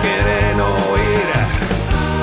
[0.00, 1.32] Quieren oír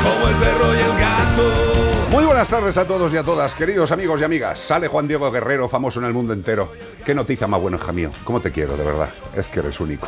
[0.03, 2.09] como el perro y el gato.
[2.11, 4.59] Muy buenas tardes a todos y a todas, queridos amigos y amigas.
[4.59, 6.71] Sale Juan Diego Guerrero, famoso en el mundo entero.
[7.05, 8.11] Qué noticia más buena, hija mío.
[8.23, 9.09] ¿Cómo te quiero, de verdad?
[9.35, 10.07] Es que eres único.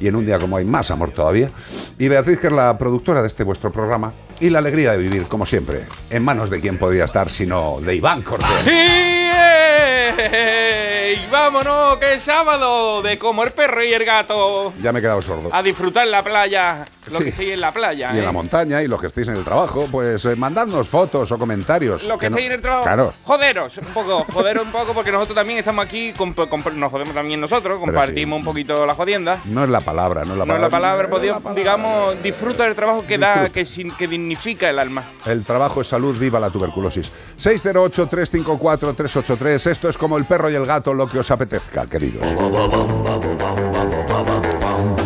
[0.00, 1.50] Y en un día como hoy, más amor todavía.
[1.98, 4.12] Y Beatriz, que es la productora de este vuestro programa.
[4.40, 7.94] Y la alegría de vivir, como siempre, en manos de quien podría estar, sino de
[7.96, 8.48] Iván Cortés.
[10.26, 14.72] ¡Y vámonos, que es sábado de como el perro y el gato.
[14.80, 15.48] Ya me he quedado sordo.
[15.52, 17.24] A disfrutar la playa, lo Sí.
[17.24, 18.10] que estéis en la playa.
[18.12, 18.26] Y en ¿eh?
[18.26, 22.04] la montaña, y los que estéis en el trabajo, pues eh, mandadnos fotos o comentarios.
[22.04, 22.84] Lo que estéis en el trabajo.
[22.84, 23.12] Claro.
[23.24, 26.12] Joderos un poco, joderos un poco, porque nosotros también estamos aquí,
[26.74, 29.40] nos jodemos también nosotros, compartimos un poquito la jodienda.
[29.44, 30.68] No es la palabra, no es la No es palabra.
[30.68, 31.54] la palabra, no es la palabra.
[31.60, 35.02] digamos, disfruta del trabajo que da, que, sin- que dignifica el alma.
[35.26, 37.12] El trabajo es salud, viva la tuberculosis.
[37.38, 39.70] 608-354-383.
[39.70, 42.26] Esto es como el perro y el gato, lo que os apetezca, queridos.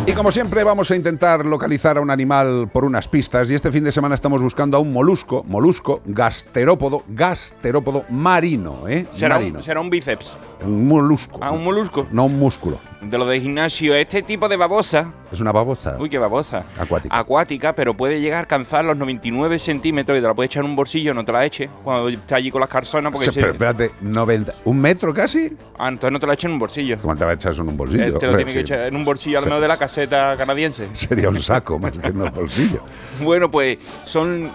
[0.05, 3.49] Y como siempre, vamos a intentar localizar a un animal por unas pistas.
[3.51, 9.05] Y este fin de semana estamos buscando a un molusco, molusco, gasterópodo, gasterópodo marino, ¿eh?
[9.11, 9.59] Será marino.
[9.59, 10.37] un, será un bíceps.
[10.61, 11.39] Un molusco.
[11.41, 12.07] Ah, un molusco.
[12.11, 12.79] No un músculo.
[13.01, 13.95] De lo de gimnasio.
[13.95, 15.13] Este tipo de babosa.
[15.31, 15.95] Es una babosa.
[15.99, 16.63] Uy, qué babosa.
[16.79, 17.17] Acuática.
[17.17, 20.69] Acuática, pero puede llegar a alcanzar los 99 centímetros y te la puedes echar en
[20.71, 23.11] un bolsillo, no te la eches cuando estés allí con las carzonas.
[23.11, 25.55] Porque Se- se- pero espérate, 90, ¿un metro casi?
[25.77, 26.97] Ah, entonces no te la eches en un bolsillo.
[27.01, 28.03] ¿Cómo te va a echar eso en un bolsillo?
[28.05, 30.35] Eh, te lo tienes que echar en un bolsillo al Se- menos de la caseta
[30.35, 30.87] canadiense.
[30.93, 32.81] Sería un saco más que en un bolsillo.
[33.19, 34.49] Bueno, pues son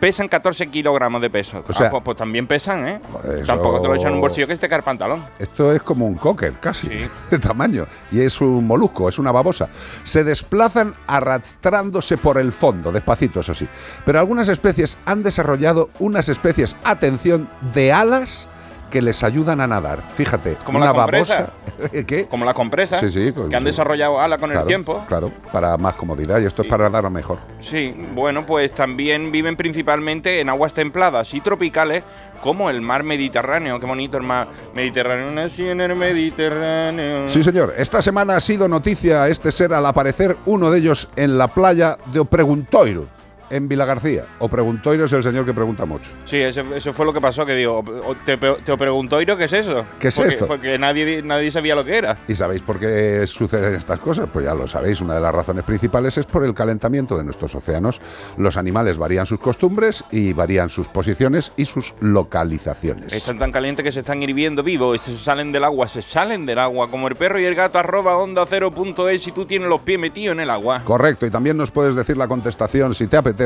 [0.00, 1.62] pesan 14 kilogramos de peso.
[1.68, 3.00] O sea- Ah, pues, pues también pesan, ¿eh?
[3.36, 5.24] Eso- Tampoco te lo echan en un bolsillo que este cae el pantalón.
[5.38, 7.06] Esto es como un cocker, casi, Sí.
[7.30, 7.86] de tamaño.
[8.10, 9.68] Y es un molusco, es una babosa.
[10.04, 13.68] Se desplazan arrastrándose por el fondo, despacito, eso sí.
[14.04, 18.48] Pero algunas especies han desarrollado unas especies, atención, de alas
[18.92, 20.04] que les ayudan a nadar.
[20.10, 21.52] Fíjate, Como una la compresa.
[21.78, 22.04] babosa.
[22.06, 22.26] ¿Qué?
[22.26, 25.02] Como las compresas, Sí, sí, con- que han desarrollado ala con Claro, el tiempo.
[25.08, 26.38] Claro, para más comodidad.
[26.40, 27.38] Y esto es para nadar mejor.
[27.58, 32.04] Sí, bueno, pues también viven principalmente en aguas templadas y tropicales,
[32.42, 33.80] como el mar Mediterráneo.
[33.80, 35.30] Qué bonito el mar Mediterráneo.
[35.32, 37.28] Nací en el Mediterráneo.
[37.28, 37.72] Sí, señor.
[37.78, 41.96] Esta semana ha sido noticia este ser al aparecer uno de ellos en la playa
[42.12, 43.06] de Opreguntoiro,
[43.52, 44.24] en Vilagarcía.
[44.40, 46.10] O Preguntoiro es el señor que pregunta mucho.
[46.24, 47.84] Sí, eso, eso fue lo que pasó, que digo,
[48.24, 49.84] te, te preguntó Iro, ¿qué es eso?
[50.00, 50.46] ¿Qué es Porque- esto?
[50.46, 52.18] Porque nadie, nadie sabía lo que era.
[52.26, 54.28] ¿Y sabéis por qué suceden estas cosas?
[54.32, 57.54] Pues ya lo sabéis, una de las razones principales es por el calentamiento de nuestros
[57.54, 58.00] océanos.
[58.38, 63.12] Los animales varían sus costumbres y varían sus posiciones y sus localizaciones.
[63.12, 66.46] Están tan calientes que se están hirviendo vivos y se salen del agua, se salen
[66.46, 69.44] del agua, como el perro y el gato arroba onda cero punto es si tú
[69.44, 70.80] tienes los pies metidos en el agua.
[70.84, 73.41] Correcto, y también nos puedes decir la contestación, si te apetece,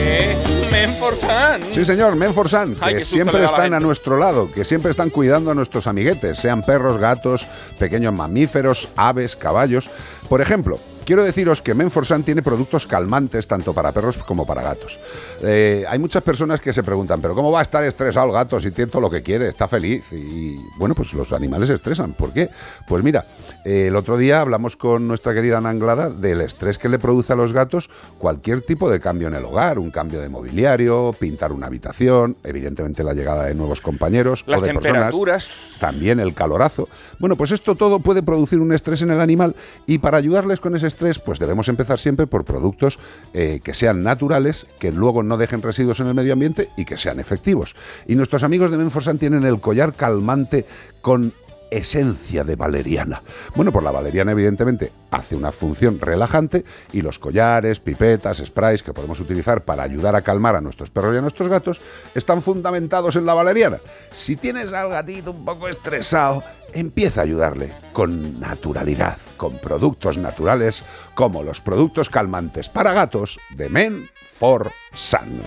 [0.71, 1.63] Menforsan.
[1.73, 5.11] Sí, señor, Menforsan, Ay, que qué siempre a están a nuestro lado, que siempre están
[5.11, 7.47] cuidando a nuestros amiguetes, sean perros, gatos,
[7.79, 9.91] pequeños mamíferos, aves, caballos.
[10.29, 14.99] Por ejemplo, quiero deciros que Menforsan tiene productos calmantes tanto para perros como para gatos.
[15.43, 18.61] Eh, hay muchas personas que se preguntan, pero ¿cómo va a estar estresado el gato
[18.61, 19.49] si tiene todo lo que quiere?
[19.49, 20.13] Está feliz.
[20.13, 22.13] Y bueno, pues los animales se estresan.
[22.13, 22.49] ¿Por qué?
[22.87, 23.25] Pues mira,
[23.65, 27.33] eh, el otro día hablamos con nuestra querida Ana Anglada del estrés que le produce
[27.33, 31.53] a los gatos cualquier tipo de cambio en el hogar, un cambio de mobiliario, pintar
[31.53, 34.93] una habitación, evidentemente la llegada de nuevos compañeros Las o de personas.
[34.93, 35.77] temperaturas.
[35.81, 36.89] También el calorazo.
[37.19, 39.55] Bueno, pues esto todo puede producir un estrés en el animal
[39.87, 42.99] y para ayudarles con ese estrés, pues debemos empezar siempre por productos
[43.35, 46.97] eh, que sean naturales, que luego no dejen residuos en el medio ambiente y que
[46.97, 47.77] sean efectivos.
[48.07, 50.65] Y nuestros amigos de Menforsan tienen el collar calmante
[51.03, 51.33] con
[51.71, 53.23] esencia de valeriana.
[53.55, 58.93] Bueno, pues la valeriana evidentemente hace una función relajante y los collares, pipetas, sprays que
[58.93, 61.81] podemos utilizar para ayudar a calmar a nuestros perros y a nuestros gatos
[62.15, 63.79] están fundamentados en la valeriana.
[64.13, 70.85] Si tienes al gatito un poco estresado, empieza a ayudarle con naturalidad, con productos naturales
[71.15, 74.09] como los productos calmantes para gatos de Men
[74.39, 75.43] for Sun.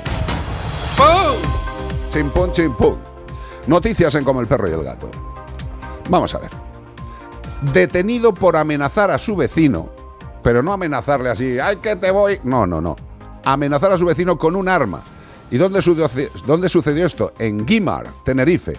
[2.09, 2.99] Chimpún, chimpún.
[3.65, 5.32] Noticias en Como el perro y el gato.
[6.09, 6.51] Vamos a ver.
[7.73, 9.89] Detenido por amenazar a su vecino,
[10.41, 12.39] pero no amenazarle así, ¡ay que te voy!
[12.43, 12.95] No, no, no.
[13.45, 15.01] Amenazar a su vecino con un arma.
[15.49, 17.33] ¿Y dónde, suce- dónde sucedió esto?
[17.39, 18.73] En Guimar, Tenerife.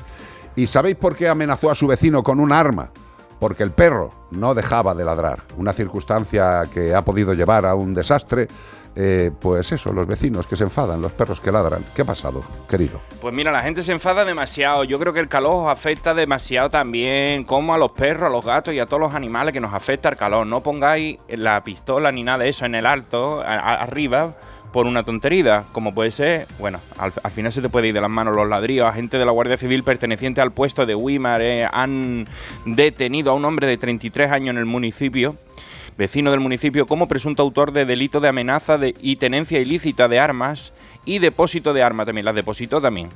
[0.56, 2.90] ¿Y sabéis por qué amenazó a su vecino con un arma?
[3.38, 5.42] Porque el perro no dejaba de ladrar.
[5.56, 8.48] Una circunstancia que ha podido llevar a un desastre.
[8.96, 11.84] Eh, pues eso, los vecinos que se enfadan, los perros que ladran.
[11.94, 13.00] ¿Qué ha pasado, querido?
[13.20, 14.84] Pues mira, la gente se enfada demasiado.
[14.84, 18.72] Yo creo que el calor afecta demasiado también, como a los perros, a los gatos
[18.72, 20.46] y a todos los animales que nos afecta el calor.
[20.46, 24.36] No pongáis la pistola ni nada de eso en el alto, arriba,
[24.72, 28.00] por una tontería, como puede ser, bueno, al, al final se te puede ir de
[28.00, 28.86] las manos los ladrillos.
[28.86, 32.26] Agentes de la Guardia Civil perteneciente al puesto de Wimar eh, han
[32.64, 35.36] detenido a un hombre de 33 años en el municipio
[35.96, 40.18] vecino del municipio, como presunto autor de delito de amenaza de, y tenencia ilícita de
[40.18, 40.72] armas
[41.04, 42.24] y depósito de armas también.
[42.24, 43.08] Las depositó también.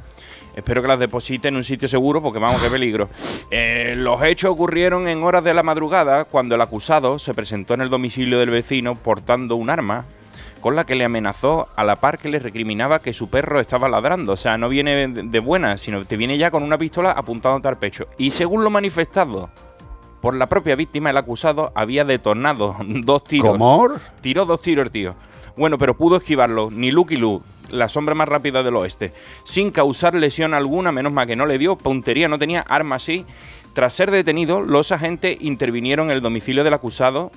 [0.54, 3.08] Espero que las deposite en un sitio seguro porque vamos, qué peligro.
[3.50, 7.80] Eh, los hechos ocurrieron en horas de la madrugada cuando el acusado se presentó en
[7.80, 10.04] el domicilio del vecino portando un arma
[10.60, 13.88] con la que le amenazó a la par que le recriminaba que su perro estaba
[13.88, 14.32] ladrando.
[14.32, 17.78] O sea, no viene de buena, sino te viene ya con una pistola apuntándote al
[17.78, 18.06] pecho.
[18.18, 19.50] Y según lo manifestado
[20.20, 23.52] por la propia víctima, el acusado había detonado dos tiros.
[23.52, 23.88] ¿Cómo?
[24.20, 25.14] Tiró dos tiros el tío.
[25.56, 26.70] Bueno, pero pudo esquivarlo.
[26.70, 29.12] Ni Lucky Luke, la sombra más rápida del oeste.
[29.44, 33.24] Sin causar lesión alguna, menos mal que no le dio puntería, no tenía arma así.
[33.72, 37.30] Tras ser detenido, los agentes intervinieron en el domicilio del acusado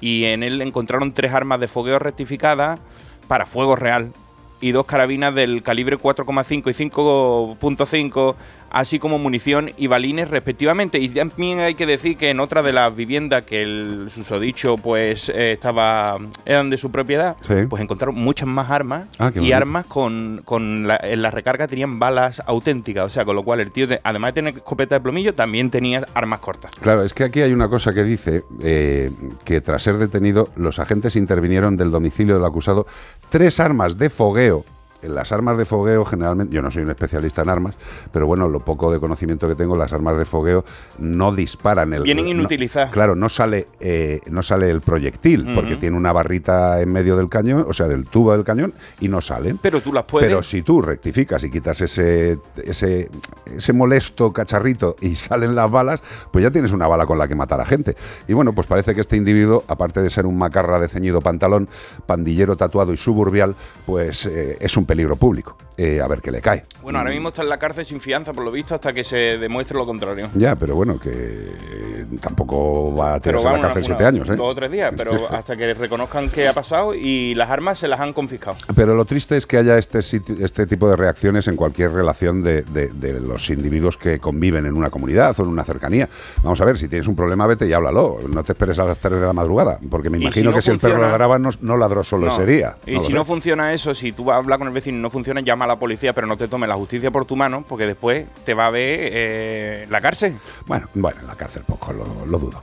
[0.00, 2.78] y en él encontraron tres armas de fogueo rectificadas
[3.26, 4.12] para fuego real
[4.60, 8.34] y dos carabinas del calibre 4,5 y 5.5,
[8.70, 10.98] así como munición y balines respectivamente.
[10.98, 15.28] Y también hay que decir que en otra de las viviendas que el susodicho pues
[15.28, 17.54] eh, estaba eran de su propiedad, Sí.
[17.68, 21.98] pues encontraron muchas más armas Ah, y armas con, con la, en la recarga tenían
[21.98, 25.00] balas auténticas, o sea, con lo cual el tío, de- además de tener escopeta de
[25.00, 26.72] plomillo, también tenía armas cortas.
[26.80, 29.10] Claro, es que aquí hay una cosa que dice eh,
[29.44, 32.86] que tras ser detenido, los agentes intervinieron del domicilio del acusado
[33.28, 34.64] tres armas de fogueo.
[35.02, 37.74] Las armas de fogueo generalmente, yo no soy un especialista en armas,
[38.12, 40.64] pero bueno, lo poco de conocimiento que tengo, las armas de fogueo
[40.98, 42.02] no disparan el...
[42.02, 42.90] Vienen no- inutilizadas.
[42.90, 47.28] claro, no sale, eh, no sale el proyectil, porque tiene una barrita en medio del
[47.28, 49.58] cañón, o sea, del tubo del cañón, y no salen.
[49.58, 50.28] Pero tú las puedes...
[50.28, 53.08] Pero si tú rectificas y quitas ese, ese,
[53.46, 56.02] ese molesto cacharrito y salen las balas,
[56.32, 57.94] pues ya tienes una bala con la que matar a gente.
[58.26, 61.68] Y bueno, pues parece que este individuo, aparte de ser un macarra de ceñido pantalón,
[62.06, 63.54] pandillero tatuado y suburbial,
[63.86, 65.56] pues eh, es un peligro público.
[65.76, 66.64] Eh, a ver qué le cae.
[66.82, 69.16] Bueno, ahora mismo está en la cárcel sin fianza, por lo visto, hasta que se
[69.38, 70.28] demuestre lo contrario.
[70.34, 74.28] Ya, pero bueno, que eh, tampoco va a tirarse a la cárcel una- siete años.
[74.28, 74.34] ¿eh?
[74.34, 77.86] Dos o tres días, pero hasta que reconozcan qué ha pasado y las armas se
[77.86, 78.56] las han confiscado.
[78.74, 82.62] Pero lo triste es que haya este, este tipo de reacciones en cualquier relación de,
[82.62, 86.08] de- de los individuos que conviven en una comunidad o en una cercanía.
[86.42, 88.18] Vamos a ver, si tienes un problema, vete y háblalo.
[88.28, 90.62] No te esperes a las 3 de la madrugada, porque me si imagino no que
[90.62, 92.32] si el perro ladraba no, no ladró solo No.
[92.32, 92.76] ese día.
[92.86, 95.10] Y si no funciona eso, si tú vas a hablar con el vecino y no
[95.10, 97.86] funciona, llama a la policía, pero no te tome la justicia por tu mano, porque
[97.86, 100.36] después te va a ver eh, la cárcel.
[100.66, 102.62] Bueno, bueno, en la cárcel poco, lo, lo dudo.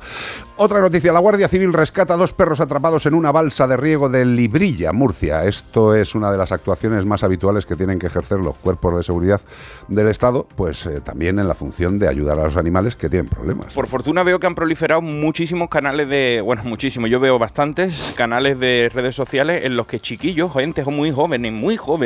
[0.57, 4.07] Otra noticia, la Guardia Civil rescata a dos perros atrapados en una balsa de riego
[4.07, 5.43] de Librilla, Murcia.
[5.43, 9.03] Esto es una de las actuaciones más habituales que tienen que ejercer los cuerpos de
[9.03, 9.41] seguridad
[9.89, 13.27] del Estado, pues eh, también en la función de ayudar a los animales que tienen
[13.27, 13.73] problemas.
[13.73, 18.57] Por fortuna veo que han proliferado muchísimos canales de, bueno, muchísimos, yo veo bastantes canales
[18.57, 22.04] de redes sociales en los que chiquillos, gente muy jóvenes, muy jóvenes,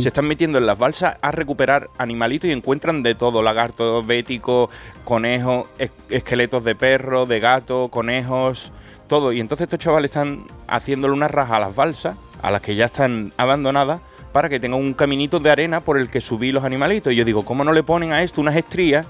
[0.00, 4.70] se están metiendo en las balsas a recuperar animalitos y encuentran de todo, lagartos, béticos,
[5.04, 8.72] conejos, es- esqueletos de perro, de gato, conejos,
[9.08, 9.32] todo.
[9.32, 12.86] Y entonces estos chavales están haciéndole una raja a las balsas, a las que ya
[12.86, 14.00] están abandonadas,
[14.32, 17.12] para que tengan un caminito de arena por el que subir los animalitos.
[17.12, 19.06] Y yo digo, ¿cómo no le ponen a esto unas estrías?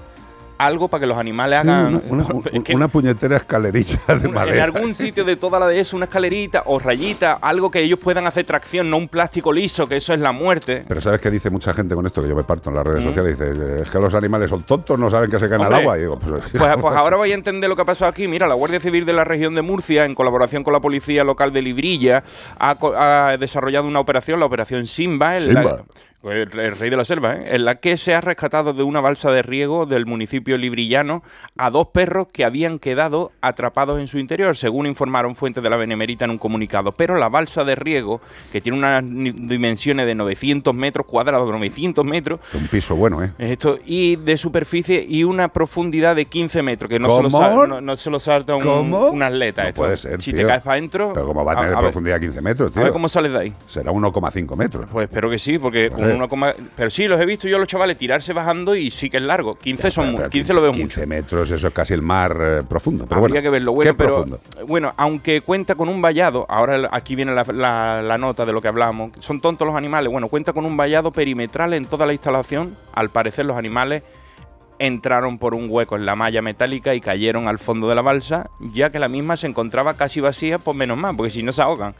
[0.57, 2.01] Algo para que los animales Sí, hagan.
[2.09, 5.79] una, una- Es que una puñetera de una- en algún sitio de toda la de
[5.79, 9.87] eso, una escalerita o rayita, algo que ellos puedan hacer tracción, no un plástico liso,
[9.87, 10.83] que eso es la muerte.
[10.87, 12.21] Pero ¿sabes qué dice mucha gente con esto?
[12.21, 13.37] Que yo me parto en las redes sociales.
[13.39, 15.97] Dice, es que los animales son tontos, no saben que se caen al agua.
[15.97, 18.27] Y digo, pues, Pues, pues ahora voy a entender lo que ha pasado aquí.
[18.27, 21.51] Mira, la Guardia Civil de la región de Murcia, en colaboración con la policía local
[21.51, 22.23] de Librilla,
[22.59, 25.83] ha, desarrollado una operación, la operación Simba, en la- Simba.
[26.23, 27.55] El, el rey de la selva, ¿eh?
[27.55, 31.23] en la que se ha rescatado de una balsa de riego del municipio librillano
[31.57, 35.77] a dos perros que habían quedado atrapados en su interior, según informaron fuentes de la
[35.77, 36.91] Benemérita en un comunicado.
[36.93, 42.39] Pero la balsa de riego, que tiene unas dimensiones de 900 metros cuadrados, 900 metros,
[42.53, 43.31] un piso bueno, ¿eh?
[43.37, 47.29] es Esto, y de superficie y una profundidad de 15 metros, que no, se lo,
[47.29, 49.63] sal- no, no se lo salta un, atleta.
[49.63, 49.81] No esto.
[49.81, 50.41] puede ser, Si tío.
[50.41, 51.11] te caes para adentro.
[51.13, 52.83] Pero ¿cómo va a tener ver- profundidad 15 metros, A tío?
[52.83, 53.53] ver cómo sales de ahí.
[53.67, 54.87] Será 1,5 metros.
[54.91, 56.17] Pues espero que sí, porque con sé.
[56.19, 59.17] una coma- Pero sí, los he visto yo, los chavales, tirarse bajando y sí que
[59.17, 59.55] es largo.
[59.55, 61.07] 15 son Pero- mu- pero 15 lo veo 15 mucho.
[61.09, 63.05] metros, eso es casi el mar eh, profundo.
[63.07, 63.71] Pero Habría bueno, que verlo.
[63.73, 64.39] Bueno, ¿qué pero profundo?
[64.67, 68.61] bueno, aunque cuenta con un vallado, ahora aquí viene la, la- la nota de lo
[68.61, 69.11] que hablamos.
[69.19, 70.11] Son tontos los animales.
[70.11, 72.75] Bueno, cuenta con un vallado perimetral en toda la instalación.
[72.93, 74.03] Al parecer, los animales
[74.79, 78.49] entraron por un hueco en la malla metálica y cayeron al fondo de la balsa,
[78.59, 81.61] ya que la misma se encontraba casi vacía, pues menos mal, porque si no se
[81.61, 81.93] ahogan.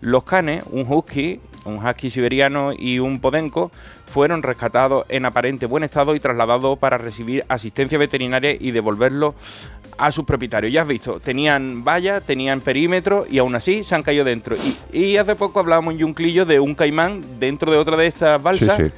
[0.00, 3.70] Los canes, un husky, un husky siberiano y un podenco,
[4.06, 9.34] fueron rescatados en aparente buen estado y trasladados para recibir asistencia veterinaria y devolverlos
[9.98, 10.72] a sus propietarios.
[10.72, 14.56] Ya has visto, tenían valla, tenían perímetro y aún así se han caído dentro.
[14.92, 18.42] Y, y hace poco hablábamos en Yunclillo de un caimán dentro de otra de estas
[18.42, 18.90] balsas Sí, sí.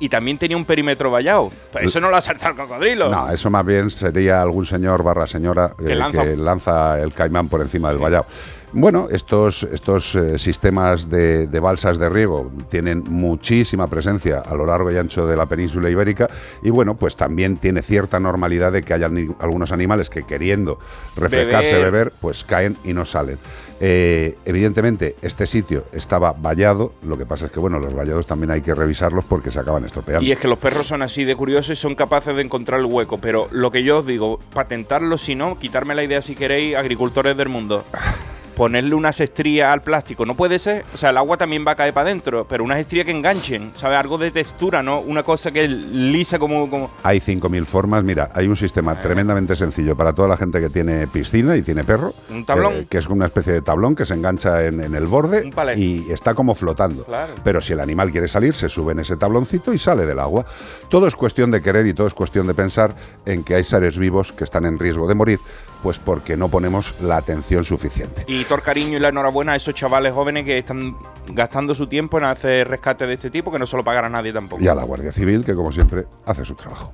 [0.00, 1.50] y también tenía un perímetro vallado.
[1.72, 3.08] Pues eso no lo ha saltado el cocodrilo.
[3.08, 7.14] No, eso más bien sería algún señor barra señora eh, Que lanza- que lanza el
[7.14, 8.26] caimán por encima del vallado.
[8.72, 14.64] Bueno, estos, estos eh, sistemas de, de balsas de riego tienen muchísima presencia a lo
[14.64, 16.28] largo y ancho de la península ibérica
[16.62, 19.10] y bueno, pues también tiene cierta normalidad de que haya
[19.40, 20.78] algunos animales que queriendo
[21.16, 21.92] refrescarse, Beber.
[21.92, 23.38] beber, pues caen y no salen.
[23.80, 28.52] Eh, evidentemente, este sitio estaba vallado, lo que pasa es que bueno, los vallados también
[28.52, 30.24] hay que revisarlos porque se acaban estropeando.
[30.24, 32.86] Y es que los perros son así de curiosos y son capaces de encontrar el
[32.86, 33.18] hueco.
[33.18, 37.36] Pero lo que yo os digo, patentarlo si no, quitarme la idea si queréis, agricultores
[37.36, 37.84] del mundo.
[38.60, 40.84] Ponerle unas estrías al plástico, no puede ser.
[40.92, 43.70] O sea, el agua también va a caer para adentro, pero unas estrías que enganchen,
[43.74, 43.98] ¿sabes?
[43.98, 45.00] Algo de textura, ¿no?
[45.00, 46.68] Una cosa que es lisa como.
[46.68, 48.04] como Hay 5.000 formas.
[48.04, 51.84] Mira, hay un sistema tremendamente sencillo para toda la gente que tiene piscina y tiene
[51.84, 52.12] perro.
[52.28, 52.74] Un tablón.
[52.74, 55.78] eh, que es una especie de tablón que se engancha en, en el borde Un
[55.78, 57.04] y está como flotando.
[57.04, 57.32] Claro.
[57.42, 60.44] Pero si el animal quiere salir, se sube en ese tabloncito y sale del agua.
[60.90, 63.96] Todo es cuestión de querer y todo es cuestión de pensar en que hay seres
[63.96, 65.40] vivos que están en riesgo de morir,
[65.82, 68.24] pues porque no ponemos la atención suficiente.
[68.26, 70.96] Y todo el cariño y la enhorabuena a esos chavales jóvenes que están
[71.28, 74.32] gastando su tiempo en hacer rescate de este tipo, que no se lo pagará nadie
[74.32, 74.62] tampoco.
[74.62, 76.92] Y a la Guardia Civil, que como siempre hace su trabajo.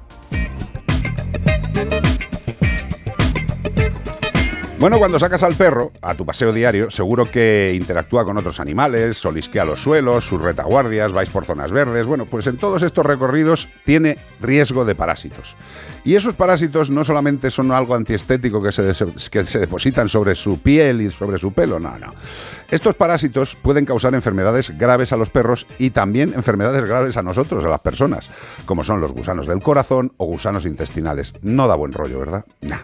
[4.78, 9.16] Bueno, cuando sacas al perro a tu paseo diario, seguro que interactúa con otros animales,
[9.16, 12.06] solisquea los suelos, sus retaguardias, vais por zonas verdes.
[12.06, 15.56] Bueno, pues en todos estos recorridos tiene riesgo de parásitos.
[16.04, 18.92] Y esos parásitos no solamente son algo antiestético que se,
[19.30, 22.12] que se depositan sobre su piel y sobre su pelo, no, no.
[22.70, 27.64] Estos parásitos pueden causar enfermedades graves a los perros y también enfermedades graves a nosotros,
[27.64, 28.28] a las personas,
[28.64, 31.32] como son los gusanos del corazón o gusanos intestinales.
[31.42, 32.44] No da buen rollo, ¿verdad?
[32.62, 32.78] Nah.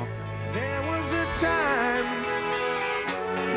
[0.53, 2.23] There was a time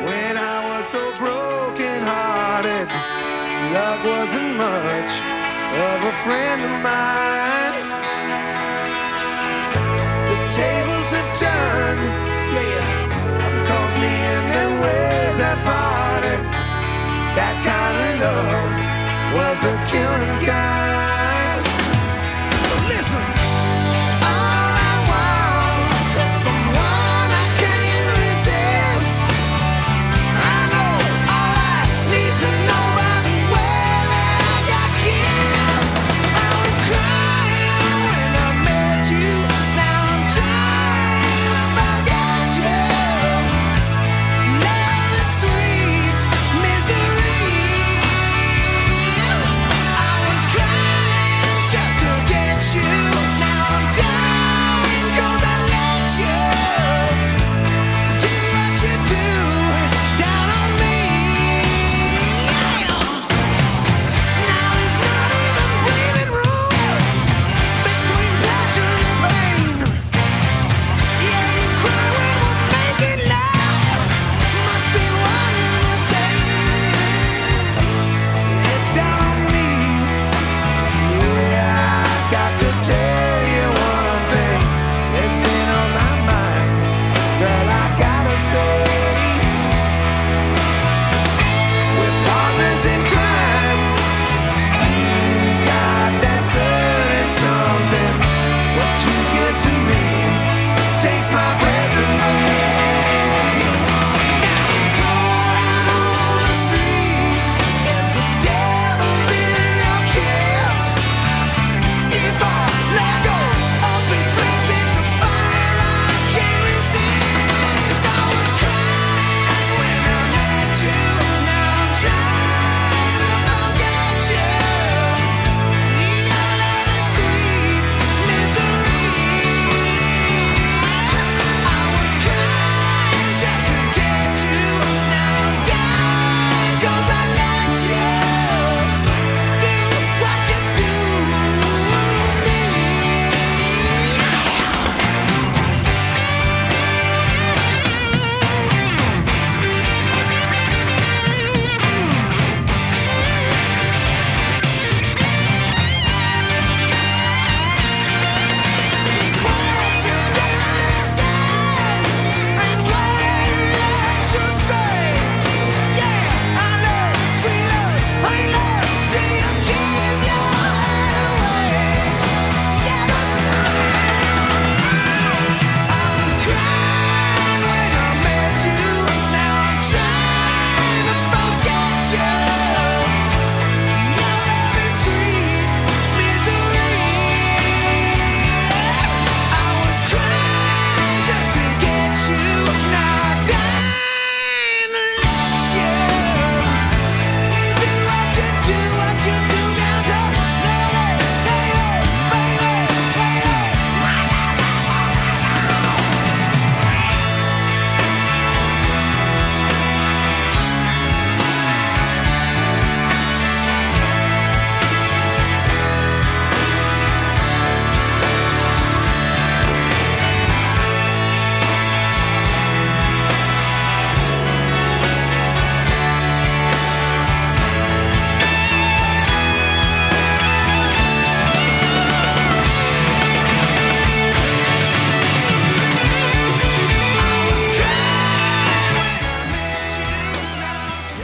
[0.04, 2.29] when I was so broken hearted.
[2.62, 7.72] Love wasn't much of a friend of mine.
[10.28, 13.64] The tables have turned, yeah.
[13.64, 16.40] Calls me in them ways that parted.
[17.38, 18.74] That kind of love
[19.36, 21.39] was the killing kind.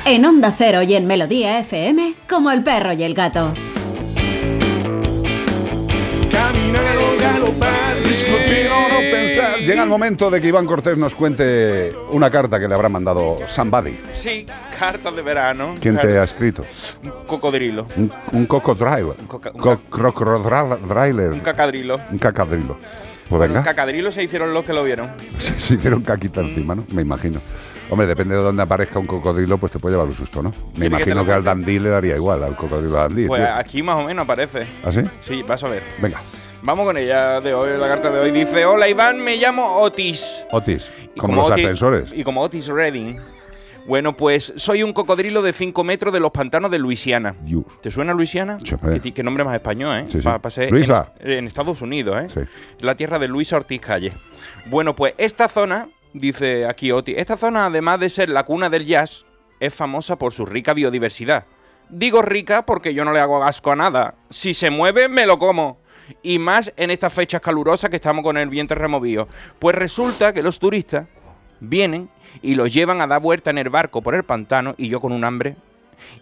[0.07, 3.53] En Onda Cero y en Melodía FM, como el perro y el gato.
[6.31, 9.59] Caminar o galopar, discutir o no no pensar.
[9.59, 13.39] Llega el momento de que Iván Cortés nos cuente una carta que le habrá mandado
[13.49, 13.99] Somebody.
[14.13, 14.47] Sí,
[14.79, 15.75] cartas de verano.
[15.81, 16.65] ¿Quién te ha escrito?
[17.03, 17.87] Un cocodrilo.
[17.97, 19.17] Un, un cocodrilo.
[19.27, 21.33] coca- un Co- crocodriler.
[21.33, 22.01] Un cacadrilo.
[22.13, 22.79] Un cacadrilo.
[23.29, 25.11] Pues Un venga, cacadrilo se hicieron los que lo vieron.
[25.39, 26.85] se, se hicieron caquita encima, ¿no?
[26.93, 27.41] Me imagino.
[27.89, 30.51] Hombre, depende de dónde aparezca un cocodrilo, pues te puede llevar un susto, ¿no?
[30.51, 33.27] Me ¿Quiere que te imagino que al dandí le daría igual, al cocodrilo dandí.
[33.27, 33.55] Pues tío.
[33.55, 34.67] aquí más o menos aparece.
[34.85, 35.03] ¿Ah, sí?
[35.23, 35.83] Sí, vas a ver.
[36.01, 36.21] Venga.
[36.63, 38.33] Vamos con ella de hoy, la carta de hoy.
[38.33, 40.45] Dice, hola Iván, me llamo Otis.
[40.51, 42.13] Otis, Y como, los Otis- ascensores.
[42.13, 43.21] Y como Otis Redding.
[43.87, 47.37] Bueno, pues soy un cocodrilo de 5 metros de los pantanos de Luisiana.
[47.43, 47.63] Dios.
[47.83, 48.59] ¿Te suena Luisiana?
[49.15, 50.05] ¿Qué, nombre más español, ¿eh?
[50.09, 50.19] Sí.
[50.19, 51.13] Pa- Luisa.
[51.21, 52.27] En, en Estados Unidos, ¿eh?
[52.29, 52.41] Sí.
[52.85, 54.13] La tierra de Luisa Ortiz Calle.
[54.69, 58.87] Bueno, pues esta zona, dice aquí Otis, esta zona, además de ser la cuna del
[58.87, 59.25] jazz,
[59.61, 61.45] es famosa por su rica biodiversidad.
[61.89, 64.15] Digo rica porque yo no le hago asco a nada.
[64.31, 65.79] Si se mueve, me lo como.
[66.23, 69.29] Y más en estas fechas calurosas que estamos con el vientre removido.
[69.59, 71.07] Pues resulta que los turistas
[71.61, 72.11] vienen
[72.43, 75.13] y los llevan a dar vuelta en el barco por el pantano y yo con
[75.13, 75.57] un hambre.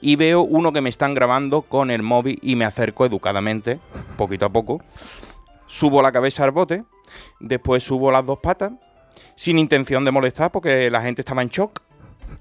[0.01, 3.81] Y veo uno que me están grabando con el móvil y me acerco educadamente,
[4.17, 4.83] poquito a poco.
[5.67, 6.85] Subo la cabeza al bote,
[7.41, 8.73] después subo las dos patas,
[9.37, 11.81] sin intención de molestar porque la gente estaba en shock.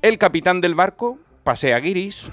[0.02, 2.32] El capitán del barco pasea guiris,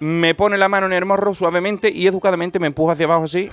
[0.00, 3.50] me pone la mano en el morro suavemente y educadamente me empuja hacia abajo así.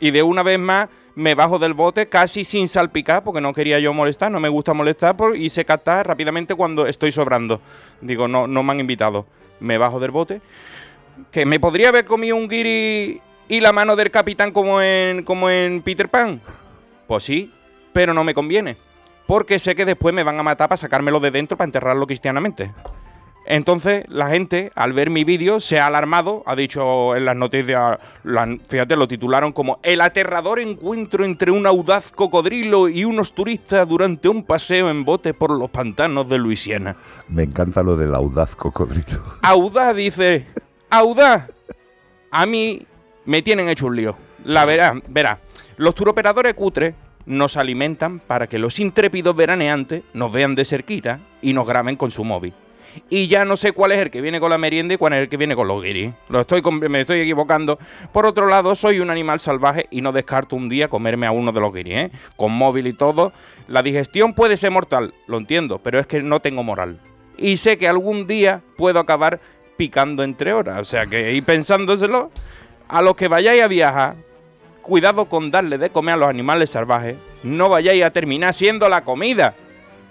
[0.00, 3.78] Y de una vez más me bajo del bote casi sin salpicar porque no quería
[3.78, 7.60] yo molestar, no me gusta molestar por, y sé captar rápidamente cuando estoy sobrando.
[8.00, 9.26] Digo, no, no me han invitado.
[9.60, 10.40] Me bajo del bote.
[11.30, 15.48] Que me podría haber comido un guiri y la mano del capitán como en, como
[15.48, 16.40] en Peter Pan.
[17.06, 17.50] Pues sí,
[17.92, 18.76] pero no me conviene.
[19.26, 22.72] Porque sé que después me van a matar para sacármelo de dentro para enterrarlo cristianamente.
[23.48, 27.96] Entonces, la gente, al ver mi vídeo, se ha alarmado, ha dicho en las noticias,
[28.24, 33.88] la- fíjate, lo titularon como El aterrador encuentro entre un audaz cocodrilo y unos turistas
[33.88, 36.96] durante un paseo en bote por los pantanos de Luisiana.
[37.28, 39.22] Me encanta lo del audaz cocodrilo.
[39.42, 40.44] Audaz, dice,
[40.90, 41.48] audaz.
[42.32, 42.84] A mí
[43.26, 44.16] me tienen hecho un lío.
[44.44, 45.38] La verá, verá.
[45.76, 46.94] Los turoperadores cutres
[47.26, 52.10] nos alimentan para que los intrépidos veraneantes nos vean de cerquita y nos graben con
[52.10, 52.54] su móvil.
[53.10, 55.20] Y ya no sé cuál es el que viene con la merienda y cuál es
[55.20, 56.12] el que viene con los guiris.
[56.28, 57.78] Lo estoy, me estoy equivocando.
[58.12, 61.52] Por otro lado, soy un animal salvaje y no descarto un día comerme a uno
[61.52, 62.10] de los guiris, ¿eh?
[62.36, 63.32] Con móvil y todo.
[63.68, 67.00] La digestión puede ser mortal, lo entiendo, pero es que no tengo moral.
[67.36, 69.40] Y sé que algún día puedo acabar
[69.76, 70.80] picando entre horas.
[70.80, 72.30] O sea que ir pensándoselo.
[72.88, 74.16] A los que vayáis a viajar,
[74.86, 77.16] cuidado con darle de comer a los animales salvajes.
[77.42, 79.54] No vayáis a terminar siendo la comida.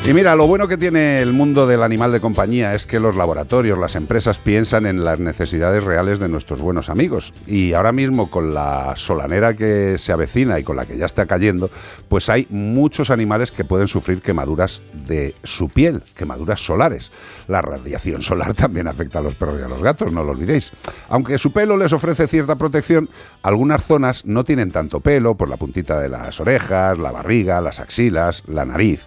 [0.04, 3.16] Y mira, lo bueno que tiene el mundo del animal de compañía es que los
[3.16, 7.32] laboratorios, las empresas piensan en las necesidades reales de nuestros buenos amigos.
[7.46, 11.28] Y ahora mismo con la solanera que se avecina y con la que ya está
[11.28, 11.70] cayendo,
[12.10, 17.12] pues hay muchos animales que pueden sufrir quemaduras de su piel, quemaduras solares.
[17.48, 20.72] La radiación solar también afecta a los perros y a los gatos, no lo olvidéis.
[21.10, 23.08] Aunque su pelo les ofrece cierta protección,
[23.44, 27.80] algunas zonas no tienen tanto pelo por la puntita de las orejas, la barriga, las
[27.80, 29.06] axilas, la nariz.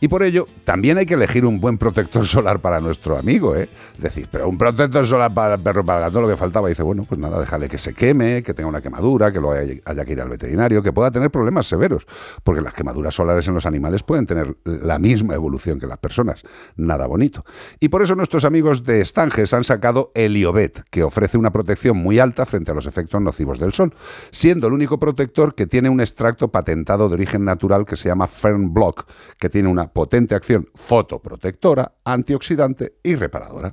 [0.00, 3.68] Y por ello, también hay que elegir un buen protector solar para nuestro amigo, ¿eh?
[3.98, 6.68] Decir, pero un protector solar para el perro, para el gato, lo que faltaba.
[6.68, 9.74] dice, bueno, pues nada, déjale que se queme, que tenga una quemadura, que lo haya,
[9.84, 12.06] haya que ir al veterinario, que pueda tener problemas severos.
[12.42, 16.42] Porque las quemaduras solares en los animales pueden tener la misma evolución que las personas.
[16.76, 17.44] Nada bonito.
[17.78, 22.18] Y por eso nuestros amigos de Stanges han sacado Heliobet, que ofrece una protección muy
[22.18, 23.94] alta frente a los efectos nocivos del sol,
[24.30, 28.26] siendo el único protector que tiene un extracto patentado de origen natural que se llama
[28.26, 29.06] Fern Block,
[29.38, 33.72] que tiene una potente acción fotoprotectora, antioxidante y reparadora.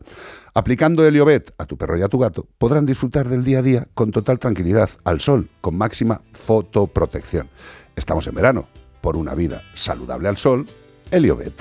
[0.54, 3.88] Aplicando Heliobet a tu perro y a tu gato, podrán disfrutar del día a día
[3.94, 7.50] con total tranquilidad, al sol, con máxima fotoprotección.
[7.96, 8.68] Estamos en verano,
[9.02, 10.66] por una vida saludable al sol,
[11.12, 11.54] Heliobet.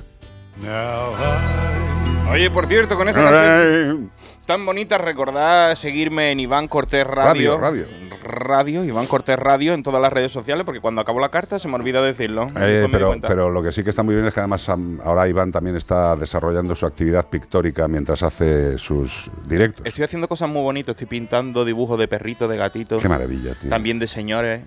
[2.31, 4.11] Oye, por cierto, con esta canción
[4.47, 7.59] tan bonita, recordad seguirme en Iván Cortés Radio.
[7.59, 7.87] Radio,
[8.23, 11.69] Radio, Iván Cortés Radio en todas las redes sociales, porque cuando acabo la carta se
[11.69, 12.47] me olvida decirlo.
[12.57, 15.51] Eh, pero, pero lo que sí que está muy bien es que además ahora Iván
[15.51, 19.85] también está desarrollando su actividad pictórica mientras hace sus directos.
[19.85, 23.03] Estoy haciendo cosas muy bonitas, estoy pintando dibujos de perritos, de gatitos.
[23.03, 23.69] Qué maravilla, tío.
[23.69, 24.63] También de señores.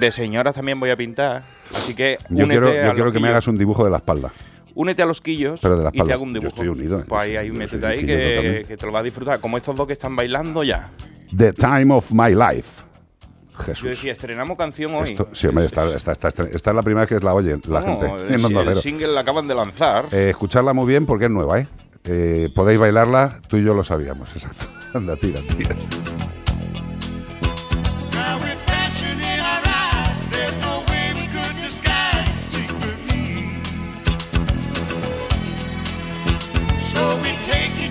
[0.00, 1.44] De señoras también voy a pintar.
[1.74, 4.32] Así que Yo quiero, yo quiero que me hagas un dibujo de la espalda.
[4.76, 6.14] Únete a los quillos Pero de la y te espalda.
[6.14, 6.48] hago un Yo dibujo.
[6.54, 9.40] estoy unido, Pues ahí, ahí métete ahí que, te lo vas a disfrutar.
[9.40, 10.90] Como estos dos que están bailando ya.
[11.34, 12.82] The Time of My Life.
[13.64, 13.84] Jesús.
[13.84, 15.08] Yo decía, estrenamos canción hoy.
[15.12, 17.80] Esto- sí, hombre, esta, esta- esta- esta es la primera vez que la oyen la
[17.80, 20.08] No, gente el, en Onda el single la acaban de lanzar.
[20.12, 21.66] Eh, escucharla muy bien porque es nueva, ¿eh?
[22.04, 24.66] Eh, Podéis bailarla, tú y yo lo sabíamos, exacto.
[24.94, 25.74] Anda, tira, tira.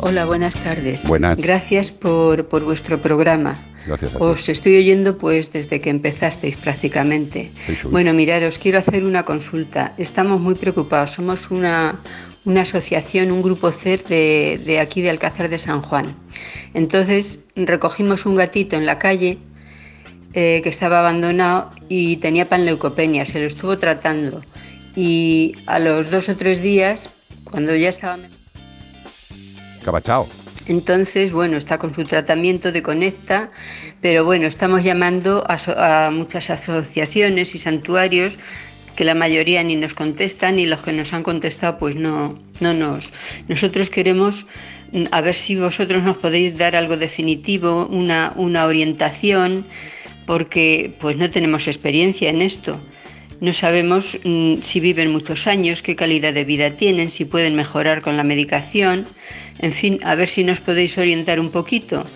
[0.00, 1.06] Hola, buenas tardes.
[1.06, 1.38] Buenas.
[1.38, 3.58] Gracias por, por vuestro programa.
[3.86, 4.18] Gracias a.
[4.18, 7.52] Os estoy oyendo pues desde que empezasteis prácticamente.
[7.90, 9.94] Bueno, mirar, os quiero hacer una consulta.
[9.96, 11.12] Estamos muy preocupados.
[11.12, 12.00] Somos una,
[12.44, 16.16] una asociación, un grupo CER de, de aquí de Alcázar de San Juan.
[16.74, 19.38] Entonces recogimos un gatito en la calle
[20.34, 23.24] eh, que estaba abandonado y tenía panleucopenia.
[23.24, 24.42] Se lo estuvo tratando.
[24.94, 27.10] Y a los dos o tres días,
[27.44, 28.18] cuando ya estaba...
[29.84, 30.28] Cabachao.
[30.66, 33.50] Entonces, bueno, está con su tratamiento de Conecta,
[34.00, 38.38] pero bueno, estamos llamando a, so- a muchas asociaciones y santuarios
[38.96, 42.74] que la mayoría ni nos contestan y los que nos han contestado pues no, no
[42.74, 43.12] nos.
[43.46, 44.46] Nosotros queremos
[44.90, 49.66] mm, a ver si vosotros nos podéis dar algo definitivo, una, una orientación,
[50.26, 52.80] porque pues no tenemos experiencia en esto.
[53.40, 58.02] No sabemos mm, si viven muchos años, qué calidad de vida tienen, si pueden mejorar
[58.02, 59.06] con la medicación.
[59.58, 62.06] En fin, a ver si nos podéis orientar un poquito,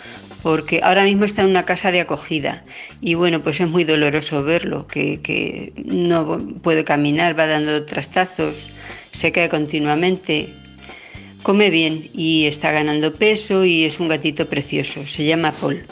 [0.43, 2.65] porque ahora mismo está en una casa de acogida
[3.01, 8.71] y bueno, pues es muy doloroso verlo, que, que no puede caminar, va dando trastazos,
[9.11, 10.55] se cae continuamente.
[11.43, 15.07] Come bien y está ganando peso y es un gatito precioso.
[15.07, 15.87] Se llama Paul.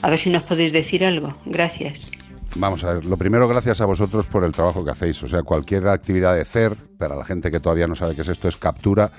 [0.00, 1.36] A ver si nos podéis decir algo.
[1.44, 2.10] Gracias.
[2.56, 5.20] Vamos a ver, lo primero, gracias a vosotros por el trabajo que hacéis.
[5.24, 8.28] O sea, cualquier actividad de CER, para la gente que todavía no sabe qué es
[8.28, 9.10] esto, es captura,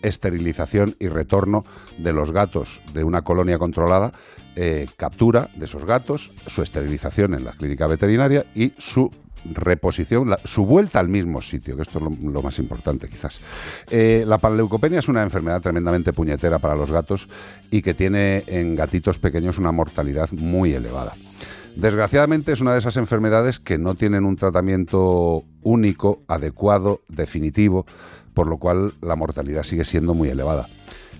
[0.00, 1.66] esterilización y retorno
[1.98, 4.12] de los gatos de una colonia controlada,
[4.56, 9.10] eh, captura de esos gatos, su esterilización en la clínica veterinaria y su
[9.44, 13.38] reposición, su vuelta al mismo sitio, que esto es lo, lo más importante quizás.
[13.90, 17.28] Eh, la panleucopenia es una enfermedad tremendamente puñetera para los gatos
[17.70, 21.12] y que tiene en gatitos pequeños una mortalidad muy elevada.
[21.76, 27.86] Desgraciadamente es una de esas enfermedades que no tienen un tratamiento único, adecuado, definitivo,
[28.34, 30.68] por lo cual la mortalidad sigue siendo muy elevada.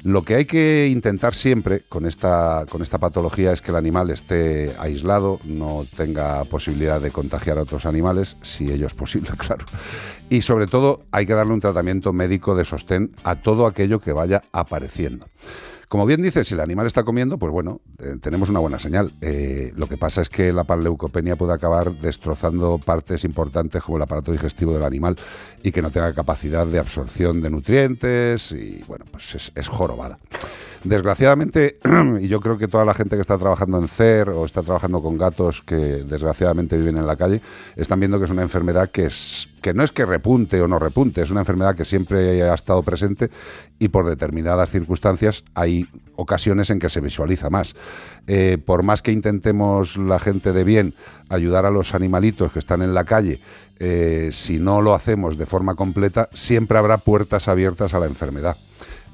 [0.05, 4.11] Lo que hay que intentar siempre con esta, con esta patología es que el animal
[4.11, 9.67] esté aislado, no tenga posibilidad de contagiar a otros animales, si ello es posible, claro.
[10.31, 14.13] Y sobre todo hay que darle un tratamiento médico de sostén a todo aquello que
[14.13, 15.27] vaya apareciendo.
[15.89, 19.15] Como bien dice, si el animal está comiendo, pues bueno, eh, tenemos una buena señal.
[19.23, 24.03] Eh, lo que pasa es que la panleucopenia puede acabar destrozando partes importantes como el
[24.03, 25.17] aparato digestivo del animal
[25.63, 30.19] y que no tenga capacidad de absorción de nutrientes y bueno, pues es, es jorobada.
[30.85, 31.79] Desgraciadamente,
[32.21, 35.03] y yo creo que toda la gente que está trabajando en CER o está trabajando
[35.03, 37.43] con gatos que desgraciadamente viven en la calle,
[37.77, 40.79] están viendo que es una enfermedad que es que no es que repunte o no
[40.79, 43.29] repunte, es una enfermedad que siempre ha estado presente
[43.81, 47.75] y por determinadas circunstancias hay ocasiones en que se visualiza más.
[48.29, 50.95] Eh, por más que intentemos la gente de bien
[51.29, 53.41] ayudar a los animalitos que están en la calle,
[53.81, 58.57] eh, si no lo hacemos de forma completa, siempre habrá puertas abiertas a la enfermedad.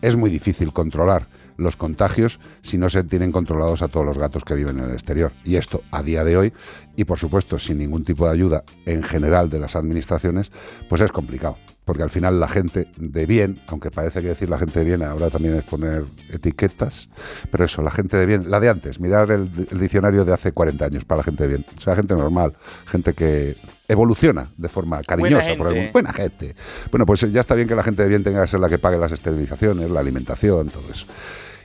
[0.03, 4.45] Es muy difícil controlar los contagios si no se tienen controlados a todos los gatos
[4.45, 5.33] que viven en el exterior.
[5.45, 6.53] Y esto a día de hoy,
[6.97, 10.51] y por supuesto sin ningún tipo de ayuda en general de las administraciones,
[10.89, 11.57] pues es complicado.
[11.85, 15.03] Porque al final la gente de bien, aunque parece que decir la gente de bien
[15.03, 17.11] ahora también es poner etiquetas,
[17.51, 20.85] pero eso, la gente de bien, la de antes, mirar el, diccionario de hace 40
[20.85, 21.67] años para la gente de bien.
[21.77, 22.55] O sea, gente normal,
[22.87, 23.57] gente que
[23.89, 25.55] evoluciona de forma cariñosa.
[25.57, 26.55] por algún- buena gente.
[26.91, 28.79] Bueno, pues ya está bien que la gente de bien tenga que ser la que
[28.79, 31.07] pague las esterilizaciones, la alimentación, todo eso.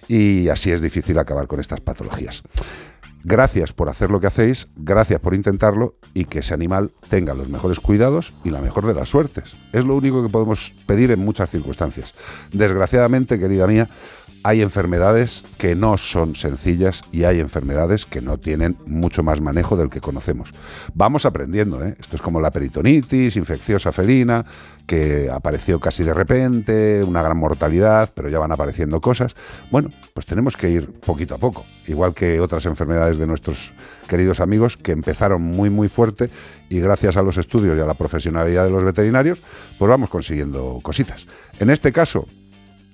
[0.07, 2.41] Y así es difícil acabar con estas patologías.
[3.23, 7.49] Gracias por hacer lo que hacéis, gracias por intentarlo y que ese animal tenga los
[7.49, 9.55] mejores cuidados y la mejor de las suertes.
[9.73, 12.13] Es lo único que podemos pedir en muchas circunstancias.
[12.53, 13.89] Desgraciadamente, querida mía,
[14.43, 19.75] hay enfermedades que no son sencillas y hay enfermedades que no tienen mucho más manejo
[19.75, 20.51] del que conocemos.
[20.93, 21.95] Vamos aprendiendo, ¿eh?
[21.99, 24.45] Esto es como la peritonitis infecciosa felina,
[24.85, 29.35] que apareció casi de repente, una gran mortalidad, pero ya van apareciendo cosas.
[29.69, 33.73] Bueno, pues tenemos que ir poquito a poco, igual que otras enfermedades de nuestros
[34.07, 36.29] queridos amigos que empezaron muy muy fuerte
[36.69, 39.41] y gracias a los estudios y a la profesionalidad de los veterinarios,
[39.77, 41.27] pues vamos consiguiendo cositas.
[41.59, 42.27] En este caso,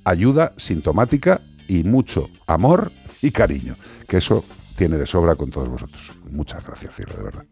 [0.06, 2.92] ayuda sintomática y mucho amor
[3.22, 3.76] y cariño,
[4.08, 4.46] que eso
[4.78, 6.14] tiene de sobra con todos vosotros.
[6.30, 7.46] Muchas gracias, cielo, de verdad.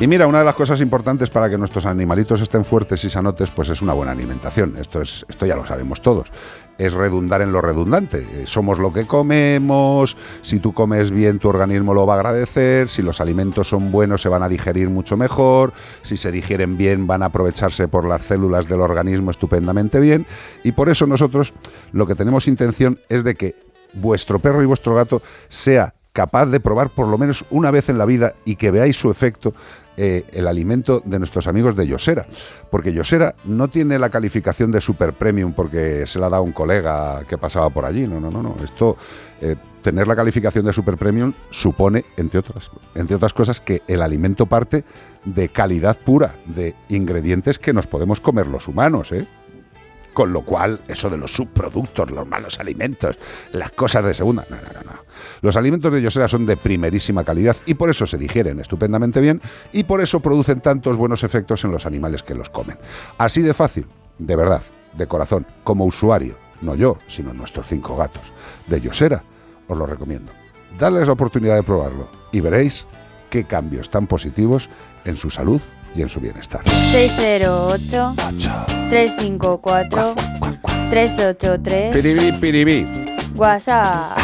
[0.00, 3.52] Y mira, una de las cosas importantes para que nuestros animalitos estén fuertes y sanotes,
[3.52, 4.76] pues es una buena alimentación.
[4.76, 6.30] Esto, es, esto ya lo sabemos todos.
[6.76, 8.26] Es redundar en lo redundante.
[8.32, 12.88] Eh, Somos lo que comemos, si tú comes bien tu organismo lo va a agradecer,
[12.88, 17.06] si los alimentos son buenos se van a digerir mucho mejor, si se digieren bien
[17.06, 20.26] van a aprovecharse por las células del organismo estupendamente bien.
[20.64, 21.54] Y por eso nosotros
[21.92, 23.54] lo que tenemos intención es de que
[23.94, 27.98] vuestro perro y vuestro gato sea capaz de probar por lo menos una vez en
[27.98, 29.52] la vida y que veáis su efecto
[29.96, 32.26] eh, el alimento de nuestros amigos de Yosera.
[32.70, 37.22] Porque Yosera no tiene la calificación de super premium porque se la dado un colega
[37.28, 38.06] que pasaba por allí.
[38.06, 38.56] No, no, no, no.
[38.62, 38.96] Esto,
[39.40, 44.02] eh, tener la calificación de super premium supone, entre otras, entre otras cosas, que el
[44.02, 44.84] alimento parte
[45.24, 49.26] de calidad pura, de ingredientes que nos podemos comer los humanos, ¿eh?
[50.14, 53.18] Con lo cual, eso de los subproductos, los malos alimentos,
[53.52, 54.46] las cosas de segunda.
[54.48, 55.04] No, no, no, no.
[55.42, 59.42] Los alimentos de Yosera son de primerísima calidad y por eso se digieren estupendamente bien
[59.72, 62.78] y por eso producen tantos buenos efectos en los animales que los comen.
[63.18, 63.86] Así de fácil,
[64.18, 64.62] de verdad,
[64.96, 68.32] de corazón, como usuario, no yo, sino nuestros cinco gatos,
[68.68, 69.22] de Yosera,
[69.66, 70.32] os lo recomiendo.
[70.78, 72.86] Darles la oportunidad de probarlo y veréis
[73.30, 74.70] qué cambios tan positivos
[75.04, 75.60] en su salud
[75.94, 76.62] y en su bienestar.
[76.92, 78.14] 608
[78.88, 80.14] 354
[80.90, 82.86] 383 Piribí, piribí.
[83.34, 84.18] WhatsApp.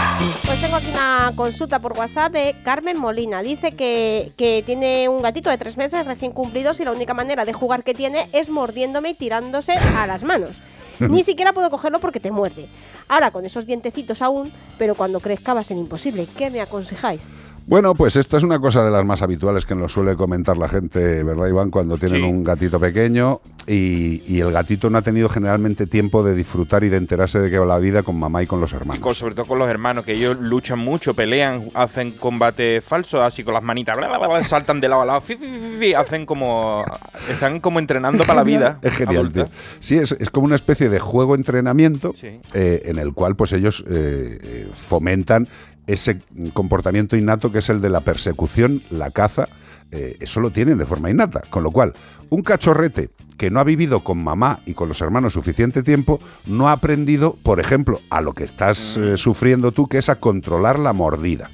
[0.46, 3.42] Pues tengo aquí una consulta por WhatsApp de Carmen Molina.
[3.42, 7.44] Dice que, que tiene un gatito de tres meses recién cumplidos y la única manera
[7.44, 10.60] de jugar que tiene es mordiéndome y tirándose a las manos.
[11.00, 12.68] Ni siquiera puedo cogerlo porque te muerde.
[13.08, 16.28] Ahora con esos dientecitos aún, pero cuando crezca va a ser imposible.
[16.36, 17.30] ¿Qué me aconsejáis?
[17.70, 20.68] Bueno, pues esta es una cosa de las más habituales que nos suele comentar la
[20.68, 21.70] gente, ¿verdad, Iván?
[21.70, 22.28] Cuando tienen Sí.
[22.28, 26.88] un gatito pequeño y, y el gatito no ha tenido generalmente tiempo de disfrutar y
[26.88, 29.00] de enterarse de que va la vida con mamá y con los Y hermanos.
[29.00, 33.44] con- sobre todo con los hermanos, que ellos luchan mucho, pelean, hacen combate falso, así
[33.44, 35.94] con las manitas, bla, bla, bla, saltan de lado a lado, fi, fi, fi, fi,
[35.94, 36.84] hacen como.
[37.30, 38.78] Están como entrenando para la vida.
[38.82, 39.48] Es genial, tío.
[39.78, 42.40] Sí, es, es como una especie de juego-entrenamiento Sí.
[42.52, 45.46] eh, en el cual pues ellos eh, eh, fomentan
[45.86, 46.20] ese
[46.52, 49.48] comportamiento innato que es el de la persecución, la caza.
[49.92, 51.42] eh, eso lo tienen de forma innata.
[51.50, 51.94] Con lo cual,
[52.28, 56.68] un cachorrete que no ha vivido con mamá y con los hermanos suficiente tiempo, no
[56.68, 60.78] ha aprendido, por ejemplo, a lo que estás eh, sufriendo tú, que es a controlar
[60.78, 61.50] la mordida.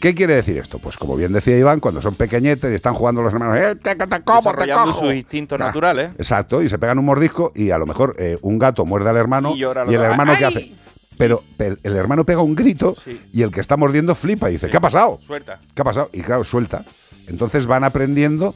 [0.00, 0.78] ¿Qué quiere decir esto?
[0.78, 3.94] Pues como bien decía Iván, cuando son pequeñetes y están jugando los hermanos, ¡eh, te,
[3.94, 4.92] te como, te cojo!
[5.00, 6.10] sus instintos Ah, naturales.
[6.18, 9.16] Exacto, y se pegan un mordisco y a lo mejor eh, un gato muerde al
[9.16, 10.72] hermano Y el hermano ¿qué hace?
[11.18, 13.20] Pero el, hermano pega un grito Sí.
[13.32, 14.70] y el que está mordiendo flipa y dice, Sí.
[14.70, 15.18] ¿qué ha pasado?
[15.20, 15.60] Suelta.
[15.74, 16.10] ¿Qué ha pasado?
[16.12, 16.84] Y claro, suelta.
[17.26, 18.54] Entonces van aprendiendo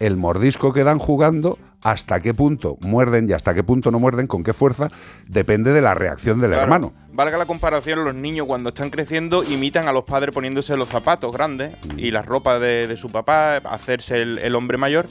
[0.00, 4.26] el mordisco que dan jugando, hasta qué punto muerden y hasta qué punto no muerden,
[4.26, 4.88] con qué fuerza,
[5.26, 6.92] depende de la reacción del Claro, hermano.
[7.12, 11.32] Valga la comparación, los niños cuando están creciendo imitan a los padres poniéndose los zapatos
[11.32, 11.98] grandes Mm.
[11.98, 15.06] y la ropa de, de su papá, hacerse el, el hombre mayor.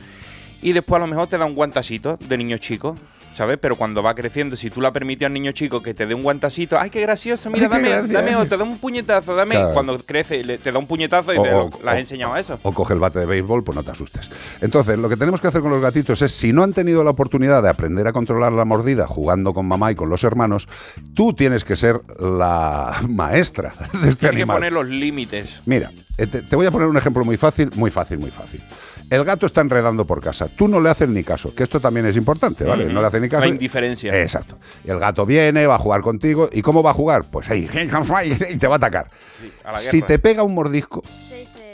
[0.62, 2.98] Y después a lo mejor te da un guantacito de niño chico,
[3.38, 3.58] ¿sabes?
[3.62, 6.24] Pero cuando va creciendo, si tú la permites al niño chico que te dé un
[6.24, 7.50] guantacito, ¡ay, qué gracioso!
[7.50, 8.14] Mira, dame, gracia.
[8.14, 9.56] dame, o te da un puñetazo, dame.
[9.56, 9.74] Claro.
[9.74, 12.60] Cuando crece, le- te da un puñetazo y O- te o- le has enseñado eso.
[12.64, 14.30] O coge el bate de béisbol, pues no te asustes.
[14.62, 17.12] Entonces, lo que tenemos que hacer con los gatitos es, si no han tenido la
[17.12, 20.68] oportunidad de aprender a controlar la mordida jugando con mamá y con los hermanos,
[21.14, 24.58] tú tienes que ser la maestra de este Tienes que animal.
[24.58, 25.62] poner los límites.
[25.66, 28.64] Mira, eh, te, te voy a poner un ejemplo muy fácil, muy fácil, muy fácil.
[29.10, 30.48] El gato está enredando por casa.
[30.50, 32.86] Tú no le haces ni caso, que esto también es importante, ¿vale?
[32.92, 33.46] No le haces ni caso.
[33.46, 34.14] La indiferencia.
[34.22, 34.58] Exacto.
[34.86, 36.50] El gato viene, va a jugar contigo.
[36.52, 37.24] ¿Y cómo va a jugar?
[37.32, 37.70] Pues ahí,
[38.50, 39.08] y te va a atacar.
[39.42, 41.02] Sí, a la Si te pega un mordisco,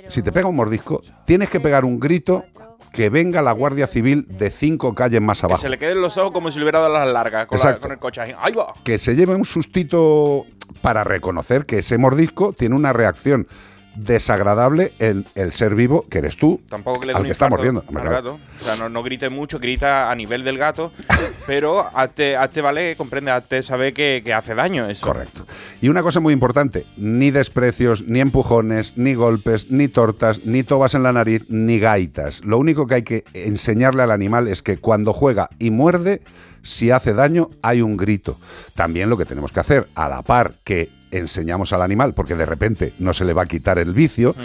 [0.07, 2.45] si te pega un mordisco, tienes que pegar un grito
[2.91, 5.61] que venga la Guardia Civil de cinco calles más Que abajo.
[5.63, 7.91] se le queden los ojos como si le hubiera dado las largas con, la- con
[7.91, 8.21] el coche.
[8.21, 8.35] ahí.
[8.39, 8.75] ¡Ahí va!
[8.83, 10.45] que se lleve un sustito
[10.81, 13.47] para reconocer que ese mordisco tiene una reacción
[13.95, 17.83] desagradable en el ser vivo que eres tú, Tampoco que le al que está mordiendo.
[17.87, 18.39] al gato.
[18.59, 20.91] O sea, no, no grite mucho, grita a nivel del gato,
[21.47, 25.05] pero hazte, hazte vale, comprende, hazte saber que, que hace daño eso.
[25.05, 25.45] Correcto.
[25.81, 30.95] Y una cosa muy importante, ni desprecios, ni empujones, ni golpes, ni tortas, ni tobas
[30.95, 32.43] en la nariz, ni gaitas.
[32.43, 36.21] Lo único que hay que enseñarle al animal es que cuando juega y muerde,
[36.63, 38.39] si hace daño, hay un grito.
[38.73, 42.45] También lo que tenemos que hacer, a la par que enseñamos al animal, porque de
[42.45, 44.35] repente no se le va a quitar el vicio,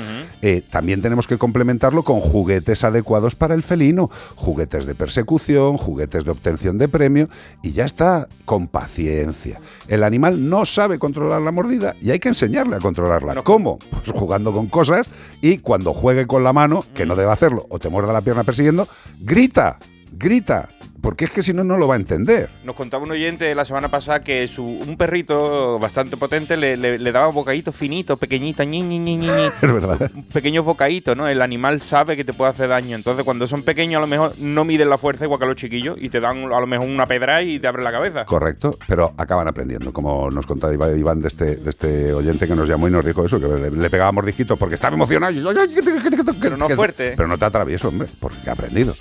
[0.42, 6.24] eh, también tenemos que complementarlo con juguetes adecuados para el felino, juguetes de persecución, juguetes
[6.24, 7.28] de obtención de premio,
[7.62, 9.60] y ya está, con paciencia.
[9.88, 13.34] El animal no sabe controlar la mordida y hay que enseñarle a controlarla.
[13.34, 13.44] No.
[13.44, 13.78] ¿Cómo?
[13.90, 15.10] Pues jugando con cosas
[15.40, 18.44] y cuando juegue con la mano, que no debe hacerlo, o te muerda la pierna
[18.44, 18.88] persiguiendo,
[19.20, 19.78] grita,
[20.12, 20.68] grita.
[21.00, 22.50] Porque es que si no, no lo va a entender.
[22.64, 26.98] Nos contaba un oyente la semana pasada que su, un perrito bastante potente le, le-
[26.98, 29.28] le daba bocaditos finitos, pequeñitos, ñi, ñi, ñi, ñi.
[29.62, 30.10] Es verdad.
[30.32, 31.28] pequeños bocaditos, ¿no?
[31.28, 32.96] El animal sabe que te puede hacer daño.
[32.96, 35.96] Entonces, cuando son pequeños, a lo mejor no miden la fuerza igual que los chiquillos
[36.00, 38.24] y te dan a lo mejor una pedra y te abre la cabeza.
[38.24, 42.68] Correcto, pero acaban aprendiendo, como nos contaba Iván de este, de este oyente que nos
[42.68, 45.32] llamó y nos dijo eso, que le, le pegábamos disquitos porque estaba emocionado.
[45.32, 47.14] y yo, "Ay, que- que- que- que- Pero no fuerte.
[47.16, 48.94] Pero no te atravieso, hombre, porque ha aprendido.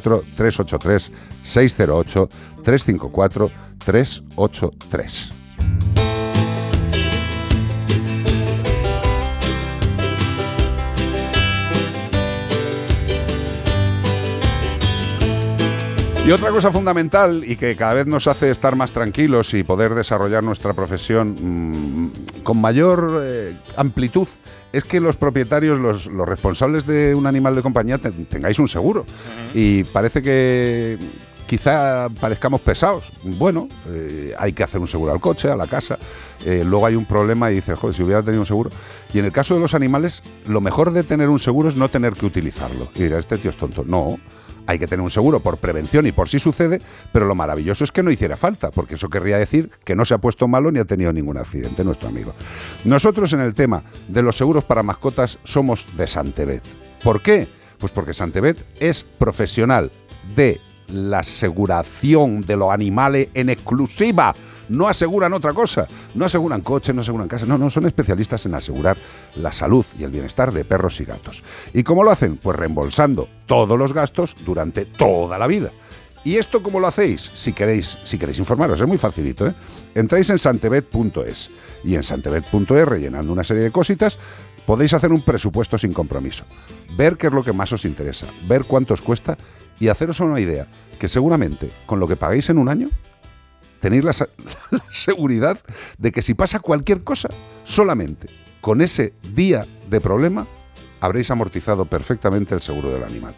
[0.00, 1.10] 608-354-383.
[2.64, 5.38] 608-354-383.
[16.28, 19.94] Y otra cosa fundamental y que cada vez nos hace estar más tranquilos y poder
[19.94, 24.28] desarrollar nuestra profesión mm, con mayor eh, amplitud
[24.72, 28.68] es que los propietarios, los, los responsables de un animal de compañía te- tengáis un
[28.68, 29.04] seguro.
[29.54, 30.98] Y parece que
[31.46, 33.10] quizá parezcamos pesados.
[33.22, 35.98] Bueno, eh, hay que hacer un seguro al coche, a la casa.
[36.44, 38.70] Eh, luego hay un problema y dices, joder, si hubiera tenido un seguro.
[39.14, 41.88] Y en el caso de los animales, lo mejor de tener un seguro es no
[41.88, 42.88] tener que utilizarlo.
[42.94, 43.84] Y dirás, este tío es tonto.
[43.86, 44.18] No.
[44.68, 47.90] Hay que tener un seguro por prevención y por si sucede, pero lo maravilloso es
[47.90, 50.78] que no hiciera falta, porque eso querría decir que no se ha puesto malo ni
[50.78, 52.34] ha tenido ningún accidente nuestro amigo.
[52.84, 56.62] Nosotros en el tema de los seguros para mascotas somos de Santebet.
[57.02, 57.48] ¿Por qué?
[57.78, 59.90] Pues porque Santebet es profesional
[60.36, 64.34] de la aseguración de los animales en exclusiva.
[64.68, 65.86] No aseguran otra cosa.
[66.14, 67.48] No aseguran coches, no aseguran casas.
[67.48, 68.96] No, no, son especialistas en asegurar
[69.36, 71.42] la salud y el bienestar de perros y gatos.
[71.72, 72.36] ¿Y cómo lo hacen?
[72.36, 75.70] Pues reembolsando todos los gastos durante toda la vida.
[76.24, 77.30] ¿Y esto cómo lo hacéis?
[77.34, 79.46] Si queréis, si queréis informaros, es muy facilito.
[79.46, 79.54] ¿eh?
[79.94, 81.50] Entráis en santebet.es
[81.84, 84.18] y en santebet.es, rellenando una serie de cositas,
[84.66, 86.44] podéis hacer un presupuesto sin compromiso.
[86.96, 89.38] Ver qué es lo que más os interesa, ver cuánto os cuesta
[89.80, 90.66] y haceros una idea
[90.98, 92.90] que seguramente con lo que pagáis en un año
[93.80, 94.12] tenéis la,
[94.70, 95.58] la seguridad
[95.98, 97.28] de que si pasa cualquier cosa,
[97.64, 98.28] solamente
[98.60, 100.46] con ese día de problema
[101.00, 103.34] habréis amortizado perfectamente el seguro del animal.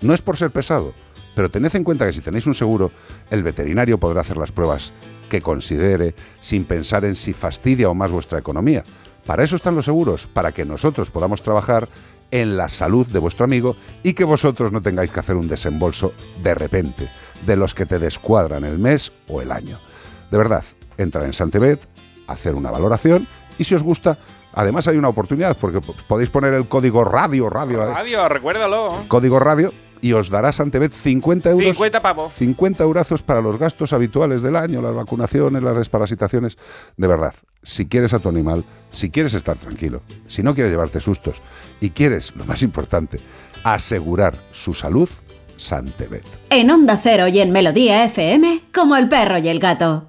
[0.00, 0.94] No es por ser pesado,
[1.34, 2.90] pero tened en cuenta que si tenéis un seguro,
[3.30, 4.92] el veterinario podrá hacer las pruebas
[5.28, 8.82] que considere sin pensar en si fastidia o más vuestra economía.
[9.26, 11.88] Para eso están los seguros, para que nosotros podamos trabajar
[12.30, 16.12] en la salud de vuestro amigo y que vosotros no tengáis que hacer un desembolso
[16.42, 17.08] de repente,
[17.46, 19.78] de los que te descuadran el mes o el año.
[20.30, 20.64] De verdad,
[20.98, 21.80] entrar en Santebet,
[22.26, 23.26] hacer una valoración
[23.58, 24.18] y si os gusta,
[24.52, 29.04] además hay una oportunidad porque po- podéis poner el código radio, radio, Radio, recuérdalo.
[29.08, 31.76] código radio y os dará Santebet 50 euros.
[31.76, 32.32] 50 pavos.
[32.34, 36.56] 50 eurazos para los gastos habituales del año, las vacunaciones, las desparasitaciones.
[36.96, 41.00] De verdad, si quieres a tu animal, si quieres estar tranquilo, si no quieres llevarte
[41.00, 41.42] sustos
[41.80, 43.18] y quieres, lo más importante,
[43.64, 45.08] asegurar su salud,
[45.56, 46.24] Santebet.
[46.50, 50.08] En Onda Cero y en Melodía FM, como el perro y el gato.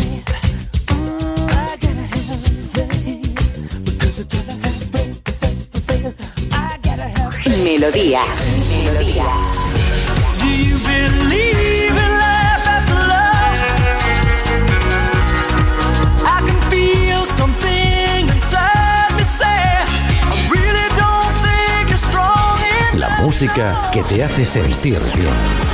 [7.45, 8.23] Melodía.
[8.69, 9.25] Melodía.
[10.39, 13.57] Do you believe in life after love?
[16.23, 22.95] I can feel something inside me say, I really don't think you're strong enough.
[22.95, 25.70] La música que te hace sentir bien.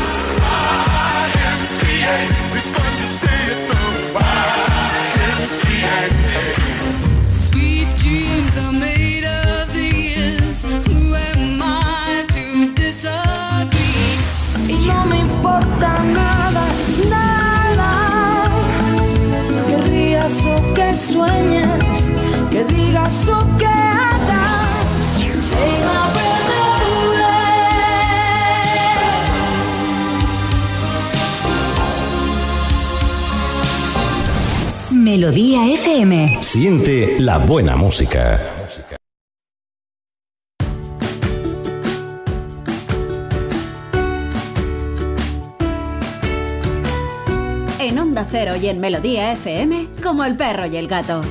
[22.88, 25.18] Digas o que hagas.
[25.50, 27.28] Take my breath away.
[34.92, 36.38] Melodía FM.
[36.42, 38.40] Siente la buena música.
[47.80, 51.22] En Onda Cero y en Melodía FM, como el perro y el gato.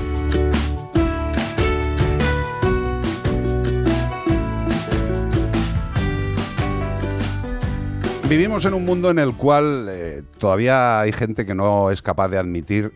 [8.28, 12.28] Vivimos en un mundo en el cual eh, todavía hay gente que no es capaz
[12.28, 12.92] de admitir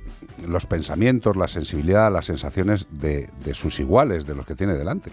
[0.46, 5.10] los pensamientos, la sensibilidad, las sensaciones de, sus iguales, de los que tiene delante.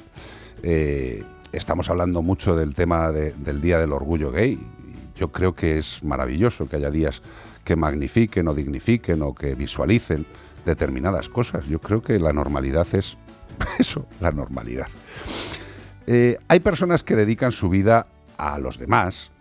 [0.64, 4.60] Eh, estamos hablando mucho del tema de- del Día del Orgullo Gay.
[5.16, 7.22] Yo creo que es maravilloso que haya días
[7.64, 10.26] que magnifiquen o dignifiquen o que visualicen
[10.66, 11.68] determinadas cosas.
[11.68, 13.18] Yo creo que la normalidad es
[13.78, 14.88] eso, la normalidad.
[16.08, 18.08] Eh, hay personas que dedican su vida
[18.38, 19.32] a los demás,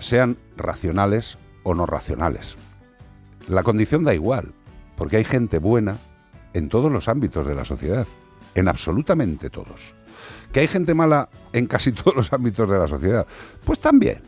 [0.00, 2.56] sean racionales o no racionales.
[3.48, 4.52] La condición da igual,
[4.96, 5.98] porque hay gente buena
[6.52, 8.06] en todos los ámbitos de la sociedad,
[8.54, 9.94] en absolutamente todos.
[10.52, 13.26] Que hay gente mala en casi todos los ámbitos de la sociedad,
[13.64, 14.20] pues también.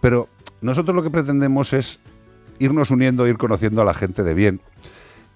[0.00, 0.28] Pero
[0.62, 2.00] nosotros lo que pretendemos es
[2.58, 4.60] irnos uniendo, ir conociendo a la gente de bien.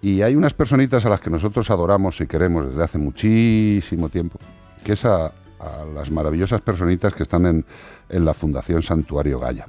[0.01, 4.39] Y hay unas personitas a las que nosotros adoramos y queremos desde hace muchísimo tiempo,
[4.85, 5.33] que es a,
[5.65, 7.65] a las maravillosas personitas que están en,
[8.09, 9.67] en la Fundación Santuario Gaya.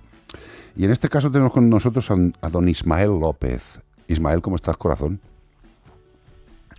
[0.75, 3.81] Y en este caso tenemos con nosotros a, a don Ismael López.
[4.07, 5.19] Ismael, ¿cómo estás, corazón?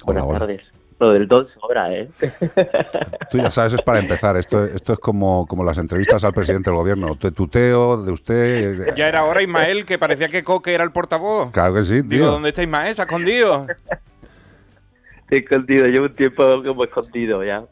[0.05, 0.39] Buenas Hola, hola.
[0.41, 0.63] tardes.
[0.99, 2.09] Lo del dos sobra, ¿eh?
[3.31, 4.37] Tú ya sabes, es para empezar.
[4.39, 7.17] Esto, esto es como, como las entrevistas al presidente del gobierno.
[7.17, 8.95] Te tuteo de usted.
[8.97, 11.53] Ya era hora, Ismael, que parecía que Coque era el portavoz.
[11.53, 12.27] Claro que sí, Digo.
[12.29, 12.95] ¿dónde está Ismael?
[12.95, 13.67] ¿Se ha escondido?
[15.29, 17.65] Estoy escondido, llevo un tiempo como escondido ya.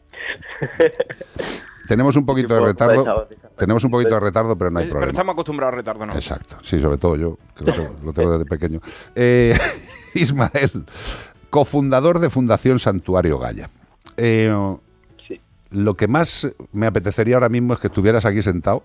[1.88, 3.28] Tenemos un poquito de retardo.
[3.56, 5.10] Tenemos un poquito de retardo, pero no hay Eh, Pero problema.
[5.12, 6.14] estamos acostumbrados a retardo, ¿no?
[6.14, 8.80] Exacto, sí, sobre todo yo, que lo tengo, lo tengo desde pequeño.
[9.14, 9.56] Eh,
[10.14, 10.86] Ismael,
[11.50, 13.68] cofundador de Fundación Santuario Gaya.
[14.16, 14.52] Eh,
[15.70, 18.82] Lo que más me apetecería ahora mismo es que estuvieras aquí sentado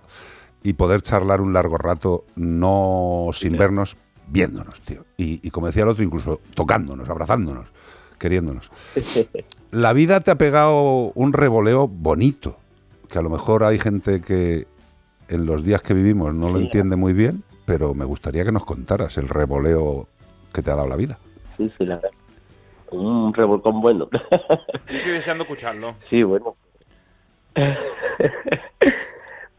[0.64, 3.96] y poder charlar un largo rato, no sin vernos,
[4.28, 5.06] viéndonos, tío.
[5.16, 7.68] Y, y como decía el otro, incluso tocándonos, abrazándonos,
[8.20, 8.72] queriéndonos.
[9.72, 12.58] La vida te ha pegado un revoleo bonito,
[13.10, 14.68] que a lo mejor hay gente que
[15.28, 18.66] en los días que vivimos no lo entiende muy bien, pero me gustaría que nos
[18.66, 20.08] contaras el revoleo
[20.54, 21.18] que te ha dado la vida.
[21.58, 22.12] Sí, sí, la verdad.
[22.92, 24.10] Un revolcón bueno.
[24.12, 25.94] Yo estoy deseando escucharlo.
[26.10, 26.56] Sí, bueno.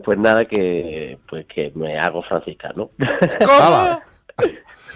[0.05, 2.91] Pues nada, que pues que me hago franciscano.
[3.41, 4.03] ¡Hala!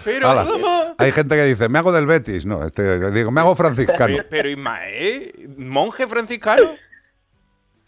[0.03, 0.27] Pero.
[0.47, 0.95] ¿cómo?
[0.97, 2.45] Hay gente que dice, me hago del Betis.
[2.45, 4.15] No, este, digo, me hago franciscano.
[4.17, 6.63] Pero, pero Ismael, monje franciscano.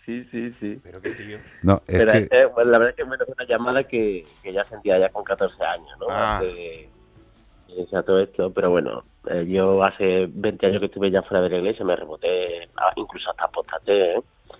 [0.06, 0.80] Sí, sí, sí.
[0.82, 1.38] Pero qué tío.
[1.64, 4.54] No, es Pero, que eh, bueno, la verdad es que es una llamada que, que
[4.54, 6.08] ya sentía ya con 14 años, ¿no?
[6.10, 6.38] Ah.
[6.38, 6.90] Hace-
[7.68, 11.44] y sea, todo esto, pero bueno, eh, yo hace 20 años que estuve ya fuera
[11.44, 14.16] de la iglesia, me reboté, incluso hasta apostaté,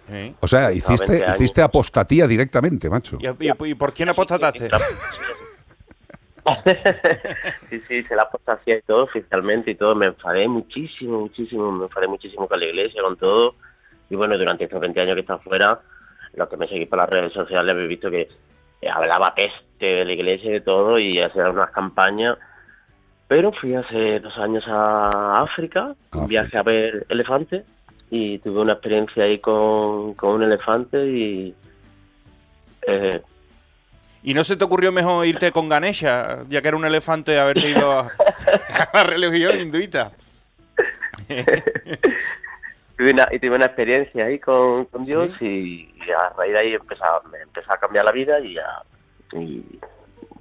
[0.10, 0.34] ¿eh?
[0.42, 1.40] O sea, hiciste, 20 años.
[1.40, 3.18] hiciste apostatía directamente, macho.
[3.20, 4.70] ¿Y, y- y por quién apostataste?
[7.70, 9.96] Sí, sí, se la apostasía y todo, oficialmente y todo.
[9.96, 13.56] Me enfadé muchísimo, muchísimo, me enfadé muchísimo con la iglesia, con todo.
[14.10, 15.80] Y bueno, durante estos 20 años que está fuera,
[16.34, 18.30] los que me seguís por las redes sociales habéis visto que
[18.82, 22.38] eh, hablaba peste de la iglesia y de todo y hacía unas campañas.
[23.28, 27.66] Pero fui hace dos años a África, un viaje a ver elefantes
[28.10, 31.54] y tuve una experiencia ahí con, con un elefante y...
[32.88, 33.22] eh,
[34.28, 37.70] ¿Y no se te ocurrió mejor irte con Ganesha, ya que era un elefante, haberte
[37.70, 38.02] ido a,
[38.92, 40.12] a la religión hinduita?
[42.98, 46.60] tuve una, y tuve una experiencia ahí con, con Dios y, y a raíz de
[46.60, 48.84] ahí empezó, me empezó a cambiar la vida y ya
[49.32, 49.64] y,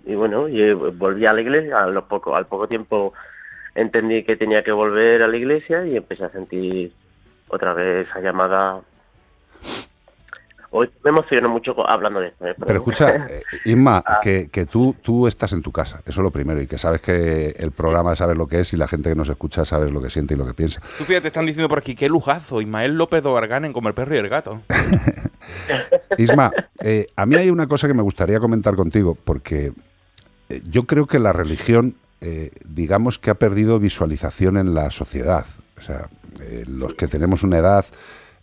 [0.04, 3.12] y bueno y volví a la iglesia a los poco, al poco tiempo
[3.76, 6.92] entendí que tenía que volver a la iglesia y empecé a sentir
[7.46, 8.80] otra vez esa llamada
[10.76, 12.54] hoy me emociono mucho hablando de esto ¿eh?
[12.58, 16.30] Pero escucha, eh, Inma, que, que tú, tú estás en tu casa, eso es lo
[16.30, 19.14] primero, y que sabes que el programa sabes lo que es y la gente que
[19.14, 20.80] nos escucha sabes lo que siente y lo que piensa.
[20.98, 24.14] Tú fíjate, están diciendo por aquí, qué lujazo, Ismael López de Obarganen como el perro
[24.14, 24.60] y el gato.
[26.18, 29.72] Isma, eh, a mí hay una cosa que me gustaría comentar contigo, porque
[30.48, 35.46] eh, yo creo que la religión, eh, digamos que ha perdido visualización en la sociedad.
[35.78, 36.08] O sea,
[36.42, 37.84] eh, los que tenemos una edad,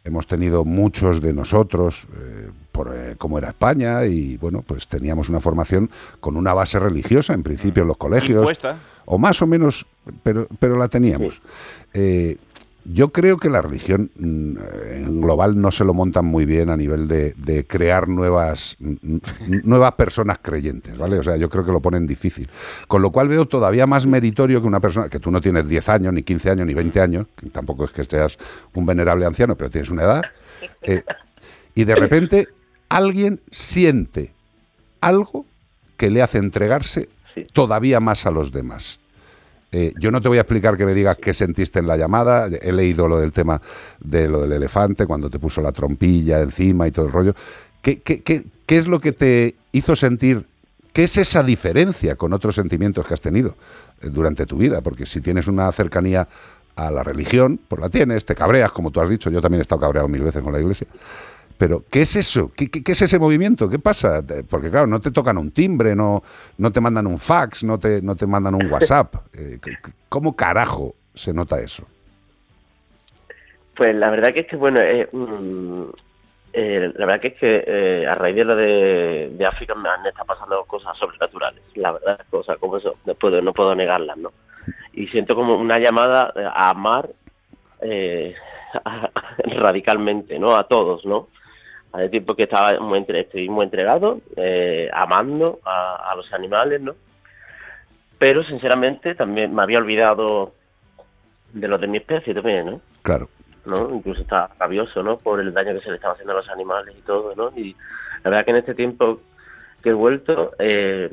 [0.04, 5.30] hemos tenido muchos de nosotros, eh, por eh, cómo era España, y bueno, pues teníamos
[5.30, 5.90] una formación
[6.20, 8.40] con una base religiosa, en principio en los colegios.
[8.42, 8.78] Impuesta.
[9.06, 9.86] O más o menos,
[10.24, 11.42] pero, pero la teníamos.
[11.94, 12.38] Eh,
[12.86, 14.58] yo creo que la religión mm,
[14.94, 18.98] en global no se lo montan muy bien a nivel de, de crear nuevas, n-
[19.02, 21.18] n- nuevas personas creyentes, ¿vale?
[21.20, 22.50] O sea, yo creo que lo ponen difícil.
[22.88, 25.90] Con lo cual veo todavía más meritorio que una persona, que tú no tienes 10
[25.90, 28.38] años, ni 15 años, ni 20 años, que tampoco es que seas
[28.74, 30.24] un venerable anciano, pero tienes una edad,
[30.82, 31.04] eh,
[31.76, 32.48] y de repente
[32.90, 34.32] alguien siente
[35.02, 35.46] algo
[35.98, 37.10] que le hace entregarse
[37.54, 39.00] todavía más a los demás.
[39.74, 42.48] Eh, yo no te voy a explicar que me digas qué sentiste en la llamada.
[42.48, 43.60] He leído lo del tema
[44.00, 47.36] de lo del elefante, cuando te puso la trompilla encima y todo el rollo.
[47.82, 50.46] ¿Qué, qué, qué- qué es lo que te hizo sentir
[50.94, 53.56] ¿Qué es esa diferencia con otros sentimientos que has tenido
[54.00, 54.82] eh, durante tu vida?
[54.82, 56.28] Porque si tienes una cercanía
[56.76, 59.64] a la religión, pues la tienes, te cabreas, como tú has dicho, yo también he
[59.64, 60.86] estado cabreado mil veces con la iglesia.
[61.64, 62.52] Pero, ¿qué es eso?
[62.54, 63.70] ¿Qué, qué- qué es ese movimiento?
[63.70, 64.22] ¿Qué pasa?
[64.50, 66.22] Porque, claro, no te tocan un timbre, no,
[66.58, 69.16] no te mandan un fax, no te, no te mandan un WhatsApp.
[69.34, 69.60] Eh,
[70.10, 71.88] ¿Cómo carajo se nota eso?
[73.78, 75.84] Pues la verdad que es que, bueno, eh, mm,
[76.52, 79.88] eh, la verdad que es que eh, a raíz de lo de, de África me
[79.88, 81.64] han estado pasando cosas sobrenaturales.
[81.76, 84.34] La verdad, cosas como eso, no puedo, no puedo negarlas, ¿no?
[84.92, 87.10] Y siento como una llamada a amar
[87.80, 88.36] eh,
[89.46, 90.58] radicalmente, ¿no?
[90.58, 91.30] A todos, ¿no?
[91.94, 96.82] Hace tiempo que estaba muy entre, estoy muy entregado, eh, amando a, a los animales,
[96.82, 96.96] ¿no?
[98.18, 100.54] Pero sinceramente también me había olvidado
[101.54, 102.82] de los de mi especie también, ¿no?
[103.04, 103.30] Claro.
[103.66, 103.94] ¿no?
[103.94, 105.18] Incluso está rabioso, ¿no?
[105.18, 107.52] Por el daño que se le estaba haciendo a los animales y todo, ¿no?
[107.56, 107.76] Y
[108.24, 109.22] la verdad que en este tiempo
[109.82, 111.10] que he vuelto, eh,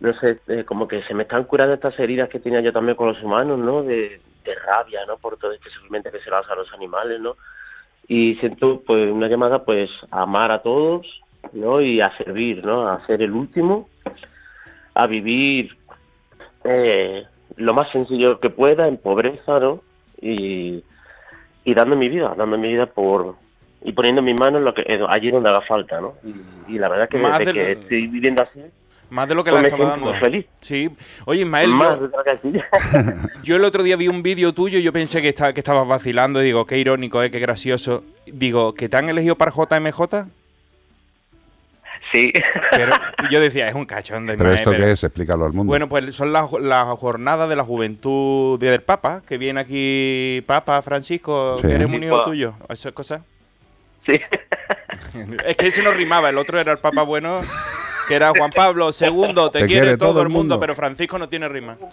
[0.00, 2.96] no sé, eh, como que se me están curando estas heridas que tenía yo también
[2.96, 3.82] con los humanos, ¿no?
[3.82, 5.16] De, de rabia, ¿no?
[5.16, 7.36] Por todo este sufrimiento que se le hace a los animales, ¿no?
[8.14, 11.06] Y siento, pues, una llamada, pues, a amar a todos,
[11.54, 11.80] ¿no?
[11.80, 12.86] Y a servir, ¿no?
[12.86, 13.88] A ser el último,
[14.92, 15.74] a vivir
[16.64, 17.24] eh,
[17.56, 19.80] lo más sencillo que pueda, en pobreza, ¿no?
[20.20, 20.84] Y,
[21.64, 23.36] y dando mi vida, dando mi vida por
[23.82, 26.12] y poniendo mis manos lo que allí donde haga falta, ¿no?
[26.22, 28.60] Y, y la verdad que desde de que estoy viviendo así,
[29.12, 30.20] Más de lo que pues estamos siento dando.
[30.24, 30.46] feliz.
[30.62, 30.90] Sí.
[31.26, 32.64] Oye, Ismael, Más yo, de
[33.42, 35.86] yo el otro día vi un vídeo tuyo y yo pensé que, está, que estabas
[35.86, 36.40] vacilando.
[36.42, 38.04] y Digo, qué irónico, eh, qué gracioso.
[38.26, 40.00] Digo, ¿que te han elegido para JMJ?
[42.10, 42.32] Sí.
[42.70, 42.92] Pero
[43.30, 45.04] yo decía, es un cachón de ¿Pero Ismael, esto pero- qué es?
[45.04, 45.68] Explícalo al mundo.
[45.68, 50.80] Bueno, pues son las las jornadas de la juventud del Papa, que viene aquí Papa
[50.82, 51.66] Francisco, Sí.
[51.68, 52.24] que eres Sí, hijo pa.
[52.24, 53.20] tuyo, esas cosas.
[54.06, 54.12] Sí.
[55.46, 57.40] Es que ese no rimaba, el otro era el Papa bueno,
[58.08, 61.48] que era Juan Pablo II, te, Te quiere, todo, el mundo, pero Francisco no tiene
[61.48, 61.76] rima.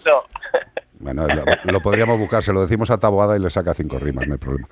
[1.02, 4.28] Bueno, lo, lo podríamos buscar, se lo decimos a Taboada y le saca cinco rimas,
[4.28, 4.68] no hay problema.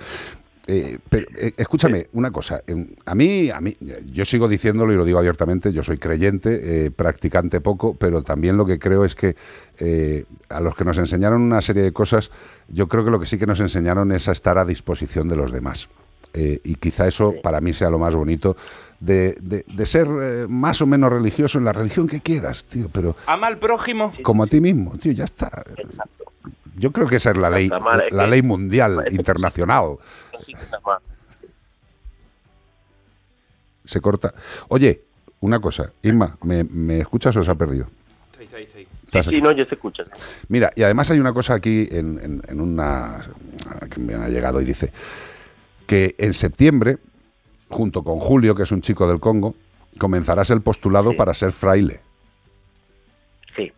[0.71, 2.63] Eh, pero eh, escúchame, una cosa.
[3.07, 3.75] A mí, a mí,
[4.05, 8.59] yo sigo diciéndolo y lo digo abiertamente, yo soy creyente, eh, practicante poco, pero también
[8.59, 9.35] lo que creo es que
[9.79, 12.31] eh, a los que nos enseñaron una serie de cosas,
[12.69, 15.37] yo creo que lo que sí que nos enseñaron es a estar a disposición de
[15.37, 15.89] los demás.
[16.35, 18.55] Eh, y quizá eso para mí sea lo más bonito
[19.01, 22.89] de, de- de ser eh, más o menos religioso en la religión que quieras, tío,
[22.89, 24.13] pero Ama al prójimo.
[24.23, 25.65] como a ti mismo, tío, ya está.
[26.77, 29.97] Yo creo que esa es la ley, mal, la ley mundial, internacional.
[33.85, 34.35] Se corta.
[34.69, 35.03] Oye,
[35.41, 37.87] una cosa, Isma, ¿me, me escuchas o se ha perdido?
[38.39, 39.41] Estás Sí, aquí.
[39.41, 40.03] no, yo te escucho.
[40.49, 43.21] Mira, y además hay una cosa aquí en, en- en una
[43.91, 44.93] que me ha llegado y dice
[45.87, 46.99] que en septiembre,
[47.71, 49.55] junto con Julio, que es un chico del Congo,
[49.99, 52.01] comenzarás el postulado para ser fraile.
[53.57, 53.73] Sí.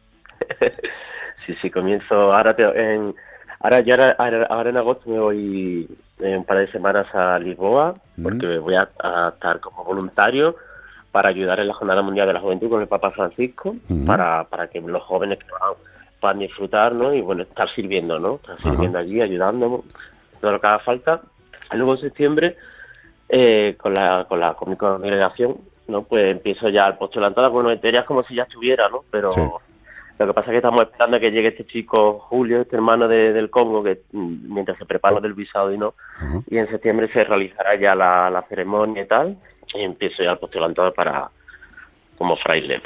[1.47, 2.65] sí, sí, comienzo ahora te-
[2.95, 3.15] en
[3.61, 5.89] ahora ya ahora, en agosto me voy
[6.21, 10.57] eh, un par de semanas a Lisboa porque voy a, a estar como voluntario
[11.13, 13.75] para ayudar en la Jornada Mundial de la Juventud con el Papa Francisco
[14.07, 15.75] para, para que los jóvenes que van
[16.21, 17.15] puedan disfrutar, ¿no?
[17.15, 18.35] Y bueno, estar sirviendo, ¿no?
[18.37, 18.71] Estar Ajá.
[18.71, 19.83] sirviendo allí, ayudando,
[20.41, 21.23] todo lo que haga falta.
[21.73, 22.57] Luego en septiembre
[23.33, 25.57] eh, con la con la con mi congregación
[25.89, 29.01] no pues empiezo ya el postulantado bueno en teoría es como si ya estuviera no
[29.11, 29.41] pero Sí.
[30.19, 33.09] lo que pasa es que estamos esperando a que llegue este chico Julio este hermano
[33.09, 35.95] de- del Congo que mm, mientras se prepara del visado y no
[36.49, 39.37] y en septiembre se realizará ya la, la ceremonia y tal
[39.75, 41.31] y empiezo ya el postulantado para
[42.21, 42.83] como fraile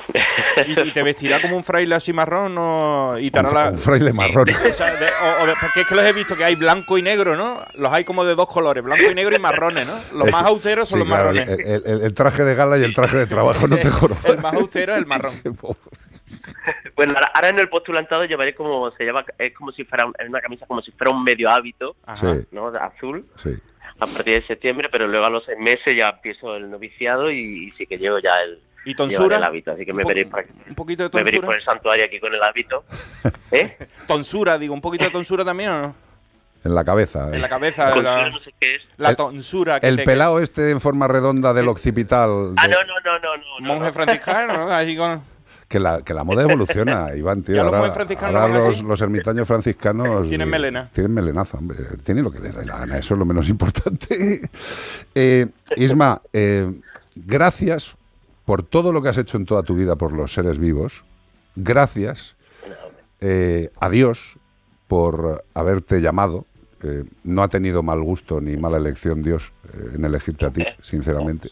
[0.64, 3.68] ¿Y, y te vestirá como un fraile así marrón o, y te hará Un, la-
[3.70, 4.47] un fraile marrón.
[4.49, 6.97] O sea, de- o- o de- porque es que los he visto que hay blanco
[6.97, 7.61] y negro, ¿no?
[7.74, 9.95] Los hay como de dos colores, blanco y negro y marrones, ¿no?
[10.16, 11.49] Los más austeros son sí, los claro, marrones.
[11.49, 14.16] el, el- el traje de gala y el traje de trabajo, no te juro.
[14.22, 15.32] El más austero es el marrón.
[16.97, 20.41] bueno ahora, ahora en el postulantado llevaré como se llama es como si fuera una
[20.41, 22.37] camisa como si fuera un medio hábito Ajá.
[22.53, 23.51] No azul Sí.
[23.99, 27.68] a partir de septiembre, pero luego a los seis meses ya empiezo el noviciado y,
[27.68, 29.37] y sí que llevo ya el, ¿Y tonsura?
[29.39, 30.51] el hábito, así que Un me po- veréis por aquí.
[30.68, 31.47] Un poquito de Me veréis tonsura.
[31.47, 32.85] por el santuario aquí con el hábito.
[33.53, 33.76] ¿Eh?
[34.07, 35.95] Tonsura, digo, un poquito de tonsura también o no?
[36.64, 37.28] En la cabeza.
[37.28, 37.39] En eh.
[37.41, 37.89] la cabeza.
[37.91, 38.82] Tonsura La, no sé qué es.
[38.97, 39.80] la tonsura.
[39.80, 42.55] Que El te- pelado este en forma redonda del occipital.
[42.57, 43.66] Ah, de- no, no, no, no, no.
[43.66, 43.93] Monje no.
[43.93, 44.97] franciscano, ¿no?
[44.99, 45.20] Con...
[45.68, 47.57] que, la, que la moda evoluciona, Iván, tío.
[47.57, 50.26] Ya los Ahora, ahora los, los ermitaños franciscanos.
[50.28, 50.89] Tienen eh, melena.
[50.93, 51.78] Tienen melenaza, hombre.
[52.03, 54.49] Tienen lo que les dé la gana, eso es lo menos importante.
[55.14, 56.70] Eh, Isma, eh,
[57.14, 57.97] gracias
[58.45, 61.05] por todo lo que has hecho en toda tu vida por los seres vivos.
[61.57, 62.36] Gracias
[63.20, 64.38] eh, a Dios
[64.88, 66.47] por haberte llamado.
[66.82, 70.64] Eh, no ha tenido mal gusto ni mala elección Dios eh, en elegirte a ti,
[70.82, 71.51] sinceramente.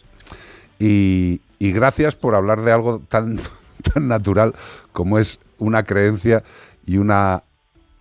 [0.77, 3.39] Y, y gracias por hablar de algo tan,
[3.93, 4.53] tan natural
[4.91, 6.43] como es una creencia
[6.85, 7.43] y una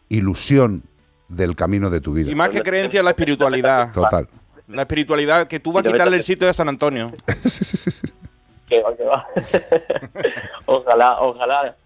[0.08, 0.82] ilusión
[1.28, 2.30] del camino de tu vida.
[2.30, 3.92] Y más que creencia, la espiritualidad.
[3.92, 4.28] Total.
[4.68, 7.12] La espiritualidad, que tú vas a quitarle el sitio de San Antonio.
[8.72, 9.26] Que va, que va.
[10.64, 11.76] ojalá, ojalá.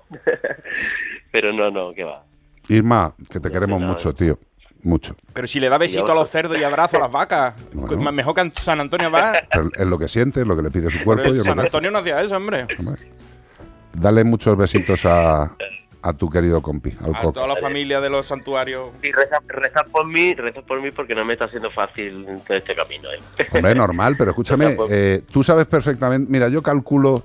[1.32, 2.22] Pero no, no, que va.
[2.68, 4.38] Irma, que te queremos mucho, tío.
[4.84, 5.16] Mucho.
[5.32, 8.12] Pero si le da besito a los cerdos y abrazo a las vacas, Bueno.
[8.12, 9.32] mejor que en San Antonio va.
[9.50, 11.24] Pero Es lo que siente, es lo que le pide su cuerpo.
[11.24, 11.58] Pero y San.
[11.58, 12.68] Antonio no hacía eso, hombre.
[13.92, 15.56] Dale muchos besitos a,
[16.06, 17.32] a tu querido compi, al A coco.
[17.32, 18.90] toda la familia de los santuarios.
[19.02, 22.56] Y reza, reza por mí, reza por mí porque no me está haciendo fácil todo
[22.56, 23.08] este camino.
[23.10, 23.46] ¿eh?
[23.52, 27.24] Hombre, normal, pero escúchame, eh, tú sabes perfectamente, mira, yo calculo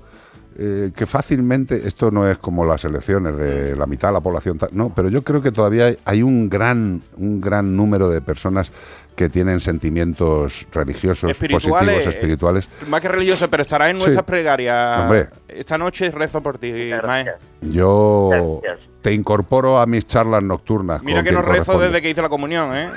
[0.58, 4.58] eh, que fácilmente, esto no es como las elecciones de la mitad de la población,
[4.72, 8.72] no, pero yo creo que todavía hay, hay un gran, un gran número de personas
[9.16, 12.68] que tienen sentimientos religiosos, Espirituales, positivos, eh, espirituales.
[12.88, 14.02] Más que religioso, pero estará en Sí.
[14.02, 14.98] nuestras plegarias.
[14.98, 15.28] Hombre.
[15.48, 16.72] Esta noche rezo por ti,
[17.04, 17.26] Mae.
[17.60, 18.60] Yo
[19.02, 21.02] te incorporo a mis charlas nocturnas.
[21.02, 22.88] Mira que no rezo desde que hice la comunión, ¿eh?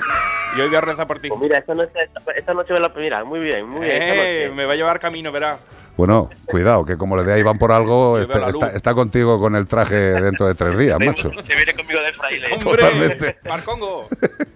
[0.56, 1.28] Y hoy voy a rezar por ti.
[1.28, 1.90] Pues mira, esta noche,
[2.34, 4.00] esta, noche me la mira, muy bien, muy bien.
[4.02, 4.56] esta Eh, noche.
[4.56, 5.58] me va a llevar camino, verás.
[5.96, 8.48] Bueno, cuidado, que como le dé a Iván por algo, este- luz.
[8.54, 11.30] está, está contigo con el traje dentro de tres días, macho.
[11.30, 12.58] Se viene conmigo de fraile.
[12.58, 13.38] Totalmente.
[13.48, 14.06] Marcongo.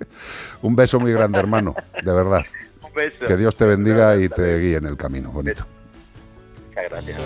[0.62, 2.42] Un beso muy grande, hermano, de verdad.
[2.82, 3.24] Un beso.
[3.26, 5.64] Que Dios te bendiga y te guíe en el camino, bonito.
[6.68, 7.18] Muchas gracias.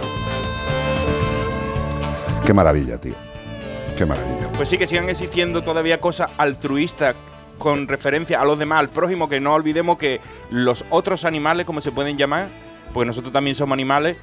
[2.47, 3.15] Qué maravilla, tío.
[3.97, 4.49] Qué maravilla.
[4.57, 7.17] Pues sí que sigan existiendo todavía cosas altruistas
[7.59, 11.81] con referencia a los demás, al prójimo, que no olvidemos que los otros animales, como
[11.81, 12.49] se pueden llamar,
[12.95, 14.17] porque nosotros también somos animales,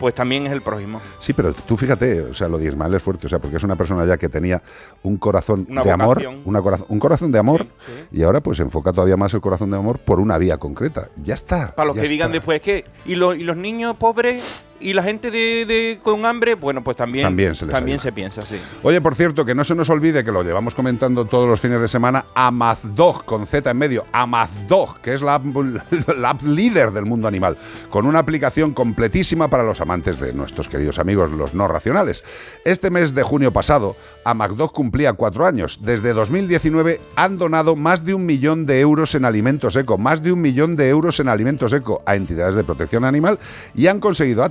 [0.00, 1.00] pues también es el prójimo.
[1.20, 3.62] Sí, pero tú fíjate, o sea, lo de Ismael es fuerte, o sea, porque es
[3.62, 4.60] una persona ya que tenía
[5.02, 6.42] un corazón Una de amor, vocación.
[6.44, 7.66] una corazón, un corazón de amor,
[8.10, 11.08] y ahora pues enfoca todavía más el corazón de amor por una vía concreta.
[11.22, 11.74] Ya está.
[11.74, 15.30] Para los que digan después que y los, y los niños pobres y la gente
[15.30, 18.56] de, de- con hambre, bueno, pues también También se también se piensa, sí.
[18.82, 21.80] Oye, por cierto, que no se nos olvide que lo llevamos comentando todos los fines
[21.80, 25.44] de semana, Amazdog, con Z en medio, Amazdog, que es la app,
[26.16, 27.56] la app líder del mundo animal,
[27.90, 32.24] con una aplicación completísima para los amantes de nuestros queridos amigos, los no racionales.
[32.64, 35.78] Este mes de junio pasado, Amazdog cumplía cuatro años.
[35.82, 40.32] Desde 2019 han donado más de un millón de euros en alimentos eco, más de
[40.32, 43.38] un millón de euros en alimentos eco a entidades de protección animal
[43.74, 44.44] y han conseguido,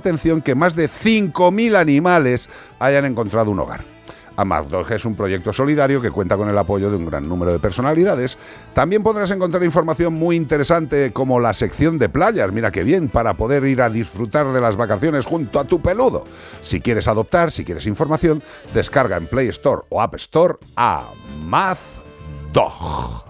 [0.44, 2.48] que más de 5.000 animales
[2.78, 3.96] hayan encontrado un hogar.
[4.36, 7.58] Amazdog es un proyecto solidario que cuenta con el apoyo de un gran número de
[7.58, 8.36] personalidades.
[8.74, 13.34] También podrás encontrar información muy interesante como la sección de playas, mira qué bien, para
[13.34, 16.24] poder ir a disfrutar de las vacaciones junto a tu peludo.
[16.62, 18.42] Si quieres adoptar, si quieres información,
[18.74, 21.04] descarga en Play Store o App Store a
[21.44, 23.24] Mazdog.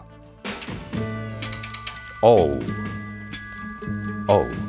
[2.21, 2.59] Oh.
[4.29, 4.66] Oh.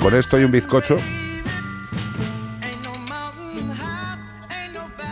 [0.00, 0.98] Con esto y un bizcocho.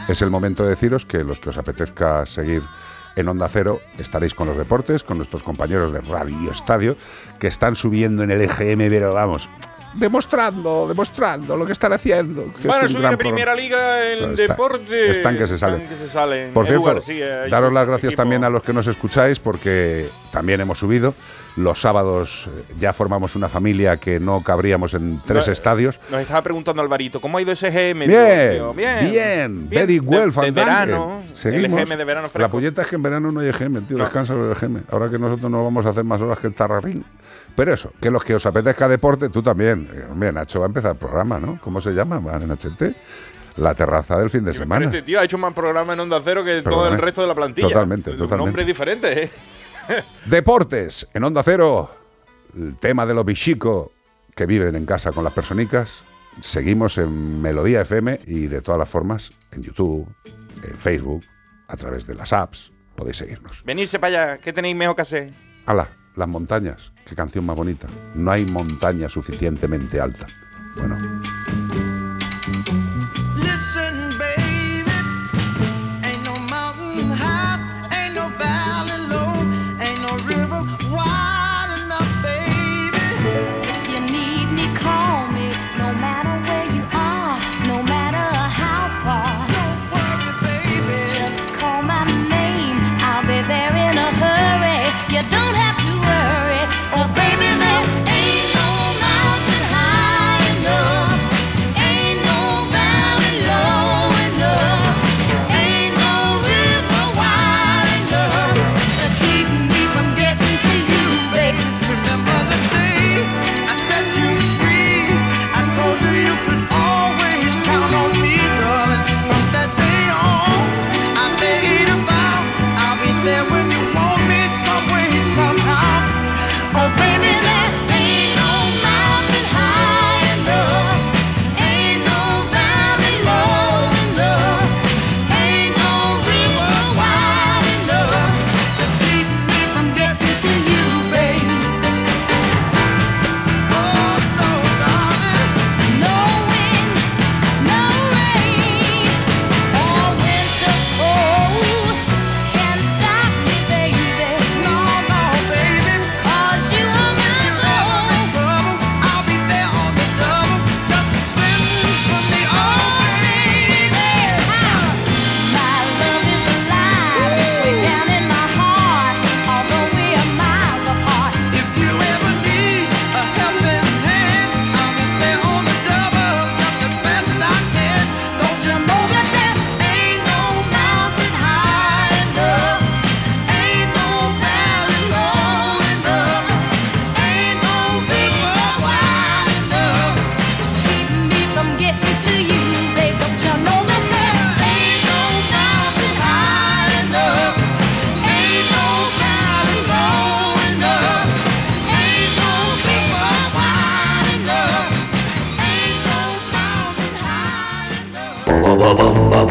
[0.09, 2.63] Es el momento de deciros que los que os apetezca seguir
[3.17, 6.97] en Onda Cero estaréis con los deportes, con nuestros compañeros de Radio Estadio,
[7.39, 9.51] que están subiendo en el EGM, pero vamos,
[9.95, 12.45] demostrando, demostrando lo que están haciendo.
[12.55, 15.11] que un una gran primera liga está- deporte.
[15.11, 15.83] están que se salen.
[15.83, 16.53] Están que se salen.
[16.55, 17.01] Por cierto,
[17.51, 18.23] daros las gracias equipo.
[18.23, 21.15] también a los que nos escucháis porque también hemos subido.
[21.57, 25.99] Los sábados eh, ya formamos una familia que no cabríamos en tres No, estadios.
[26.11, 28.07] Nos estaba preguntando Alvarito, ¿cómo ha ido ese GM?
[28.07, 31.81] Bien, bien, bien, very well, de, verano, Seguimos.
[31.81, 32.51] el GM de verano La fresco.
[32.53, 34.83] puñeta es que en verano no hay EGM, tío, descansa el EGM.
[34.91, 37.05] Ahora que nosotros no vamos a hacer más horas que el tarrarín.
[37.57, 39.89] Pero eso, que los que os apetezca deporte, tú también.
[39.93, 41.59] Eh, Hombre, Nacho va a empezar el programa, ¿no?
[41.65, 42.21] ¿Cómo se llama?
[42.21, 42.95] HT.
[43.57, 44.85] La terraza del fin de semana.
[44.85, 47.35] este tío ha hecho más programas en Onda Cero que todo el resto de la
[47.35, 47.67] plantilla.
[47.67, 48.47] Totalmente, Un totalmente.
[48.47, 49.31] nombre diferente, ¿eh?
[50.27, 51.91] Deportes, en Onda Cero,
[52.57, 53.91] el tema de los bichicos
[54.35, 56.05] que viven en casa con las personicas.
[56.41, 60.07] Seguimos en Melodía FM y de todas las formas en YouTube,
[60.63, 61.25] en Facebook,
[61.67, 62.73] a través de las apps.
[62.95, 63.63] Podéis seguirnos.
[63.65, 65.33] Venirse para allá, ¿qué tenéis mejor que hacer?
[65.67, 65.89] ¡Hala!
[66.17, 66.93] Las montañas.
[67.09, 67.87] Qué canción más bonita.
[68.15, 70.27] No hay montaña suficientemente alta.
[70.77, 70.99] Bueno,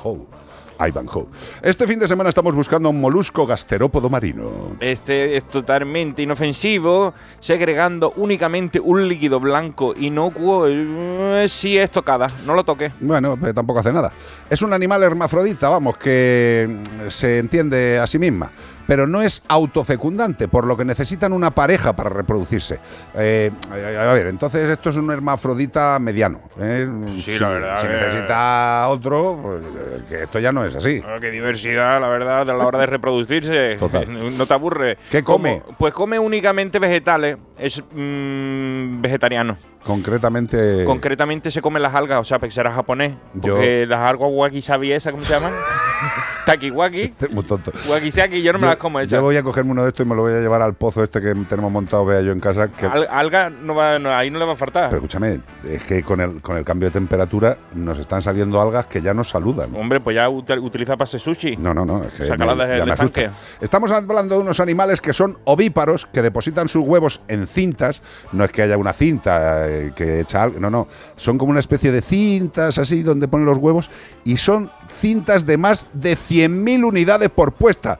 [0.79, 1.27] Ivanhoe.
[1.63, 4.77] Este fin de semana estamos buscando un molusco gasterópodo marino.
[4.81, 12.31] Este es totalmente inofensivo, segregando únicamente un líquido blanco inocuo eh, si es tocada.
[12.47, 12.93] No lo toque.
[13.01, 14.13] Bueno, pues tampoco hace nada.
[14.49, 18.51] Es un animal hermafrodita, vamos, que mm, se entiende a sí misma,
[18.87, 22.79] pero no es autofecundante, por lo que necesitan una pareja para reproducirse.
[23.15, 26.41] Eh, a ver, entonces esto es un hermafrodita mediano.
[26.61, 26.89] ¿eh?
[27.23, 31.03] Sí, la verdad, Si necesita otro, pues, eh, que esto ya no es así.
[31.07, 33.77] Ah, qué diversidad, la verdad, a la hora de reproducirse.
[33.81, 34.07] Total.
[34.33, 34.99] No te aburre.
[35.11, 35.63] ¿Qué come?
[35.79, 37.37] Pues come únicamente vegetales.
[37.59, 39.57] Es mm, vegetariano.
[39.85, 40.85] Concretamente.
[40.85, 43.15] Concretamente se come las algas, o sea, porque será japonés.
[43.35, 45.53] Yo- las algas wakisabi esas, ¿cómo se llaman?
[46.47, 47.15] Takiwaki.
[47.31, 47.73] Muy tonto.
[47.89, 49.11] Wakisaki, yo no me las como esas.
[49.13, 51.03] Yo voy a cogerme uno de estos y me lo voy a llevar al pozo
[51.05, 52.69] este que tenemos montado, vea yo en casa.
[52.69, 54.87] Que, Al- alga no va, no, ahí no le va a faltar.
[54.91, 58.87] pero escúchame, es que con el, con el cambio de temperatura nos están saliendo algas
[58.87, 59.75] que ya nos saludan.
[59.75, 61.57] Hombre, pues ya util- utiliza hacer sushi.
[61.57, 62.05] No, no, no.
[62.05, 63.21] Es que me- del ya me asusta.
[63.21, 63.31] estanque.
[63.61, 68.03] Estamos hablando de unos animales que son ovíparos, que depositan sus huevos en cintas.
[68.33, 70.87] No es que haya una cinta eh, que echa algo, no, no.
[71.17, 73.91] Son como una especie de cintas así donde ponen los huevos
[74.25, 77.99] y son cintas de más de 100.000 unidades por puesta.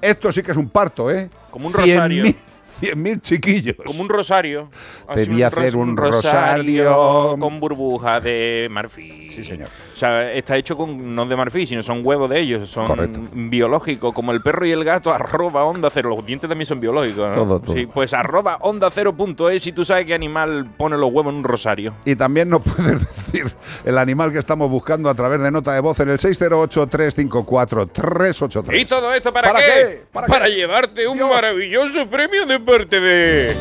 [0.00, 1.30] Esto sí que es un parto, ¿eh?
[1.50, 2.24] Como un rosario.
[2.24, 2.34] 100.000
[2.80, 3.76] 100.000 chiquillos.
[3.84, 4.70] Como un rosario.
[5.14, 7.36] Debía hacer un rosario.
[7.38, 9.30] con burbujas de marfil.
[9.30, 9.68] Sí, señor.
[9.94, 13.20] O sea, está hecho con no de marfil, sino son huevos de ellos, son Correcto.
[13.32, 16.10] biológicos, como el perro y el gato, arroba onda cero.
[16.16, 17.34] Los dientes también son biológicos, ¿no?
[17.34, 17.74] Todo, todo.
[17.74, 21.32] Sí, pues arroba onda cero punto es si tú sabes qué animal pone los huevos
[21.32, 21.94] en un rosario.
[22.04, 25.80] Y también nos puedes decir el animal que estamos buscando a través de nota de
[25.80, 28.80] voz en el 608-354-383.
[28.80, 29.66] ¿Y todo esto para, ¿Para qué?
[29.66, 30.02] qué?
[30.12, 30.50] ¿Para qué?
[30.50, 33.54] llevarte un maravilloso premio de parte de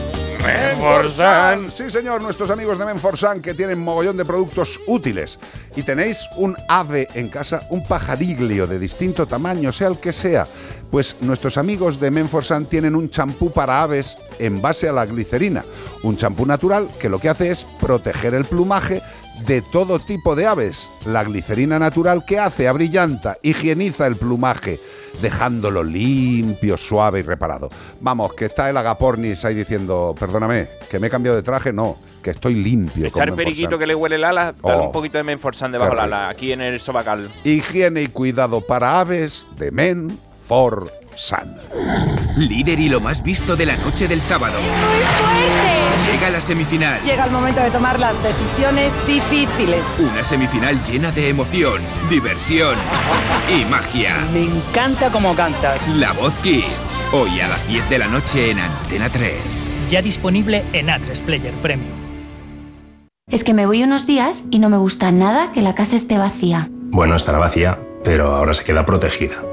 [0.44, 1.72] Menforsan.
[1.72, 5.40] Sí, señor, nuestros amigos de Menforsan que tienen mogollón de productos útiles.
[5.76, 10.46] Y tenéis un ave en casa, un pajariglio de distinto tamaño, sea el que sea.
[10.92, 15.64] Pues nuestros amigos de Menforsan tienen un champú para aves en base a la glicerina.
[16.04, 19.02] Un champú natural que lo que hace es proteger el plumaje
[19.46, 20.90] de todo tipo de aves.
[21.06, 24.80] La glicerina natural que hace abrillanta, higieniza el plumaje,
[25.22, 27.70] dejándolo limpio, suave y reparado.
[28.02, 31.98] Vamos, que está el agapornis ahí diciendo, perdóname, que me he cambiado de traje, no,
[32.22, 33.08] que estoy limpio.
[33.08, 34.86] Echar periquito que le huele el ala, dale Oh.
[34.86, 37.30] un poquito de Menforsan debajo del ala, aquí en el sobacal.
[37.44, 39.72] Higiene y cuidado para aves de
[40.44, 41.56] Menforsan.
[42.36, 44.58] Líder y lo más visto de la noche del sábado.
[46.12, 47.02] Llega la semifinal.
[47.04, 49.82] Llega el momento de tomar las decisiones difíciles.
[50.00, 52.76] Una semifinal llena de emoción, diversión
[53.50, 54.18] y magia.
[54.34, 55.80] Me encanta cómo cantas.
[55.96, 57.02] La Voz Kids.
[57.14, 59.70] Hoy a las 10 de la noche en Antena 3.
[59.88, 61.94] Ya disponible en A3 Player Premium.
[63.30, 66.18] Es que me voy unos días y no me gusta nada que la casa esté
[66.18, 66.70] vacía.
[66.72, 69.53] Bueno, estará vacía, pero ahora se queda protegida.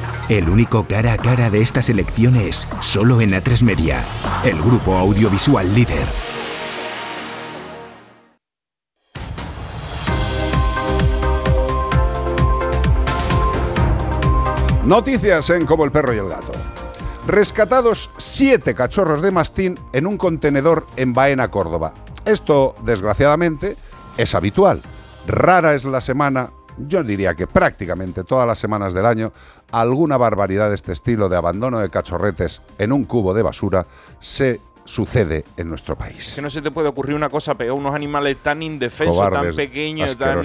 [0.31, 4.01] El único cara a cara de estas elecciones solo en A3 Media,
[4.45, 6.05] el grupo audiovisual líder.
[14.85, 16.53] Noticias en Como el perro y el gato.
[17.27, 21.93] Rescatados siete cachorros de mastín en un contenedor en Baena, Córdoba.
[22.23, 23.75] Esto, desgraciadamente,
[24.15, 24.81] es habitual.
[25.27, 26.51] Rara es la semana,
[26.87, 29.31] yo diría que prácticamente todas las semanas del año,
[29.71, 33.85] alguna barbaridad de este estilo de abandono de cachorretes en un cubo de basura
[34.19, 36.33] se sucede en nuestro país.
[36.35, 39.55] Que no se te puede ocurrir una cosa peor, unos animales tan indefensos, Cobardes, tan
[39.55, 40.41] pequeños, tan...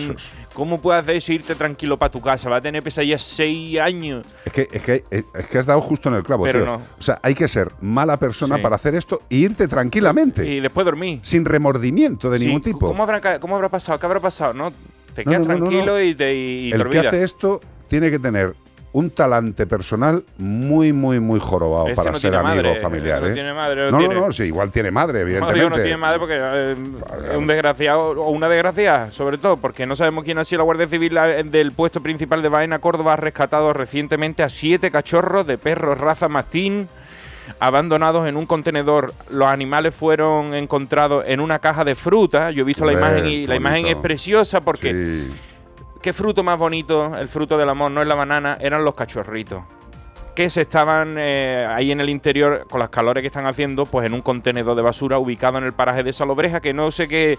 [0.52, 2.48] ¿Cómo puedes hacer eso irte tranquilo para tu casa?
[2.50, 4.24] Va a tener pesadillas seis años.
[4.44, 6.66] Es que, es, que, es que has dado justo en el clavo, Pero tío.
[6.66, 6.74] no.
[6.76, 8.62] O sea, hay que ser mala persona Sí.
[8.62, 10.46] para hacer esto e irte tranquilamente.
[10.46, 11.20] Y después dormir.
[11.22, 12.86] Sin remordimiento de Sí, ningún tipo.
[12.88, 13.98] ¿Cómo habrá, ¿Cómo habrá pasado?
[13.98, 14.52] ¿Qué habrá pasado?
[14.54, 14.72] No,
[15.16, 16.00] te No, quedas no, no, no, tranquilo no.
[16.02, 18.54] y te, y el que hace esto tiene que tener
[18.92, 23.20] un talante personal muy, muy, muy jorobado Ese para no ser amigo madre, familiar.
[23.20, 23.32] no ¿eh?
[23.34, 24.14] tiene madre, no no, tiene.
[24.14, 25.58] no, no, sí, igual tiene madre, No, evidentemente.
[25.60, 26.76] digo, no tiene madre porque eh,
[27.30, 30.64] es un desgraciado o una desgraciada, sobre todo, porque no sabemos quién ha sido la
[30.64, 35.46] Guardia Civil eh, del puesto principal de Baena, Córdoba, ha rescatado recientemente a siete cachorros
[35.46, 36.88] de perros raza mastín
[37.60, 39.14] abandonados en un contenedor.
[39.30, 42.50] Los animales fueron encontrados en una caja de fruta.
[42.50, 45.32] Yo he visto la imagen y la imagen es preciosa porque Sí.
[46.06, 47.16] ¿Qué fruto más bonito?
[47.16, 49.64] El fruto del amor no es la banana, eran los cachorritos.
[50.36, 54.06] Que se estaban eh, ahí en el interior, con las calores que están haciendo, pues
[54.06, 57.38] en un contenedor de basura ubicado en el paraje de Salobreja, que no sé qué,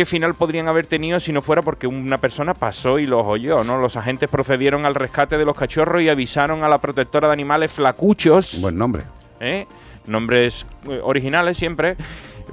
[0.00, 3.62] qué final podrían haber tenido si no fuera porque una persona pasó y los oyó,
[3.64, 3.76] ¿no?
[3.76, 7.74] Los agentes procedieron al rescate de los cachorros y avisaron a la protectora de animales
[7.74, 8.62] flacuchos.
[8.62, 9.02] Buen nombre.
[9.40, 9.66] ¿eh?
[10.06, 11.96] Nombres eh, originales siempre.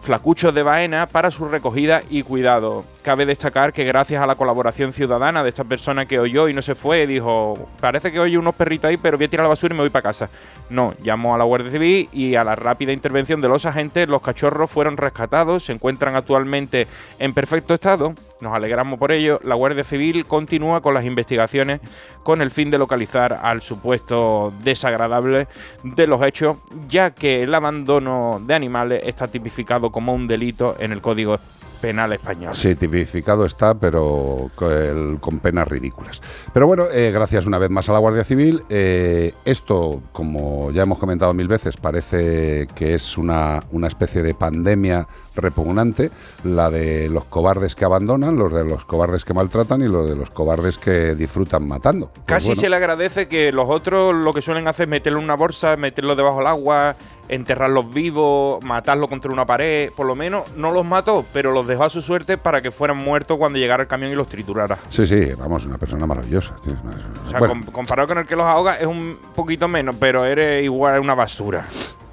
[0.02, 2.84] Flacuchos de Baena para su recogida y cuidado.
[3.08, 6.62] Cabe destacar que gracias a la colaboración ciudadana de esta persona que oyó y no
[6.62, 9.74] se fue, dijo, parece que oye unos perritos ahí, pero voy a tirar la basura
[9.74, 10.30] y me voy para casa.
[10.70, 14.22] No, llamó a la Guardia Civil y a la rápida intervención de los agentes, los
[14.22, 16.86] cachorros fueron rescatados, se encuentran actualmente
[17.18, 18.14] en perfecto estado.
[18.42, 19.40] Nos alegramos por ello.
[19.44, 21.80] La Guardia Civil continúa con las investigaciones
[22.24, 25.48] con el fin de localizar al supuesto desagradable
[25.82, 26.58] de los hechos,
[26.90, 31.40] ya que el abandono de animales está tipificado como un delito en el Código
[31.82, 32.56] Penal español.
[32.56, 36.22] Sí, tipificado está, pero con, penas ridículas.
[36.54, 38.64] Pero bueno, eh, gracias una vez más a la Guardia Civil.
[38.70, 44.34] Eh, esto, como ya hemos comentado mil veces, parece que es una, una especie de
[44.34, 46.12] pandemia repugnante,
[46.44, 50.16] la de los cobardes que abandonan, los de los cobardes que maltratan y los de
[50.16, 52.10] los cobardes que disfrutan matando.
[52.14, 55.20] Pues Casi bueno, se le agradece que los otros lo que suelen hacer es meterlo
[55.20, 56.96] en una bolsa, meterlo debajo del agua,
[57.30, 59.92] enterrarlos vivos, matarlo contra una pared.
[59.96, 62.98] Por lo menos no los mató, pero los dejó a su suerte para que fueran
[62.98, 64.78] muertos cuando llegara el camión y los triturara.
[64.90, 66.56] Sí, sí, vamos, una persona maravillosa.
[66.56, 70.26] O sea, Bueno, com- comparado con el que los ahoga es un poquito menos, pero
[70.26, 71.66] eres igual una basura.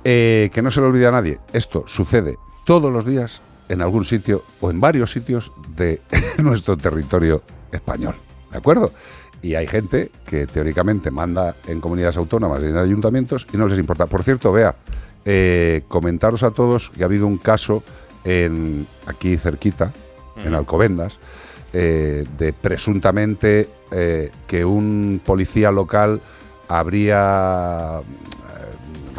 [0.04, 2.36] Eh, que no se le olvide a nadie, esto sucede
[2.66, 3.40] todos los días
[3.70, 6.02] en algún sitio o en varios sitios de
[6.38, 7.42] nuestro territorio
[7.72, 8.14] español.
[8.50, 8.92] ¿De acuerdo?
[9.44, 13.78] Y hay gente que teóricamente manda en comunidades autónomas y en ayuntamientos y no les
[13.78, 14.06] importa.
[14.06, 14.74] Por cierto, vea,
[15.26, 17.82] eh, comentaros a todos que ha habido un caso
[18.24, 19.92] en aquí cerquita,
[20.42, 20.54] en.
[20.54, 21.18] Alcobendas,
[21.74, 26.22] eh, de presuntamente eh, que un policía local
[26.68, 28.00] habría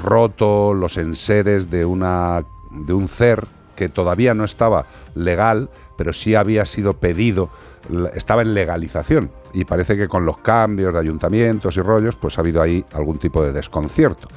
[0.04, 3.46] roto los enseres de una de un CER
[3.76, 7.52] que todavía no estaba legal, pero sí había sido pedido,
[8.14, 9.32] estaba en legalización.
[9.54, 13.20] Y parece que con los cambios de ayuntamientos y rollos, pues ha habido ahí algún
[13.20, 14.28] tipo de desconcierto.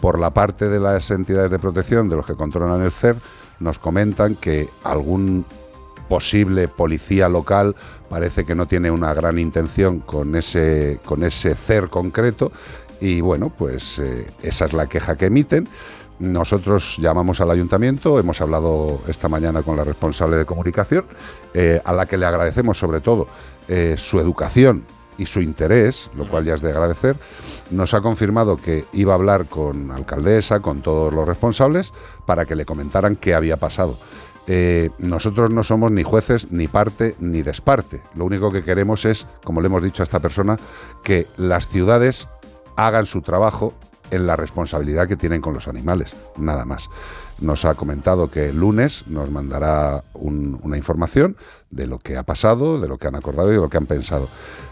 [0.00, 3.16] Por la parte de las entidades de protección, de los que controlan el CER,
[3.60, 5.44] nos comentan que algún
[6.08, 7.74] posible policía local
[8.08, 12.52] parece que no tiene una gran intención con ese, con ese CER concreto
[13.00, 15.68] y bueno, pues eh, esa es la queja que emiten.
[16.18, 21.04] Nosotros llamamos al ayuntamiento, hemos hablado esta mañana con la responsable de comunicación,
[21.52, 23.26] eh, a la que le agradecemos sobre todo
[23.68, 24.84] eh, su educación
[25.18, 27.16] y su interés, lo cual ya es de agradecer.
[27.70, 31.92] Nos ha confirmado que iba a hablar con alcaldesa, con todos los responsables,
[32.24, 33.98] para que le comentaran qué había pasado.
[34.46, 38.02] Eh, nosotros no somos ni jueces, ni parte, ni desparte.
[38.14, 40.56] Lo único que queremos es, como le hemos dicho a esta persona,
[41.02, 42.28] que las ciudades
[42.76, 43.74] hagan su trabajo
[44.10, 46.88] en la responsabilidad que tienen con los animales, nada más.
[47.40, 51.36] Nos ha comentado que el lunes nos mandará un- una información
[51.70, 53.86] de lo que ha pasado, de lo que han acordado y de lo que han
[53.86, 54.28] pensado.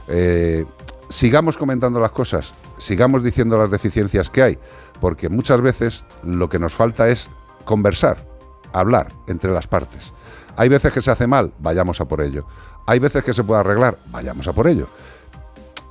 [0.09, 0.65] Eh,
[1.11, 4.59] sigamos comentando las cosas, sigamos diciendo las deficiencias que hay,
[5.01, 7.29] porque muchas veces lo que nos falta es
[7.65, 8.25] conversar,
[8.73, 10.13] hablar entre las partes.
[10.57, 12.47] Hay veces que se hace mal, vayamos a por ello.
[12.87, 14.87] Hay veces que se puede arreglar, vayamos a por ello.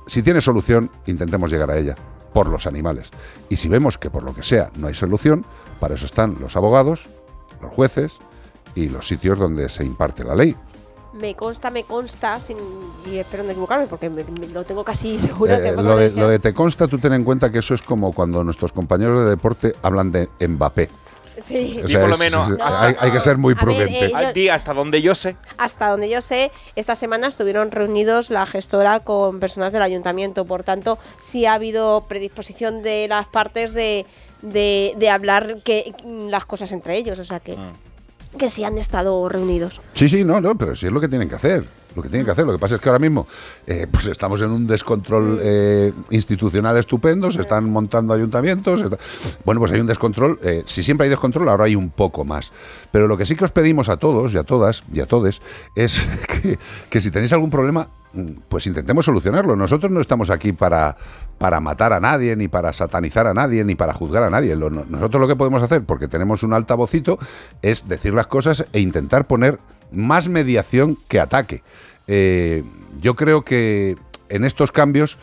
[0.06, 1.94] Si tiene solución, intentemos llegar a ella,
[2.34, 3.10] por los animales.
[3.48, 5.46] Y si vemos que por lo que sea no hay solución,
[5.80, 7.06] para eso están los abogados,
[7.62, 8.18] los jueces
[8.74, 10.54] y los sitios donde se imparte la ley.
[11.14, 12.56] Me consta, me consta, sin,
[13.06, 16.10] y espero no equivocarme porque me- me lo tengo casi seguro Eh, que lo, de,
[16.10, 19.22] lo de te consta, tú ten en cuenta que eso es como cuando nuestros compañeros
[19.22, 20.90] de deporte hablan de Mbappé.
[21.40, 21.80] Sí.
[21.82, 23.64] O Y sea, por lo menos es- hasta- hay, hay que ser muy A ver,
[23.64, 24.04] prudente.
[24.06, 25.36] eh, yo- Al día hasta donde yo sé.
[25.58, 30.44] Hasta donde yo sé, esta semana estuvieron reunidos la gestora con personas del ayuntamiento.
[30.44, 34.06] Por tanto, sí ha habido predisposición de las partes de,
[34.42, 35.92] de, de hablar que,
[36.28, 37.18] las cosas entre ellos.
[37.18, 37.56] O sea que,
[38.38, 39.80] que sí han estado reunidos.
[39.94, 41.64] Sí, sí, no, no, pero sí es lo que tienen que hacer.
[41.94, 42.44] Lo que tienen que hacer.
[42.44, 43.26] Lo que pasa es que ahora mismo
[43.66, 48.82] eh, pues estamos en un descontrol eh, institucional estupendo, se están montando ayuntamientos.
[48.82, 48.98] está-
[49.44, 50.38] Bueno, pues hay un descontrol.
[50.42, 52.52] eh, si siempre hay descontrol, ahora hay un poco más.
[52.90, 55.40] Pero lo que sí que os pedimos a todos y a todas y a todes
[55.74, 56.06] es
[56.42, 56.58] que,
[56.90, 57.88] que si tenéis algún problema,
[58.48, 59.56] pues intentemos solucionarlo.
[59.56, 60.96] Nosotros no estamos aquí para,
[61.38, 64.56] para matar a nadie, ni para satanizar a nadie, ni para juzgar a nadie.
[64.56, 67.18] Nosotros lo que podemos hacer, porque tenemos un altavocito,
[67.62, 69.58] es decir las cosas e intentar poner
[69.92, 71.62] más mediación que ataque.
[72.06, 72.62] Eh,
[73.00, 73.96] yo creo que
[74.28, 75.18] en estos cambios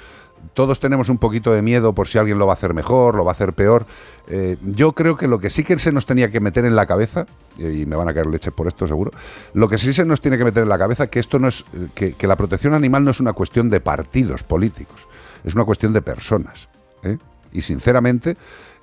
[0.54, 3.26] todos tenemos un poquito de miedo por si alguien lo va a hacer mejor, lo
[3.26, 3.86] va a hacer peor.
[4.28, 6.86] Eh, yo creo que lo que sí que se nos tenía que meter en la
[6.86, 7.26] cabeza,
[7.58, 9.12] eh, y me van a caer leches por esto seguro,
[9.54, 11.66] lo que sí se nos tiene que meter en la cabeza que esto no es,
[11.74, 15.08] eh, que, que la protección animal no es una cuestión de partidos políticos,
[15.44, 16.68] es una cuestión de personas.
[17.04, 17.18] ¿eh?
[17.52, 18.38] Y sinceramente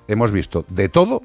[0.07, 1.23] hemos visto de todo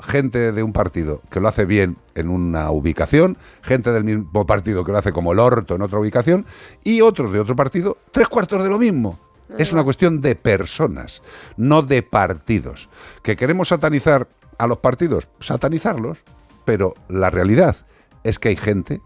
[0.00, 4.84] gente de un partido que lo hace bien en una ubicación, gente del mismo partido
[4.84, 6.46] que lo hace como el orto en otra ubicación,
[6.84, 9.18] y otros de otro partido, tres cuartos de lo mismo.
[9.58, 11.22] Es una cuestión de personas,
[11.56, 12.88] no de partidos.
[13.22, 14.28] ¿Que queremos satanizar
[14.58, 15.28] a los partidos?
[15.40, 16.24] Satanizarlos,
[16.64, 17.76] pero la realidad
[18.24, 19.00] es que hay gente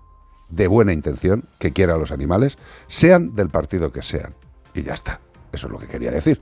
[0.48, 2.58] de buena intención que quiere a los animales,
[2.88, 4.34] sean del partido que sean.
[4.74, 5.20] Y ya está.
[5.52, 6.40] Eso es lo que quería decir.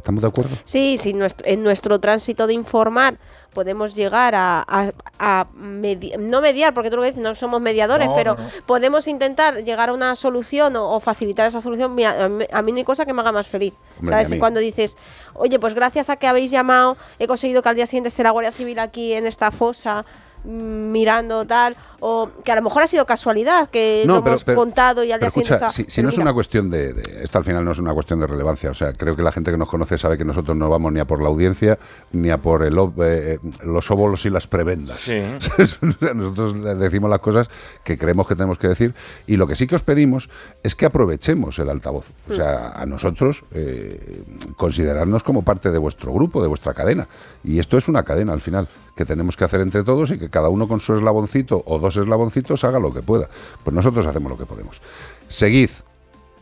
[0.00, 0.56] ¿Estamos de acuerdo?
[0.64, 3.18] Sí, sí, nuestro- en nuestro tránsito de informar
[3.52, 7.60] podemos llegar a, a- a medi- no mediar, porque tú lo que dices, no somos
[7.60, 11.94] mediadores, No, pero no, podemos intentar llegar a una solución o, o facilitar esa solución.
[11.94, 13.74] Mira, a mí, a mí no hay cosa que me haga más feliz.
[13.98, 14.38] Hombre, ¿Sabes?
[14.38, 14.96] Cuando dices,
[15.34, 18.30] oye, pues gracias a que habéis llamado, he conseguido que al día siguiente esté la
[18.30, 20.04] Guardia Civil aquí en esta fosa
[20.44, 25.12] mirando tal, o que a lo mejor ha sido casualidad, que lo hemos contado y
[25.12, 25.90] al día pero siguiente escucha, está...
[25.90, 28.26] si, no es una cuestión de, de- Esto al final no es una cuestión de
[28.26, 28.70] relevancia.
[28.70, 31.00] O sea, creo que la gente que nos conoce sabe que nosotros no vamos ni
[31.00, 31.78] a por la audiencia
[32.12, 34.98] ni a por el, ob- eh, los óvulos y las prebendas.
[35.00, 35.18] Sí.
[35.60, 37.50] O sea, nosotros decimos las cosas
[37.84, 38.94] que creemos que tenemos que decir.
[39.26, 40.30] Y lo que sí que os pedimos
[40.62, 42.06] es que aprovechemos el altavoz.
[42.30, 44.22] O sea, a nosotros eh,
[44.56, 47.06] considerarnos como parte de vuestro grupo, de vuestra cadena.
[47.44, 48.68] Y esto es una cadena al final
[49.00, 51.96] que tenemos que hacer entre todos y que cada uno con su eslaboncito o dos
[51.96, 53.30] eslaboncitos haga lo que pueda.
[53.64, 54.82] Pues nosotros hacemos lo que podemos.
[55.26, 55.70] Seguid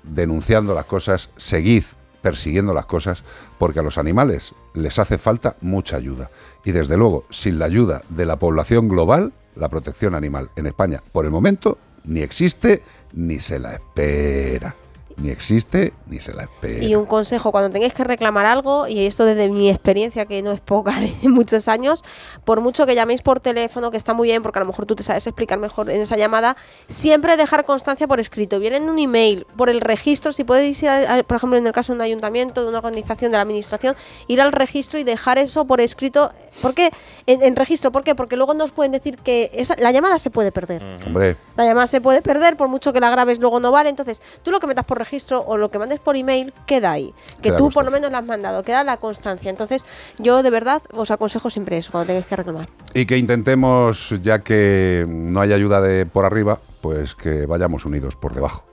[0.03, 1.85] denunciando las cosas, seguid
[2.21, 3.23] persiguiendo las cosas,
[3.59, 6.33] porque a los animales les hace falta mucha ayuda.
[6.65, 11.01] Y desde luego, sin la ayuda de la población global, la protección animal en España,
[11.13, 12.83] por el momento, ni existe
[13.13, 14.75] ni se la espera.
[15.21, 16.85] Ni existe ni se la espera.
[16.85, 20.53] Y un consejo, cuando tengáis que reclamar algo, y esto desde mi experiencia, que no
[20.53, 20.93] es poca
[21.23, 22.05] de muchos años,
[22.45, 24.95] por mucho que llaméis por teléfono, que está muy bien, porque a lo mejor tú
[24.95, 28.99] te sabes explicar mejor en esa llamada, siempre dejar constancia por escrito, bien en un
[28.99, 30.91] email, por el registro, si podéis ir,
[31.27, 33.97] por ejemplo, en el caso de un ayuntamiento, de una organización, de la administración,
[34.29, 36.31] ir al registro y dejar eso por escrito.
[36.63, 36.91] ¿Por qué?
[37.27, 38.15] En, en registro, ¿por qué?
[38.15, 40.81] Porque luego nos pueden decir que esa- la llamada se puede perder.
[41.05, 43.91] Hombre, La llamada se puede perder, por mucho que la grabes, luego no vale.
[43.91, 45.08] Entonces, tú lo que metas por registro
[45.47, 47.15] o lo que mandes por email, queda ahí.
[47.37, 49.51] Que Queda tú por lo menos la has mandado, queda la constancia.
[49.51, 49.85] Entonces,
[50.19, 52.69] yo de verdad os aconsejo siempre eso, cuando tengáis que reclamar.
[52.95, 58.17] y que intentemos, ya que no hay ayuda de por arriba, pues que vayamos unidos
[58.17, 58.65] por debajo.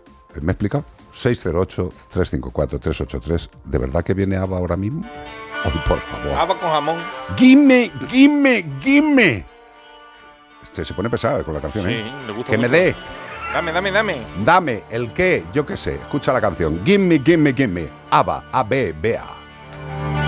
[0.41, 0.83] ¿Me he explicado?
[2.13, 3.49] 608-354-383.
[3.65, 5.03] ¿De verdad que viene Ava ahora mismo?
[5.63, 6.31] Ay, por favor.
[6.31, 6.97] Haba con jamón.
[7.37, 9.45] Gimme, gimme, gimme.
[10.61, 12.11] Este se pone pesado con la canción, Sí, ¿eh?
[12.27, 12.95] le gusta que me dé,
[13.53, 14.17] Dame, dame, dame.
[14.43, 15.95] dame, el qué, yo qué sé.
[15.95, 16.81] Escucha la canción.
[16.85, 17.89] Gimme, gimme, gimme.
[18.09, 20.24] Ava, A,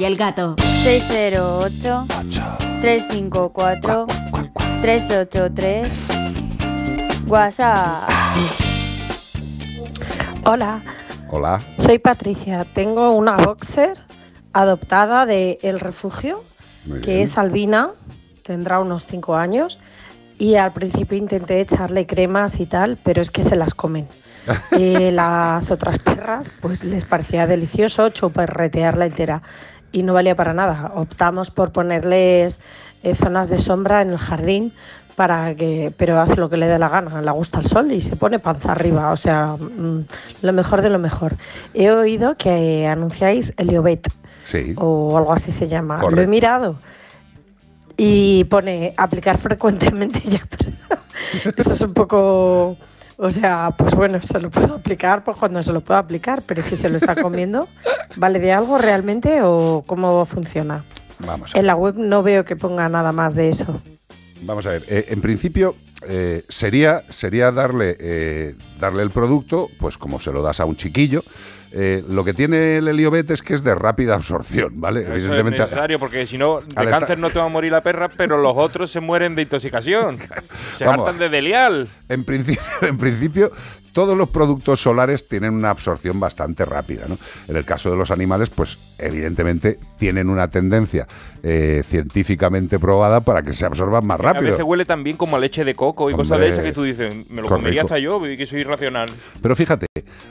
[0.00, 0.56] y el gato.
[0.82, 2.06] 608
[2.80, 4.06] 354
[4.80, 6.08] 383
[7.26, 8.08] WhatsApp.
[10.44, 10.80] Hola,
[11.28, 11.60] Hola.
[11.76, 12.64] soy Patricia.
[12.72, 13.98] Tengo una boxer
[14.54, 16.42] adoptada de El Refugio,
[16.86, 17.24] Muy que bien.
[17.24, 17.90] es albina,
[18.42, 19.78] tendrá unos 5 años.
[20.38, 24.08] Y al principio intenté echarle cremas y tal, pero es que se las comen.
[24.72, 29.42] Eh, las otras perras, pues les parecía delicioso chuparretearla entera
[29.92, 30.92] y no valía para nada.
[30.94, 32.60] Optamos por ponerles
[33.02, 34.72] eh, zonas de sombra en el jardín
[35.16, 38.00] para que, pero hace lo que le dé la gana, le gusta el sol y
[38.00, 40.06] se pone panza arriba, o sea, mm,
[40.42, 41.36] lo mejor de lo mejor.
[41.74, 44.08] He oído que anunciáis Heliobet
[44.46, 44.74] Sí.
[44.76, 46.00] o algo así se llama.
[46.10, 46.76] Lo he mirado
[47.96, 52.76] y pone aplicar frecuentemente ya, pero eso es un poco,
[53.22, 56.62] o sea, pues bueno, se lo puedo aplicar pues cuando se lo puedo aplicar, pero
[56.62, 57.68] si se lo está comiendo,
[58.16, 60.84] ¿vale de algo realmente o cómo funciona?
[61.26, 63.82] Vamos a En la web no veo que ponga nada más de eso.
[64.42, 65.76] Vamos a ver, eh, en principio
[66.08, 70.76] eh, sería, sería darle, eh, darle el producto, pues como se lo das a un
[70.76, 71.22] chiquillo.
[71.72, 75.02] Eh, lo que tiene el heliobet es que es de rápida absorción, ¿vale?
[75.16, 77.82] Eso es necesario, porque si no, de estar- cáncer no te va a morir la
[77.82, 80.18] perra, pero los otros se mueren de intoxicación.
[80.78, 81.88] Se hartan de delial.
[82.08, 83.52] En principio, en principio,
[83.92, 87.04] todos los productos solares tienen una absorción bastante rápida.
[87.08, 87.18] ¿no?
[87.48, 91.06] En el caso de los animales, pues evidentemente tienen una tendencia
[91.42, 94.50] eh, científicamente probada para que se absorban más A rápido.
[94.52, 97.14] veces huele también como a leche de coco y cosas de esas que tú dices,
[97.28, 99.08] me lo comería hasta yo, que soy irracional.
[99.40, 99.86] Pero fíjate,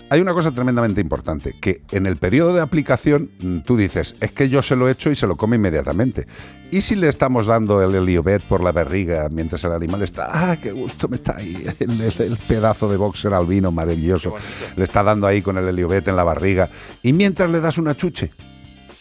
[0.09, 4.31] hay una cosa tremendamente importante, que en el periodo de aplicación mm, tú dices, es
[4.31, 6.27] que yo se lo he hecho y se lo come inmediatamente.
[6.71, 10.57] ¿Y si le estamos dando el heliobet por la barriga mientras el animal está, ah,
[10.61, 14.35] qué gusto me está ahí, el, el- el pedazo de boxer albino maravilloso,
[14.75, 16.69] le está dando ahí con el heliobet en la barriga,
[17.01, 18.31] y mientras le das una chuche,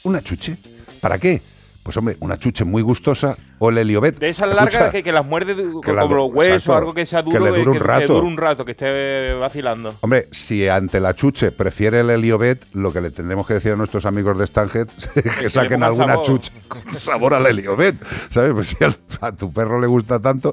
[0.05, 0.57] una chuche,
[1.01, 1.43] ¿para qué?
[1.83, 4.19] Pues hombre, una chuche muy gustosa o el heliobet.
[4.19, 7.23] De esas largas que, que las muerde de- que como los huesos, algo que sea
[7.25, 8.13] que duro, le dure un que, rato.
[8.15, 9.95] dure un rato, que esté vacilando.
[10.03, 13.77] Hombre, si ante la chuche prefiere el heliobet, lo que le tendremos que decir a
[13.77, 16.27] nuestros amigos de Stanget es que saquen alguna sabor.
[16.27, 17.97] chuche con sabor al heliobet.
[18.29, 18.53] ¿Sabes?
[18.53, 18.77] Pues si
[19.23, 20.53] a tu perro le gusta tanto.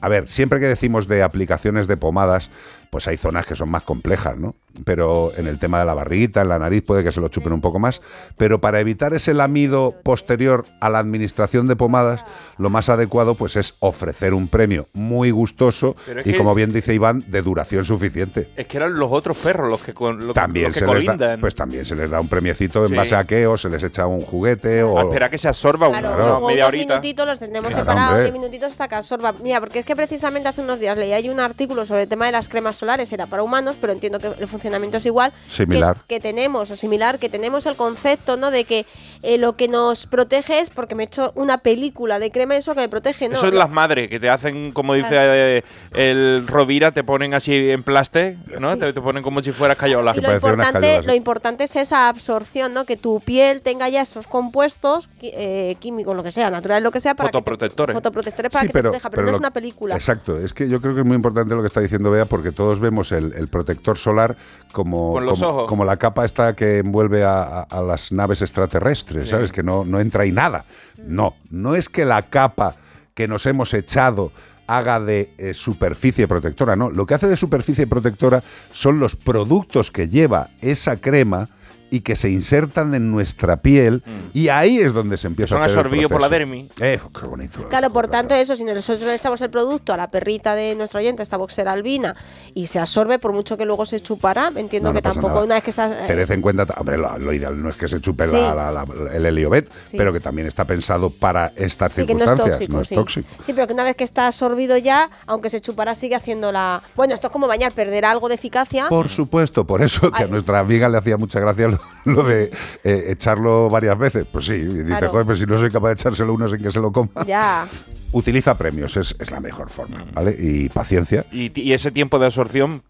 [0.00, 2.50] A ver, siempre que decimos de aplicaciones de pomadas,
[2.90, 4.56] pues hay zonas que son más complejas, ¿no?
[4.84, 7.52] Pero en el tema de la barriguita, en la nariz, puede que se lo chupen
[7.52, 8.00] un poco más.
[8.36, 12.24] Pero para evitar ese lamido posterior a la administración de pomadas,
[12.56, 16.94] lo más adecuado pues es ofrecer un premio muy gustoso y, que- como bien dice
[16.94, 18.48] Iván, de duración suficiente.
[18.56, 20.94] Es que eran los otros perros los que, con, los, También los que se les
[21.04, 21.40] da, colindan.
[21.40, 22.96] pues también se les da un premiecito en Sí.
[22.96, 25.48] base a qué, o se les echa un juguete, o A esperar a que se
[25.48, 26.94] absorba Claro, una, media unos horita.
[26.94, 28.24] minutitos los tendremos Claro, separados, hombre.
[28.24, 29.34] 10 minutitos hasta que absorba.
[29.42, 32.26] Mira, porque es que precisamente hace unos días leí ahí un artículo sobre el tema
[32.26, 35.32] de las cremas solares, era para humanos, pero entiendo que el funcionamiento es igual.
[35.48, 35.96] Similar.
[36.06, 38.50] Que, que tenemos, o similar, que tenemos el concepto, ¿no?
[38.50, 38.86] De que
[39.22, 42.74] eh, lo que nos protege es porque me he hecho una película de crema, eso
[42.74, 43.36] que me protege, ¿no?
[43.36, 47.70] Eso es las madres que te hacen, como dice eh, el Rovira, te ponen así
[47.70, 48.76] en plaste, ¿no?
[48.78, 50.12] Te, te ponen como si fueras cayola.
[50.16, 52.84] Y lo importante, lo importante es esa absorción, ¿no?
[52.84, 57.00] Que tu piel tenga ya esos compuestos eh, químicos, lo que sea, naturales, lo que
[57.00, 57.94] sea, para que te- Fotoprotectores.
[57.94, 59.94] fotoprotectores para Sí, que pero- te proteja, pero, no es una película.
[59.94, 62.52] Exacto, es que yo creo que es muy importante lo que está diciendo Bea, porque
[62.52, 64.36] todos vemos el, el protector solar
[64.72, 65.68] como, Con los como, ojos.
[65.68, 69.30] como la capa esta que envuelve a, a- a las naves extraterrestres, Sí.
[69.30, 69.52] ¿sabes?
[69.52, 70.64] Que no, no entra ahí nada.
[70.98, 72.76] No, no es que la capa
[73.14, 74.32] que nos hemos echado
[74.66, 76.90] haga de eh, superficie protectora, no.
[76.90, 81.48] Lo que hace de superficie protectora son los productos que lleva esa crema
[81.90, 84.02] y que se insertan en nuestra piel
[84.32, 85.58] y ahí es donde se empieza Mm.
[85.58, 86.70] Son a hacer el absorbidos por la dermis.
[86.80, 87.68] Eh, qué bonito.
[87.68, 91.00] Claro, por tanto, eso, si nosotros le echamos el producto a la perrita de nuestro
[91.00, 92.14] oyente, esta boxera albina,
[92.54, 95.44] y se absorbe, por mucho que luego se chupará, entiendo No, no que tampoco nada.
[95.44, 96.06] una vez que está...
[96.06, 98.32] Tened en cuenta, hombre, lo, lo ideal no es que se chupe Sí.
[98.32, 99.96] la- la- la- el heliobet, Sí.
[99.96, 102.58] pero que también está pensado para estas Sí, que no es circunstancias.
[102.58, 102.94] tóxico, no es sí.
[102.94, 103.28] tóxico.
[103.40, 106.82] Sí, pero que una vez que está absorbido ya, aunque se chupará, sigue haciendo la...
[106.94, 108.88] Bueno, esto es como bañar, perderá algo de eficacia.
[108.88, 111.66] Por supuesto, por eso que a nuestra amiga le hacía mucha gracia
[112.04, 112.50] lo, de
[112.84, 114.26] eh, echarlo varias veces.
[114.30, 115.10] Pues sí, y dice, Claro.
[115.10, 117.10] joder, pues si no soy capaz de echárselo uno sin que se lo coma.
[117.26, 117.66] Ya.
[118.12, 120.34] Utiliza premios, es, es la mejor forma, ¿vale?
[120.36, 121.24] Y paciencia.
[121.30, 122.82] Y, y ese tiempo de absorción,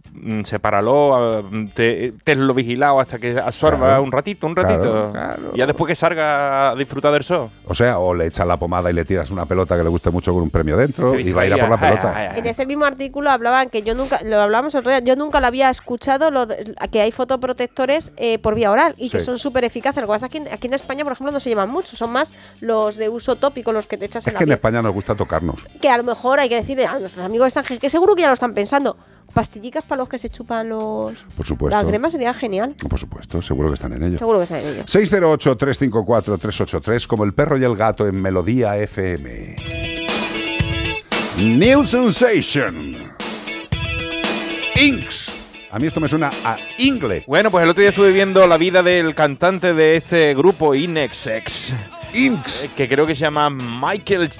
[0.45, 1.43] sepáralo, ah,
[1.75, 4.03] te, tenlo vigilado hasta que absorba Claro.
[4.03, 5.51] un ratito, un Claro, ratito.
[5.55, 7.51] Y ya después que salga a disfrutar del sol.
[7.67, 10.11] O sea, o le echas la pomada y le tiras una pelota que le guste
[10.11, 12.13] mucho con un premio dentro Te y va a ir a por la pelota.
[12.15, 15.01] Ay, ay, En ese mismo artículo hablaban que yo nunca, lo hablábamos el otro día,
[15.01, 19.11] yo nunca lo había escuchado, lo de- que hay fotoprotectores eh, por vía oral y
[19.11, 20.01] que son súper eficaces.
[20.01, 21.97] Lo que pasa es que aquí, aquí en España, por ejemplo, no se llevan mucho,
[21.97, 24.53] son más los de uso tópico, los que te echas Es en la que en.
[24.53, 25.65] España nos gusta tocarnos.
[25.81, 28.29] Que a lo mejor hay que decirle a nuestros amigos extranjeros, que seguro que ya
[28.29, 28.97] lo están pensando.
[29.33, 31.15] Pastillicas para los que se chupan los...
[31.37, 31.77] Por supuesto.
[31.77, 32.75] La crema sería genial.
[32.89, 34.19] Por supuesto, seguro que están en ello.
[34.19, 34.95] Seguro que saben ellos.
[34.95, 39.57] 608-354-383, como el perro y el gato en Melodía FM.
[41.39, 42.95] New Sensation.
[44.77, 45.33] Inks.
[45.71, 47.25] A mí esto me suena a Ingle.
[47.27, 51.73] Bueno, pues el otro día estuve viendo la vida del cantante de este grupo Inexex.
[52.15, 52.69] Inks.
[52.77, 54.31] Que creo que se llama Michael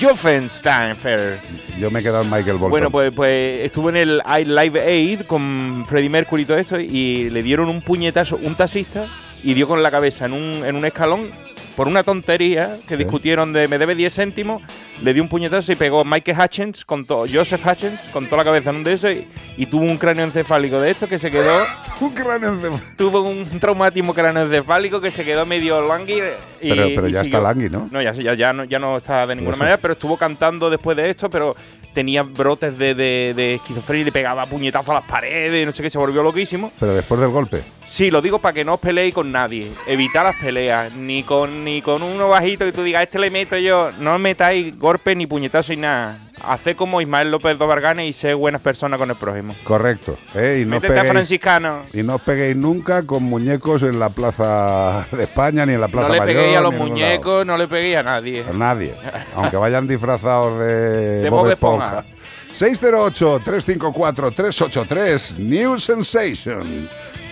[0.00, 1.38] Joffensteinfer.
[1.78, 2.70] Yo me he quedado en Michael Bolton.
[2.70, 6.80] Bueno, pues, pues estuvo en el I Live Aid con Freddie Mercury y todo esto
[6.80, 9.04] y le dieron un puñetazo, un taxista,
[9.42, 11.30] y dio con la cabeza en un, en un escalón
[11.76, 14.62] por una tontería que discutieron de me debe 10 céntimos,
[15.02, 18.38] le dio un puñetazo y pegó a Michael Hutchins, con to- Joseph Hutchins, con toda
[18.38, 19.28] la cabeza en un de esos y,
[19.58, 21.64] y tuvo un cráneo encefálico de esto que se quedó...
[22.00, 22.86] un cráneo encefálico.
[22.96, 26.14] Tuvo un traumatismo craneoencefálico que se quedó medio langui
[26.62, 26.70] y...
[26.70, 27.38] Pero- pero y ya siguió.
[27.38, 27.88] está langui, ¿no?
[27.92, 29.58] No, ya, ya, ya no, ya no está de ninguna eso.
[29.58, 31.54] manera, pero estuvo cantando después de esto, pero
[31.92, 35.72] tenía brotes de, de, de esquizofrenia y le pegaba puñetazos a las paredes, y no
[35.72, 36.70] sé qué, se volvió loquísimo.
[36.80, 37.62] Pero después del golpe.
[37.88, 39.70] Sí, lo digo para que no os peleéis con nadie.
[39.86, 40.92] Evitar las peleas.
[40.94, 43.90] Ni con, ni con uno bajito que tú digas, este le meto yo.
[44.00, 46.18] No metáis golpes ni puñetazos ni nada.
[46.44, 49.54] Haced como Ismael López Dobargane y sé buenas personas con el prójimo.
[49.64, 50.18] Correcto.
[50.34, 50.58] ¿eh?
[50.62, 51.82] Y no os Métete a peguéis- franciscano.
[51.94, 55.88] Y no os peguéis nunca con muñecos en la plaza de España ni en la
[55.88, 56.34] plaza No le Mayor.
[56.36, 58.44] peguéis a los muñecos, no le peguéis a nadie.
[58.46, 58.94] A nadie.
[59.36, 60.66] Aunque vayan disfrazados de,
[61.22, 62.04] De Bob Bob Esponja.
[62.52, 66.64] 608-354-383 New Sensation.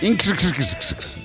[0.01, 1.24] Inks.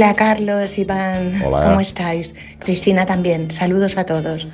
[0.00, 1.64] Hola Carlos, Iván, Hola.
[1.64, 2.32] ¿cómo estáis?
[2.60, 4.46] Cristina también, saludos a todos.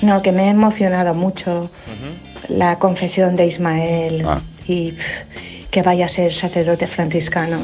[0.00, 1.72] No, que me he emocionado mucho
[2.48, 4.40] la confesión de Ismael Ah.
[4.68, 7.58] y pff, que vaya a ser sacerdote franciscano.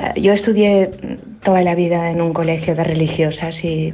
[0.00, 0.92] Eh, Yo estudié
[1.44, 3.92] toda la vida en un colegio de religiosas y,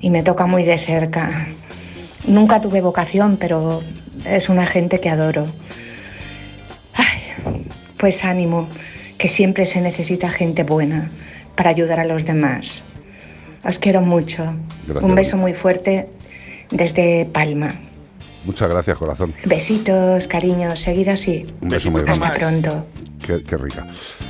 [0.00, 1.48] y me toca muy de cerca.
[2.26, 3.82] Nunca tuve vocación, pero
[4.24, 5.48] es una gente que adoro.
[6.94, 7.20] Ay,
[7.98, 8.68] pues ánimo,
[9.18, 11.10] que siempre se necesita gente buena
[11.56, 12.82] para ayudar a los demás.
[13.64, 14.42] Os quiero mucho.
[14.86, 15.04] Gracias.
[15.04, 16.08] Un beso muy fuerte
[16.70, 17.74] desde Palma.
[18.44, 19.32] Muchas gracias, corazón.
[19.46, 21.46] Besitos, cariños, seguid así.
[21.62, 22.24] Un beso muy grande.
[22.26, 22.86] Hasta pronto.
[23.24, 23.86] Qué, qué rica.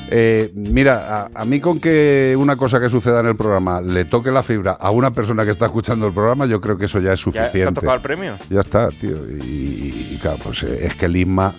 [0.08, 4.04] Eh, mira, a, a mí con que una cosa que suceda en el programa le
[4.04, 7.00] toque la fibra a una persona que está escuchando el programa, yo creo que eso
[7.00, 7.74] ya es ¿Ya te ha suficiente.
[7.80, 8.38] tocado el premio?
[8.50, 9.16] Ya está, tío.
[9.28, 11.52] Y, y- y claro, pues eh, es que el Isma,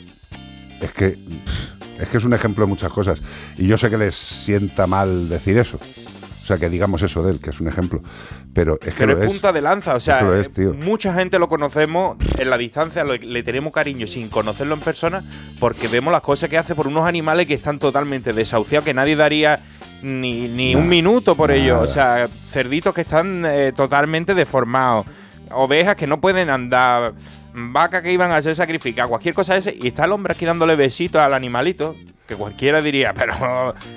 [0.79, 3.21] es que pff, Es que es un ejemplo de muchas cosas.
[3.57, 5.79] Y yo sé que les sienta mal decir eso.
[6.45, 8.03] O sea, que digamos eso de él, que es un ejemplo.
[8.53, 11.11] Pero es que Pero lo es punta de lanza, o Es sea, que es, mucha
[11.11, 15.23] gente lo conocemos en la distancia, le tenemos cariño sin conocerlo en persona,
[15.59, 19.15] porque vemos las cosas que hace por unos animales que están totalmente desahuciados, que nadie
[19.15, 19.59] daría
[20.03, 21.81] ni, ni un minuto por ellos.
[21.81, 25.07] O sea, cerditos que están eh, totalmente deformados,
[25.49, 27.13] ovejas que no pueden andar,
[27.55, 30.45] vacas que iban a ser sacrificadas, cualquier cosa de ese, y está el hombre aquí
[30.45, 31.95] dándole besitos al animalito,
[32.27, 33.33] que cualquiera diría, pero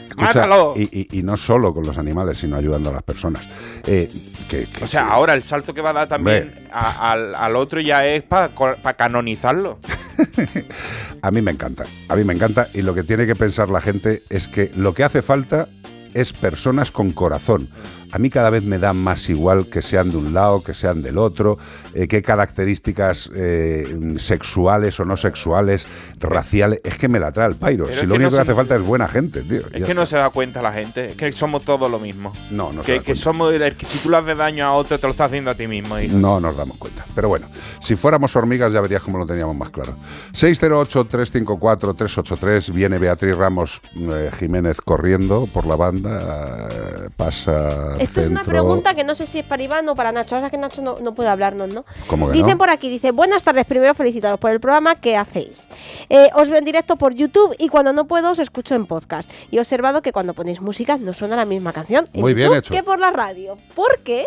[0.09, 0.75] Escucha, mátalo.
[0.77, 0.83] y,
[1.13, 3.49] y- y no solo con los animales, sino ayudando a las personas.
[3.87, 4.11] Eh,
[4.49, 7.57] que- que- O sea, ahora el salto que va a dar también a- al, al
[7.57, 8.51] otro ya es para
[8.97, 9.79] canonizarlo.
[11.23, 13.81] A mí me encanta, a mí me encanta y lo que tiene que pensar la
[13.81, 15.69] gente es que lo que hace falta
[16.15, 17.69] es personas con corazón.
[18.13, 21.03] A mí cada vez me da más igual que sean de un lado, que sean
[21.03, 21.59] del otro,
[21.95, 25.87] eh, qué características eh, sexuales o no sexuales,
[26.19, 27.87] raciales, es que me la trae el pairo.
[27.87, 29.63] Pero si lo único no que se- hace falta es buena gente, tío.
[29.73, 32.33] Es que no se da cuenta la gente, es que somos todos lo mismo.
[32.51, 33.23] No, no se que, da que cuenta.
[33.23, 35.67] somos que si tú le haces daño a otro te lo estás haciendo a ti
[35.67, 35.99] mismo.
[35.99, 36.17] hijo.
[36.17, 37.05] No nos damos cuenta.
[37.15, 37.47] Pero bueno,
[37.81, 39.95] si fuéramos hormigas ya verías cómo lo teníamos más claro.
[40.33, 42.73] 608-354-383.
[42.73, 47.09] Viene Beatriz Ramos eh, Jiménez corriendo por la banda.
[47.17, 47.98] pasa.
[47.99, 50.37] Esto es una pregunta que no sé si es para Iván o para Nacho.
[50.37, 51.85] Ahora que Nacho no, no puede hablarnos, ¿no?
[52.07, 52.59] ¿Cómo que Dicen no?
[52.59, 55.69] por aquí, dice, buenas tardes, primero felicitaros por el programa que hacéis.
[56.09, 59.31] Eh, os veo en directo por YouTube y cuando no puedo os escucho en podcast.
[59.51, 62.49] Y he observado que cuando ponéis música no suena la misma canción en Muy bien
[62.49, 62.75] YouTube hecho.
[62.75, 63.57] que por la radio.
[63.75, 64.27] ¿Por qué?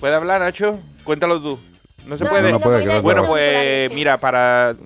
[0.00, 0.78] ¿Puede hablar, Nacho?
[1.04, 1.58] Cuéntalo tú.
[2.06, 2.52] No se No, puede.
[2.52, 4.76] no puede, bueno, pues mira, para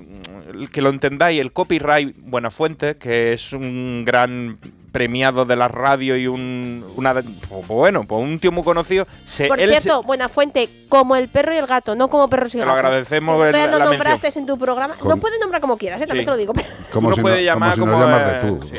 [0.73, 4.59] que lo entendáis, el copyright Buenafuente, que es un gran
[4.93, 9.47] premiado de la radio y un una pues bueno, pues un tío muy conocido, se,
[9.47, 12.55] Por él se- cierto, buena fuente, como el perro y el gato, no como perros
[12.55, 12.85] y Te lo gatos.
[12.87, 13.91] agradecemos todavía la no mención.
[13.93, 14.95] nombraste en tu programa.
[14.95, 16.07] Con- No puedes nombrar como quieras, ¿eh?
[16.09, 16.27] también Sí.
[16.27, 16.53] te lo digo.
[16.93, 18.61] Como Tú si no puedes no, llamar como si como, no eh, tú.
[18.67, 18.75] sí.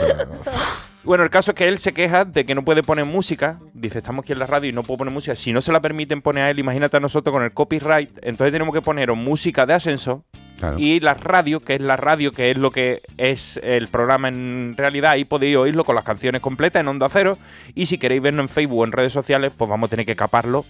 [1.04, 3.58] Bueno, el caso es que él se queja de que no puede poner música.
[3.74, 5.36] Dice, estamos aquí en la radio y no puedo poner música.
[5.36, 8.12] Si no se la permiten poner a él, imagínate a nosotros con el copyright.
[8.22, 10.24] Entonces tenemos que poner música de ascenso
[10.62, 10.78] Claro.
[10.78, 14.76] y la radio, que es la radio, que es lo que es el programa en
[14.78, 15.14] realidad.
[15.14, 17.40] Ahí podéis oírlo con las canciones completas en Onda Cero.
[17.74, 20.16] Y si queréis vernos en Facebook o en redes sociales, pues vamos a tener que
[20.16, 20.64] caparlo.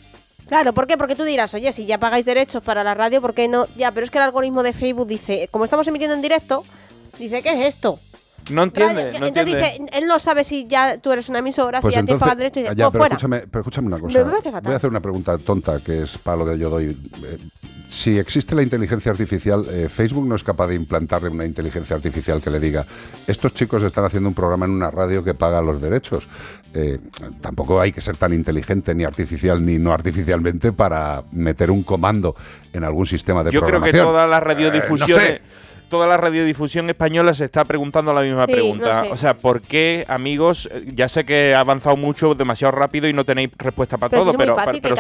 [0.48, 0.98] Claro, ¿por qué?
[0.98, 3.68] Porque tú dirás, oye, si ya pagáis derechos para la radio, ¿por qué no?
[3.76, 6.64] Ya, pero es que el algoritmo de Facebook dice, como estamos emitiendo en directo,
[7.20, 8.00] dice, ¿qué es esto?
[8.50, 9.84] No entiende, Radio- no entonces entiende.
[9.86, 12.38] dice, él no sabe si ya tú eres una emisora, Pues si ya te pagan
[12.38, 13.16] derechos, y dice, ya, "Pues pero fuera.
[13.16, 14.20] escúchame, pero escúchame una cosa.
[14.20, 14.62] Me parece fatal.
[14.64, 16.86] Voy a hacer una pregunta tonta que es para lo que yo doy.
[17.24, 17.38] Eh,
[17.88, 22.42] si existe la inteligencia artificial, eh, Facebook no es capaz de implantarle una inteligencia artificial
[22.42, 22.86] que le diga,
[23.28, 26.28] estos chicos están haciendo un programa en una radio que paga los derechos.
[26.74, 27.00] Eh,
[27.42, 32.36] tampoco hay que ser tan inteligente ni artificial ni no artificialmente para meter un comando
[32.72, 34.06] en algún sistema de Yo creo que programación.
[34.08, 35.42] toda la Eh, no radiodifusión, sé.
[35.92, 38.88] Toda la radiodifusión española se está preguntando la misma Sí, pregunta.
[39.02, 39.12] no sé.
[39.12, 40.68] O sea, ¿por qué, amigos?
[40.72, 44.24] eh, Ya sé que ha avanzado mucho, demasiado rápido y no tenéis respuesta para Pero
[44.24, 44.96] todo, pero, pero, pero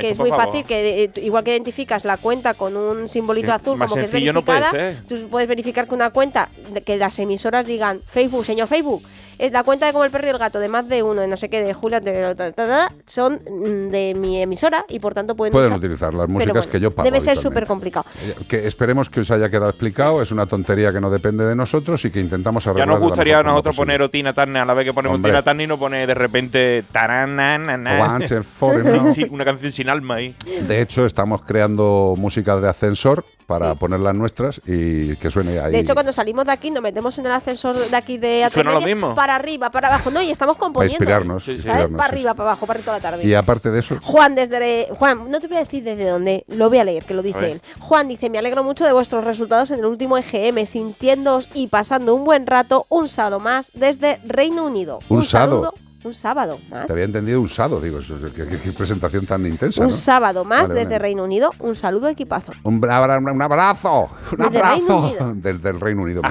[0.00, 0.44] que, es muy favor.
[0.46, 4.00] fácil que eh, igual que identificas la cuenta con un simbolito Sí, azul como que
[4.04, 5.02] es no puede verificada, ser.
[5.08, 6.50] tú puedes verificar que una cuenta
[6.84, 9.02] que las emisoras digan Facebook, señor Facebook,
[9.44, 11.26] es la cuenta de como el perro y el gato de más de uno, de
[11.28, 15.00] no sé qué, de Julia, de ta, ta, ta, son mm, de mi emisora y
[15.00, 17.04] por tanto pueden, Pueden usar- utilizar las músicas bueno, que yo pago.
[17.04, 18.06] Debe ser súper complicado.
[18.24, 20.22] Eh, Que esperemos que os haya quedado explicado.
[20.22, 22.88] Es una tontería que no depende de nosotros y que intentamos Ya arreglar.
[22.88, 23.94] nos de la gustaría a nosotros posible.
[23.94, 25.32] poner o Tina Turner a la vez que ponemos Hombre.
[25.32, 27.74] Tina Turner y no pone de repente taranana,
[29.30, 30.34] una canción sin alma ahí.
[30.68, 35.72] De hecho, estamos creando música de ascensor para ponerlas nuestras y que suene ahí.
[35.72, 38.72] De hecho, cuando salimos de aquí, nos metemos en el ascensor de aquí de Suena
[38.72, 39.14] lo mismo.
[39.14, 40.94] para arriba, para abajo, no, y estamos componiendo.
[40.94, 41.58] inspirarnos, ¿sabes?
[41.58, 42.14] inspirarnos, Para sí.
[42.14, 43.24] arriba, para abajo, para toda la tarde.
[43.26, 44.88] Y aparte de eso, Juan, desde.
[44.98, 47.52] Juan, no te voy a decir desde dónde, lo voy a leer, que lo dice
[47.52, 47.62] él.
[47.80, 52.14] Juan dice: Me alegro mucho de vuestros resultados en el último EGM, sintiéndoos y pasando
[52.14, 55.00] un buen rato un sábado más desde Reino Unido.
[55.08, 55.74] Un sábado.
[56.04, 56.86] Un sábado más.
[56.86, 57.80] te había entendido un sábado.
[57.80, 57.98] Digo,
[58.34, 59.80] qué, qué- qué presentación tan intensa.
[59.80, 59.92] Un ¿no?
[59.92, 60.98] sábado más Vale, desde vale.
[60.98, 61.50] Reino Unido.
[61.60, 62.52] Un saludo, equipazo.
[62.64, 65.32] Un, bra- un abrazo, un Desde Reino abrazo Unido.
[65.34, 66.22] del, del Reino Unido.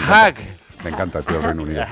[0.83, 1.83] Me encanta, tío, el Reino Unido.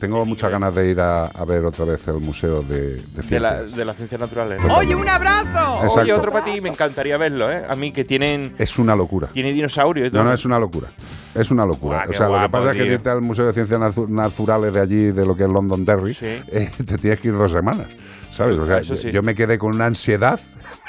[0.00, 3.38] Tengo muchas ganas de ir a, a ver otra vez el Museo de, de De,
[3.40, 3.76] la, Ciencias.
[3.76, 4.60] de las ciencias naturales.
[4.60, 4.94] Totalmente.
[4.96, 5.74] un abrazo!
[5.78, 6.16] Oye, Exacto.
[6.16, 7.64] otro para ti, me encantaría verlo, ¿eh?
[7.68, 9.28] A mí que tienen, Es una locura.
[9.28, 10.12] tiene dinosaurios.
[10.12, 10.88] No, no, es una locura.
[11.34, 12.06] Es una locura.
[12.08, 15.12] O sea, lo que pasa es que irte al Museo de Ciencias Naturales de allí,
[15.12, 16.26] de lo que es Londonderry, Sí.
[16.26, 17.86] eh, te tienes que ir dos semanas.
[18.32, 18.58] ¿Sabes?
[18.58, 19.12] O sea, sí.
[19.12, 20.40] yo me quedé con una ansiedad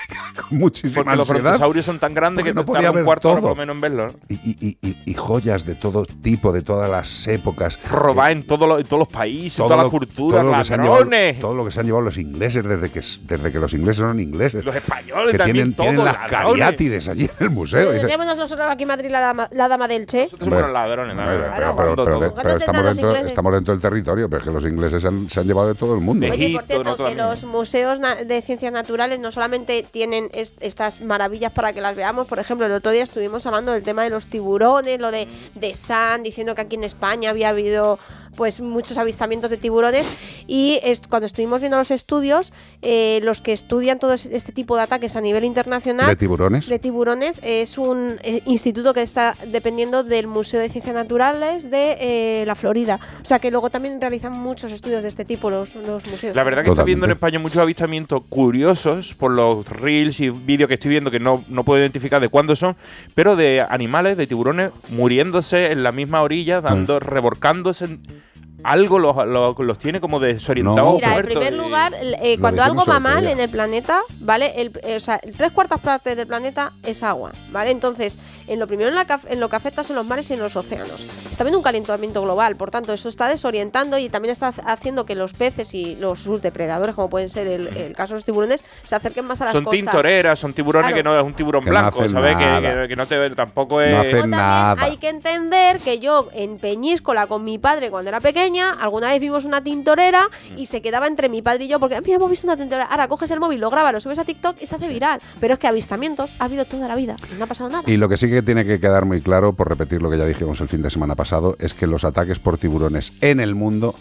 [0.50, 3.06] con muchísima Porque los brontosaurios son tan grandes que no te podía tarda un ver
[3.06, 3.42] cuarto todo.
[3.42, 4.08] por lo menos en verlo.
[4.08, 4.14] ¿no?
[4.30, 7.80] Y, y- y- y joyas de todo tipo, de todas las épocas.
[7.90, 10.64] Robar en, todos los- en todos los países, en Todo todas las culturas, todo lo
[10.64, 11.40] llevado- ladrones.
[11.40, 14.20] todo lo que se han llevado los ingleses desde que, desde que los ingleses son
[14.20, 14.64] ingleses.
[14.66, 16.62] Los españoles que también, tienen, tienen todos, las ladrones.
[16.62, 17.92] cariátides allí en el museo.
[17.92, 20.24] Tenemos nosotros aquí en Madrid la dama, la dama del Che.
[20.24, 21.16] Nosotros somos los ladrones.
[21.16, 22.06] Ladrones, pero, todo.
[22.06, 23.28] pero ¿Cuánto estamos, dentro, ingleses?
[23.28, 25.76] estamos dentro del territorio, pero es que los ingleses se han, se han llevado de
[25.76, 26.28] todo el mundo.
[26.30, 31.54] Oye, por cierto, que los museos de ciencias naturales no solamente tienen es- estas maravillas
[31.54, 34.28] para que las veamos, por ejemplo, el otro día estuvimos hablando del tema de los
[34.28, 37.98] tiburones, lo de, de San, diciendo que aquí en España había habido
[38.36, 40.08] pues muchos avistamientos de tiburones
[40.48, 44.76] y est- cuando estuvimos viendo los estudios, eh, los que estudian todo es- este tipo
[44.76, 46.68] de ataques a nivel internacional ¿De tiburones?
[46.68, 51.98] de tiburones es un eh, instituto que está dependiendo del Museo de Ciencias Naturales de
[52.00, 53.00] eh, la Florida.
[53.22, 56.36] O sea que luego también realizan muchos estudios de este tipo los, los museos.
[56.36, 60.68] La verdad que está viendo en España muchos avistamientos curiosos por los reels y vídeos
[60.68, 62.76] que estoy viendo que no, no puedo identificar de cuándo son,
[63.14, 67.86] pero de animales, de tiburones muriéndose en la misma orilla, dando, revolcándose.
[67.86, 68.25] en-
[68.66, 70.96] algo los, los, los tiene como desorientados.
[70.96, 74.54] Mira, en primer lugar, eh, cuando algo va mal en el planeta, ¿vale?
[74.56, 77.72] El, eh, o sea, tres cuartas partes del planeta es agua, ¿vale?
[77.72, 78.18] Entonces,
[78.48, 80.56] en lo primero en, la en lo que afecta son los mares y en los
[80.56, 81.06] océanos.
[81.30, 85.16] Está habiendo un calentamiento global, por tanto, eso está desorientando y también está haciendo que
[85.16, 88.64] los peces y los sus depredadores, como pueden ser el, el caso de los tiburones,
[88.84, 89.80] se acerquen más a las Son costas.
[89.82, 90.96] tintoreras, son tiburones Claro.
[90.98, 92.36] que no es un tiburón Que no blanco, hacen ¿sabes?
[92.38, 92.44] Que,
[92.82, 93.92] que- que no te tampoco es.
[93.94, 94.76] No hacen nada.
[94.84, 98.20] Hay que entender que yo en Peñíscola con mi padre cuando era
[98.56, 101.96] pequeña, alguna vez vimos una tintorera y se quedaba entre mi padre y yo porque,
[101.96, 102.86] "Ah, mira, hemos visto una tintorera.
[102.86, 105.20] Ahora coges el móvil, lo grabas, lo subes a TikTok y se hace viral.
[105.40, 107.84] Pero es que avistamientos ha habido toda la vida y no ha pasado nada.
[107.88, 110.26] Y lo que sí que tiene que quedar muy claro, por repetir lo que ya
[110.26, 113.96] dijimos el fin de semana pasado, es que los ataques por tiburones en el mundo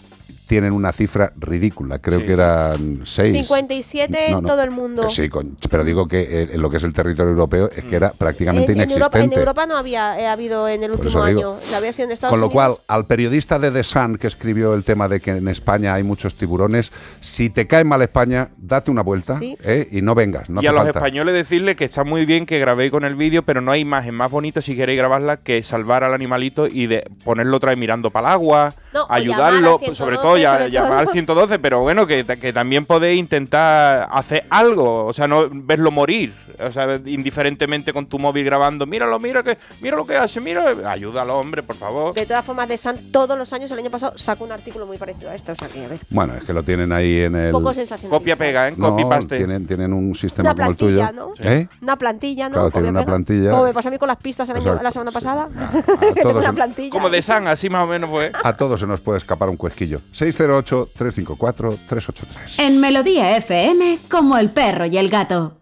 [0.47, 1.99] tienen una cifra ridícula.
[1.99, 3.33] Creo que eran seis.
[3.37, 4.47] 57 No, en no.
[4.49, 5.09] todo el mundo.
[5.09, 7.95] Sí, con- pero digo que eh, en lo que es el territorio europeo es que
[7.95, 9.39] era prácticamente en, en Europa, en inexistente.
[9.39, 11.51] Europa no había eh, habido en el último año.
[11.53, 12.77] O sea, había sido en Estados Con lo Unidos.
[12.77, 16.03] cual, al periodista de The Sun que escribió el tema de que en España hay
[16.03, 19.57] muchos tiburones, si te cae mal España, date una vuelta Sí.
[19.63, 19.87] ¿eh?
[19.91, 20.49] y no vengas.
[20.49, 20.99] No y a los falta.
[20.99, 24.13] españoles decirle que está muy bien que grabéis con el vídeo, pero no hay imagen
[24.15, 28.11] más bonita si queréis grabarla que salvar al animalito y de ponerlo otra vez mirando
[28.11, 32.53] para el agua, No, ayudarlo, sobre 112, ya- llamar al 112, pero bueno, que, que
[32.53, 38.19] también podéis intentar hacer algo, o sea, no verlo morir, o sea, indiferentemente con tu
[38.19, 42.13] móvil grabando, míralo, mira que mira lo que hace, mira, ayúdalo, hombre, por favor.
[42.13, 44.97] De todas formas, de San todos los años, el año pasado, sacó un artículo muy
[44.97, 45.51] parecido a este.
[45.51, 45.99] O sea, que a ver.
[46.09, 47.51] Bueno, es que lo tienen ahí en el...
[47.51, 47.71] Poco.
[48.09, 48.73] Copia pega, ¿eh?
[48.77, 49.37] No, Copy paste.
[49.37, 51.11] tienen, tienen un sistema Una como el tuyo.
[51.13, 51.33] ¿no?
[51.41, 51.67] ¿Eh?
[51.81, 52.53] Una plantilla, ¿no?
[52.53, 53.05] Claro, tiene Copia una pega.
[53.11, 53.51] plantilla.
[53.51, 55.47] Como me pasó a mí con las pistas el año- la semana pasada.
[55.55, 56.89] A todos, una plantilla.
[56.89, 58.31] Como de San, así más o menos fue.
[58.43, 60.01] a todos se nos puede escapar un cuesquillo.
[60.31, 62.59] 608-354-383.
[62.59, 65.57] En Melodía FM, como el perro y el gato.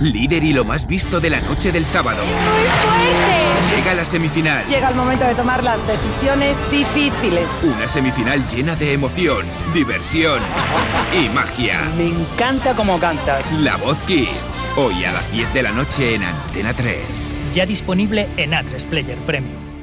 [0.00, 2.22] Líder y lo más visto de la noche del sábado.
[3.74, 4.64] Llega la semifinal.
[4.68, 7.48] Llega el momento de tomar las decisiones difíciles.
[7.62, 10.40] Una semifinal llena de emoción, diversión
[11.12, 11.90] y magia.
[11.96, 13.50] Me encanta cómo cantas.
[13.52, 14.28] La Voz Kids.
[14.76, 17.34] Hoy a las 10 de la noche en Antena 3.
[17.52, 19.73] Ya disponible en A3 Player Premium.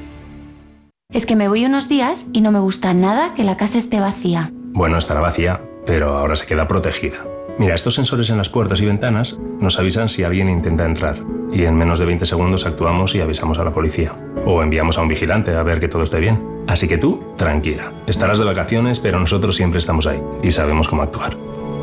[1.12, 4.00] Es que me voy unos días y no me gusta nada que la casa esté
[4.00, 4.50] vacía.
[4.72, 7.18] Bueno, estará vacía, pero ahora se queda protegida.
[7.58, 11.18] Mira, estos sensores en las puertas y ventanas nos avisan si alguien intenta entrar.
[11.52, 14.14] Y en menos de 20 segundos actuamos y avisamos a la policía.
[14.46, 16.42] O enviamos a un vigilante a ver que todo esté bien.
[16.66, 17.92] Así que tú, tranquila.
[18.06, 20.22] Estarás de vacaciones, pero nosotros siempre estamos ahí.
[20.42, 21.36] Y sabemos cómo actuar.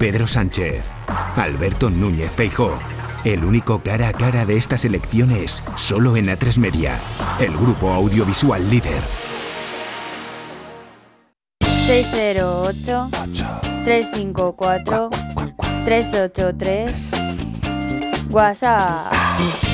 [0.00, 0.82] Pedro Sánchez,
[1.36, 2.72] Alberto Núñez Feijó.
[3.22, 6.98] El único cara a cara de estas elecciones solo en A3 Media,
[7.38, 9.02] el grupo audiovisual líder.
[11.86, 13.10] 608
[13.84, 15.10] 354
[15.84, 17.10] 383
[18.30, 19.69] WhatsApp.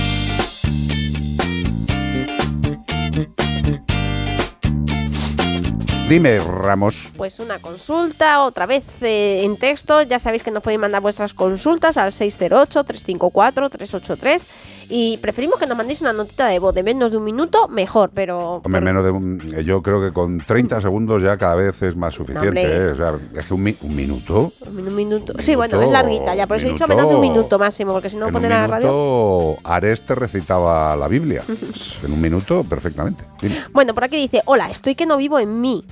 [6.08, 7.10] Dime, Ramos.
[7.16, 10.02] Pues una consulta, otra vez eh, en texto.
[10.02, 14.46] Ya sabéis que nos podéis mandar vuestras consultas al 608-354-383.
[14.88, 18.12] Y preferimos que nos mandéis una notita de voz de menos de un minuto, mejor,
[18.14, 18.62] pero.
[18.64, 21.96] Hombre, menos de un, eh, yo creo que con 30 segundos ya cada vez es
[21.96, 22.62] más suficiente.
[22.64, 22.92] ¿eh?
[22.92, 24.52] O sea, es que un, mi- un minuto.
[24.64, 25.32] Un minuto.
[25.40, 26.46] Sí, bueno, es larguita ya.
[26.46, 28.66] Por eso he dicho menos de un minuto máximo, porque si no ponen a la
[28.68, 28.86] radio.
[28.86, 31.42] minuto Ares te recitaba la Biblia.
[32.04, 33.24] En un minuto, perfectamente.
[33.40, 33.56] Dime.
[33.72, 35.84] Bueno, por aquí dice, hola, estoy que no vivo en mí.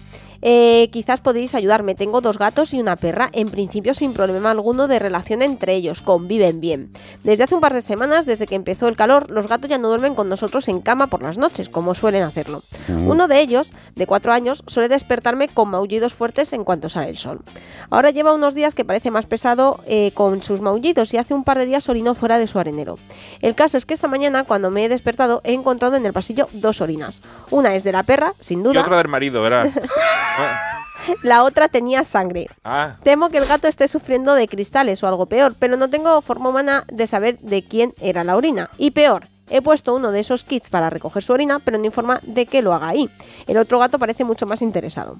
[0.42, 1.94] Eh, quizás podéis ayudarme.
[1.94, 6.02] Tengo dos gatos y una perra, en principio sin problema alguno de relación entre ellos,
[6.02, 6.90] conviven bien.
[7.22, 9.88] Desde hace un par de semanas, desde que empezó el calor, los gatos ya no
[9.88, 12.62] duermen con nosotros en cama por las noches, como suelen hacerlo.
[12.88, 13.08] Mm.
[13.08, 17.16] Uno de ellos, de cuatro años, suele despertarme con maullidos fuertes en cuanto sale el
[17.16, 17.40] sol.
[17.90, 21.44] Ahora lleva unos días que parece más pesado eh, con sus maullidos y hace un
[21.44, 22.98] par de días orinó fuera de su arenero.
[23.40, 26.48] El caso es que esta mañana, cuando me he despertado, he encontrado en el pasillo
[26.52, 27.22] dos orinas.
[27.50, 28.80] Una es de la perra, sin Y duda.
[28.82, 29.70] otra del marido, ¿verdad?
[31.22, 32.48] La otra tenía sangre.
[32.64, 36.20] Ah, Temo que el gato esté sufriendo de cristales o algo peor, pero no tengo
[36.22, 38.70] forma humana de saber de quién era la orina.
[38.78, 42.20] Y peor, he puesto uno de esos kits para recoger su orina, pero no informa
[42.22, 43.10] de que lo haga ahí.
[43.46, 45.18] El otro gato parece mucho más interesado.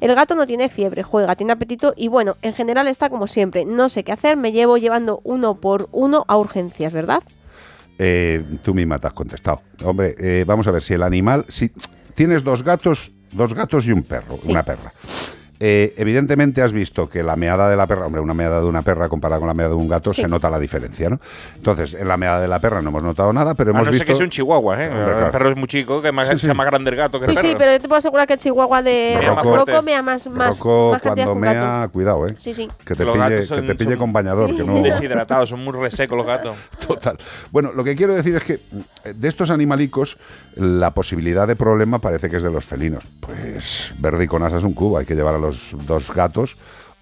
[0.00, 3.66] El gato no tiene fiebre, juega, tiene apetito y bueno, en general está como siempre.
[3.66, 7.22] No sé qué hacer, me llevo llevando uno por uno a urgencias, ¿verdad?
[7.98, 9.60] Eh, tú misma te has contestado.
[9.84, 11.44] Hombre, eh, vamos a ver si el animal.
[11.48, 11.70] Si
[12.14, 14.92] tienes dos gatos, dos gatos y un perro, una perra.
[15.58, 18.82] Eh, evidentemente has visto que la meada de la perra, hombre, una meada de una
[18.82, 20.22] perra comparada con la meada de un gato, Sí.
[20.22, 21.18] se nota la diferencia, ¿no?
[21.56, 23.90] Entonces, en la meada de la perra no hemos notado nada, pero a hemos no
[23.92, 24.04] visto.
[24.04, 24.88] ser que sea un chihuahua, ¿eh?
[24.88, 25.26] Hombre, claro.
[25.26, 26.46] El perro es muy chico, que más, Sí, sí.
[26.46, 27.48] sea más grande el gato que Sí, el perro.
[27.48, 30.58] sí, pero yo te puedo asegurar que el chihuahua de Rocco- Rocco mea más, más,
[30.58, 31.66] Rocco, más cantidad cuando un gato.
[31.66, 32.34] mea, cuidado, ¿eh?
[32.38, 32.68] Sí, sí.
[32.84, 34.80] Que te Los pille, son- que te pille son con bañador, que no.
[34.82, 36.56] Deshidratados, son muy resecos los gatos.
[36.86, 37.16] Total.
[37.50, 38.54] Bueno, lo que quiero decir es que
[39.04, 40.18] eh, de estos animalicos,
[40.54, 43.06] la posibilidad de problema parece que es de los felinos.
[43.20, 44.98] Pues verde y con asas un cubo.
[44.98, 45.45] Hay que llevar a los
[45.86, 46.56] dos gatos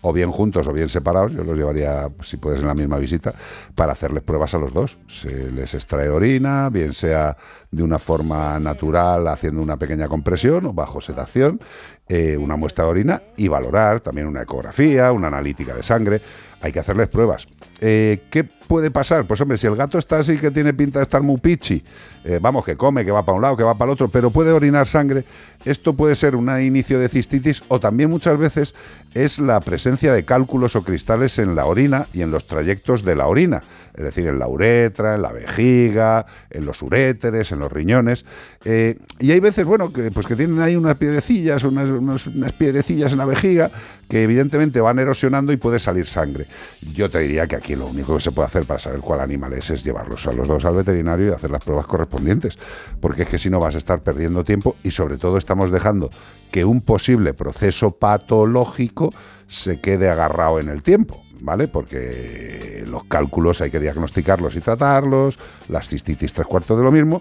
[0.06, 3.32] o bien juntos o bien separados, yo los llevaría, si puedes, en la misma visita,
[3.74, 4.98] para hacerles pruebas a los dos.
[5.08, 7.34] Se les extrae orina, bien sea
[7.70, 11.58] de una forma natural, haciendo una pequeña compresión o bajo sedación,
[12.06, 16.20] eh, una muestra de orina y valorar también una ecografía, una analítica de sangre.
[16.60, 17.46] Hay que hacerles pruebas.
[17.86, 19.26] Eh, ¿Qué puede pasar?
[19.26, 21.84] Pues hombre, si el gato está así que tiene pinta de estar muy pichi,
[22.24, 24.30] eh, vamos, que come, que va para un lado, que va para el otro, pero
[24.30, 25.26] puede orinar sangre,
[25.66, 28.74] esto puede ser un inicio de cistitis o también muchas veces
[29.12, 33.16] es la presencia de cálculos o cristales en la orina y en los trayectos de
[33.16, 33.62] la orina,
[33.94, 38.24] es decir, en la uretra, en la vejiga, en los uréteres, en los riñones.
[38.64, 43.12] Eh, y hay veces, bueno, que, pues que tienen ahí unas piedrecillas, unas, unas piedrecillas
[43.12, 43.70] en la vejiga
[44.08, 46.46] que evidentemente van erosionando y puede salir sangre.
[46.94, 49.52] Yo te diría que aquí lo único que se puede hacer para saber cuál animal
[49.52, 52.58] es es llevarlos a los dos al veterinario y hacer las pruebas correspondientes,
[53.00, 56.10] porque es que si no vas a estar perdiendo tiempo y sobre todo estamos dejando
[56.50, 59.12] que un posible proceso patológico
[59.46, 61.23] se quede agarrado en el tiempo.
[61.44, 61.68] ¿Vale?
[61.68, 65.38] Porque los cálculos hay que diagnosticarlos y tratarlos,
[65.68, 67.20] las cistitis tres cuartos de lo mismo.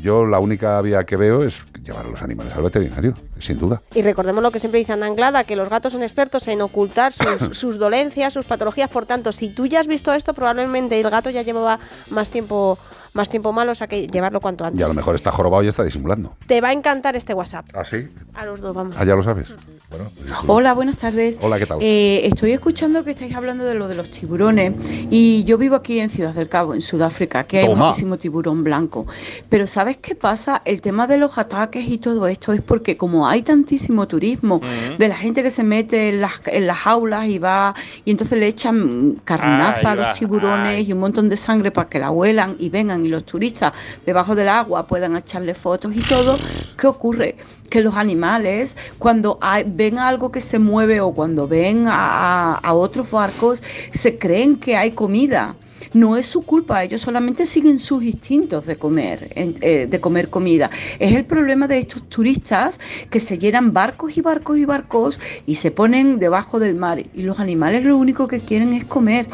[0.00, 3.82] Yo la única vía que veo es llevar a los animales al veterinario, sin duda.
[3.92, 7.12] Y recordemos lo que siempre dice Ana Anglada, que los gatos son expertos en ocultar
[7.12, 8.88] sus, sus dolencias, sus patologías.
[8.88, 11.80] Por tanto, si tú ya has visto esto, probablemente el gato ya llevaba
[12.10, 12.78] más tiempo,
[13.14, 14.80] más tiempo malo, o sea que llevarlo cuanto antes.
[14.80, 16.36] Y a lo mejor está jorobado y está disimulando.
[16.48, 17.66] Te va a encantar este WhatsApp.
[17.72, 18.08] ¿Ah, sí?
[18.34, 18.96] A los dos, vamos.
[18.98, 19.54] Ah, ya lo sabes.
[19.88, 20.10] Bueno,
[20.48, 21.38] Hola, buenas tardes.
[21.40, 21.78] Hola, ¿qué tal?
[21.80, 24.72] Eh, estoy escuchando que estáis hablando de lo de los tiburones
[25.10, 29.06] y yo vivo aquí en Ciudad del Cabo, en Sudáfrica, que hay muchísimo tiburón blanco.
[29.48, 30.62] Pero ¿sabes qué pasa?
[30.64, 34.60] El tema de los ataques y todo esto es porque como hay tantísimo turismo
[34.98, 38.38] de la gente que se mete en las, en las jaulas y va y entonces
[38.38, 42.56] le echan carnaza a los tiburones y un montón de sangre para que la huelan
[42.58, 43.72] y vengan y los turistas
[44.06, 46.38] debajo del agua puedan echarle fotos y todo,
[46.78, 47.36] ¿qué ocurre?
[47.70, 53.10] Que los animales, cuando ven algo que se mueve o cuando ven a- a otros
[53.10, 53.62] barcos,
[53.92, 55.56] se creen que hay comida.
[55.94, 60.70] No es su culpa, ellos solamente siguen sus instintos de comer, eh, de comer comida.
[60.98, 62.78] Es el problema de estos turistas
[63.10, 67.22] que se llenan barcos y barcos y barcos y se ponen debajo del mar y
[67.22, 69.26] los animales lo único que quieren es comer.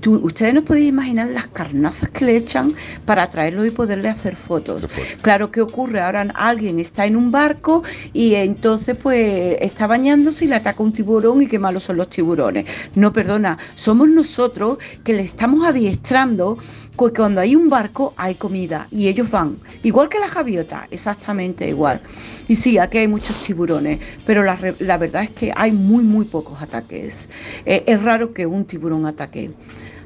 [0.00, 2.72] Tú- ustedes no podéis imaginar las carnazas que le echan
[3.04, 4.88] para atraerlo y poderle hacer fotos.
[5.20, 6.00] Claro, ¿qué ocurre?
[6.00, 7.82] Ahora alguien está en un barco
[8.14, 12.08] y entonces pues está bañándose y le ataca un tiburón y qué malos son los
[12.08, 12.64] tiburones.
[12.94, 18.86] No, perdona, somos nosotros que le estamos adiestrando que cuando hay un barco hay comida
[18.90, 19.58] y ellos van.
[19.82, 22.00] Igual que la javiota, exactamente igual.
[22.48, 26.60] Y sí, aquí hay muchos tiburones, pero la verdad es que hay muy, muy pocos
[26.60, 27.28] ataques.
[27.64, 29.50] Eh, es raro que un tiburón ataque.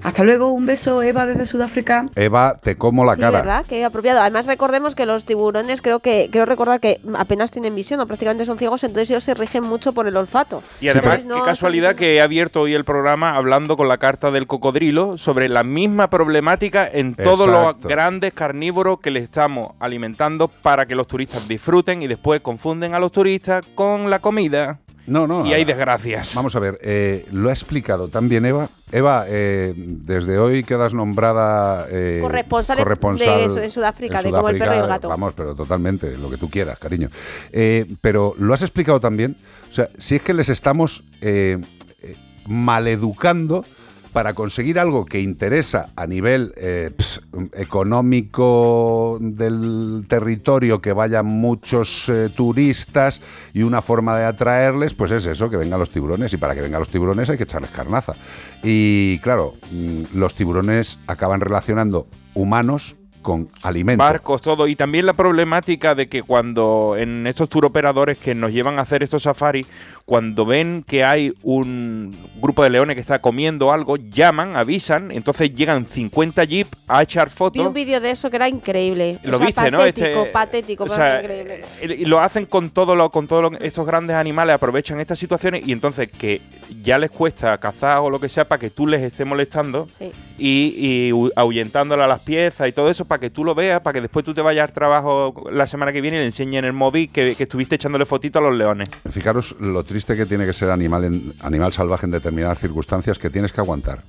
[0.05, 2.07] Hasta luego, un beso, Eva, desde Sudáfrica.
[2.15, 3.39] Eva, te como la Sí, cara.
[3.39, 3.65] ¿verdad?
[3.67, 4.21] Qué apropiado.
[4.21, 8.45] Además, recordemos que los tiburones, creo que creo recordar que apenas tienen visión o prácticamente
[8.45, 10.63] son ciegos, entonces ellos se rigen mucho por el olfato.
[10.81, 14.31] Y además, Entonces, qué casualidad que he abierto hoy el programa hablando con la carta
[14.31, 17.79] del cocodrilo sobre la misma problemática en todos Exacto.
[17.81, 22.95] los grandes carnívoros que le estamos alimentando para que los turistas disfruten y después confunden
[22.95, 24.81] a los turistas con la comida.
[25.07, 25.45] No, no.
[25.47, 26.35] Y hay desgracias.
[26.35, 28.69] Vamos a ver, eh, lo ha explicado también Eva.
[28.91, 34.49] Eva, eh, desde hoy quedas nombrada eh, Corresponsal de- corresponsal de en Sudáfrica, de Como
[34.49, 35.09] el perro y el gato.
[35.09, 37.11] Vamos, pero totalmente, lo que tú quieras, cariño.
[37.53, 39.37] Eh, pero lo has explicado también.
[39.71, 41.59] O sea, si es que les estamos eh,
[42.03, 42.15] eh,
[42.47, 43.65] maleducando
[44.15, 46.93] para conseguir algo que interesa a nivel eh,
[47.53, 53.21] económico del territorio, que vayan muchos eh, turistas
[53.53, 56.33] y una forma de atraerles, pues es eso, que vengan los tiburones.
[56.33, 58.15] Y para que vengan los tiburones hay que echarles carnaza.
[58.63, 62.95] Y claro, mm, los tiburones acaban relacionando humanos
[63.25, 64.07] con alimentos.
[64.07, 64.69] Barcos, todo.
[64.69, 68.83] Y también la problemática de que cuando en estos tour operadores que nos llevan a
[68.83, 69.67] hacer estos safaris,
[70.05, 75.55] cuando ven que hay un grupo de leones que está comiendo algo, llaman, avisan, entonces
[75.55, 77.67] llegan 50 jeep a echar Vi fotos.
[77.67, 79.19] un vídeo de eso que era increíble.
[79.23, 79.79] Lo O sea, viste, ¿no?
[79.79, 81.61] patético, Este- patético, o pero sea, increíble.
[81.81, 85.67] eh, Y lo hacen con todo lo, con todos estos grandes animales, aprovechan estas situaciones
[85.67, 86.43] y entonces que
[86.83, 90.13] ya les cuesta cazar o lo que sea para que tú les estés molestando Sí.
[90.39, 93.81] y, y hu- ahuyentándole a las piezas y todo eso para que tú lo veas,
[93.81, 96.59] para que después tú te vayas al trabajo la semana que viene y le enseñes
[96.61, 98.89] en el móvil que, que estuviste echándole fotitos a los leones.
[99.11, 103.31] Fijaros lo triste que tiene que ser animal, en- animal salvaje en determinadas circunstancias que
[103.31, 104.03] tienes que aguantar.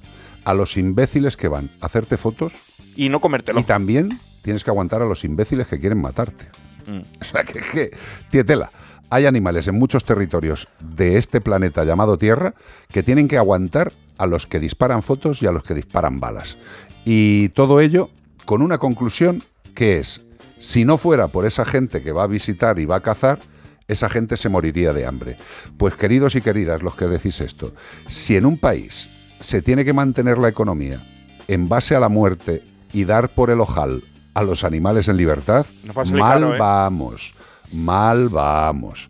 [0.43, 2.53] A los imbéciles que van a hacerte fotos.
[2.95, 3.59] Y no comértelo.
[3.59, 6.45] Y también tienes que aguantar a los imbéciles que quieren matarte.
[6.85, 6.99] Mm.
[7.21, 7.91] O sea, que, que
[8.29, 8.71] tietela.
[9.09, 12.53] Hay animales en muchos territorios de este planeta llamado Tierra
[12.91, 16.57] que tienen que aguantar a los que disparan fotos y a los que disparan balas.
[17.05, 18.09] Y todo ello
[18.45, 19.43] con una conclusión
[19.73, 20.21] que es,
[20.59, 23.39] si no fuera por esa gente que va a visitar y va a cazar,
[23.87, 25.37] esa gente se moriría de hambre.
[25.77, 27.73] Pues queridos y queridas, los que decís esto,
[28.07, 29.09] si en un país
[29.39, 31.05] se tiene que mantener la economía
[31.47, 32.63] en base a la muerte
[32.93, 34.03] y dar por el ojal
[34.33, 35.65] a los animales en libertad,
[36.11, 36.57] mal caro, ¿eh?
[36.57, 37.35] vamos,
[37.71, 39.09] mal vamos.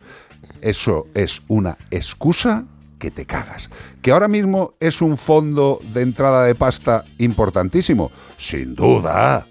[0.62, 2.66] Eso es una excusa
[3.06, 3.70] que te cagas.
[4.02, 9.46] Que ahora mismo es un fondo de entrada de pasta importantísimo, sin duda.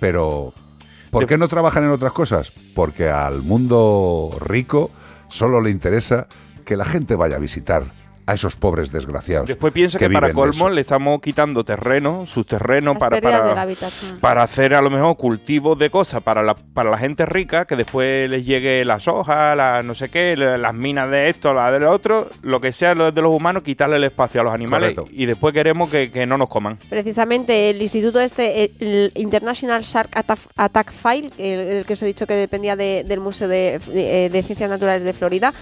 [0.00, 0.52] Pero,
[1.12, 2.50] ¿por qué no trabajan en otras cosas?
[2.74, 4.90] Porque al mundo rico
[5.28, 6.26] solo le interesa
[6.64, 7.84] que la gente vaya a visitar
[8.26, 9.46] a esos pobres desgraciados.
[9.46, 13.76] Después piensa que, para colmo le estamos quitando terreno, sus terrenos Las para, para, del
[14.20, 17.76] para hacer a lo mejor cultivos de cosas para la, para la gente rica, que
[17.76, 21.70] después les llegue la soja, la no sé qué, la- las minas de esto, la
[21.70, 24.52] de lo otro, lo que sea lo de los humanos, quitarle el espacio a los
[24.54, 25.16] animales Correcto.
[25.16, 26.78] y después queremos que, que no nos coman.
[26.88, 32.02] Precisamente el instituto este, el- el International Shark Attack, Attack File, el, el que os
[32.02, 35.54] he dicho que dependía de- del Museo de, de- de Ciencias Naturales de Florida,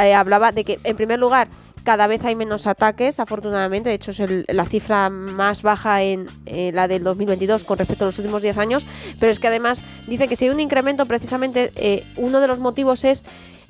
[0.00, 1.48] eh, hablaba de que, en primer lugar,
[1.84, 3.88] cada vez hay menos ataques, afortunadamente.
[3.88, 8.04] De hecho, es el- la cifra más baja en eh, la del 2022 con respecto
[8.04, 8.86] a los últimos 10 años.
[9.18, 12.58] Pero es que además dice que si hay un incremento, precisamente eh, uno de los
[12.58, 13.24] motivos es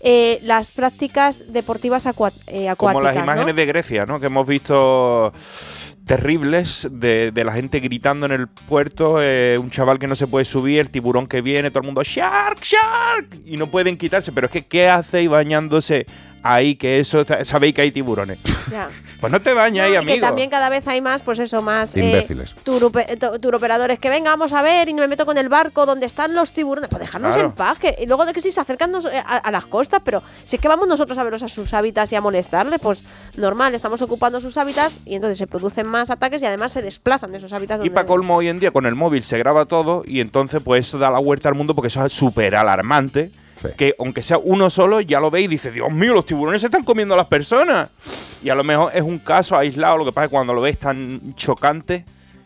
[0.05, 2.77] eh, las prácticas deportivas acua- eh, acuáticas.
[2.79, 3.23] Como las ¿no?
[3.23, 4.19] imágenes de Grecia, ¿no?
[4.19, 5.33] Que hemos visto
[6.05, 10.27] terribles de, de la gente gritando en el puerto, eh, un chaval que no se
[10.27, 12.61] puede subir, el tiburón que viene, todo el mundo ¡Shark!
[12.61, 13.39] ¡Shark!
[13.47, 16.07] Y no pueden quitarse, pero es que ¿qué hacéis bañándose
[16.43, 16.75] ahí?
[16.77, 18.39] Que eso, sabéis que hay tiburones.
[18.71, 18.89] Ya.
[19.21, 20.15] Pues no te bañas ahí, Y amigo.
[20.15, 22.55] que también cada vez hay más, pues eso, más eh, Imbéciles.
[22.65, 26.35] to- turoperadores que venga, vamos a ver, y me meto con el barco donde están
[26.35, 26.89] los tiburones.
[26.89, 27.49] Pues dejarnos Claro.
[27.51, 27.79] en paz.
[27.79, 30.57] Que, y luego de que sí se acercan eh, a, a las costas, pero si
[30.57, 33.05] es que vamos nosotros a verlos a sus hábitats y a molestarles, pues
[33.37, 37.33] normal, estamos ocupando sus hábitats y entonces se producen más ataques y además se desplazan
[37.33, 37.85] de esos hábitats.
[37.85, 40.87] Y para colmo hoy en día con el móvil se graba todo y entonces pues
[40.89, 43.31] eso da la vuelta al mundo porque eso es súper alarmante.
[43.77, 46.67] Que aunque sea uno solo, ya lo ve y dice, Dios mío, los tiburones se
[46.69, 47.89] están comiendo a las personas.
[48.43, 50.61] Y a lo mejor es un caso aislado, lo que pasa es que cuando lo
[50.61, 52.05] ves tan chocante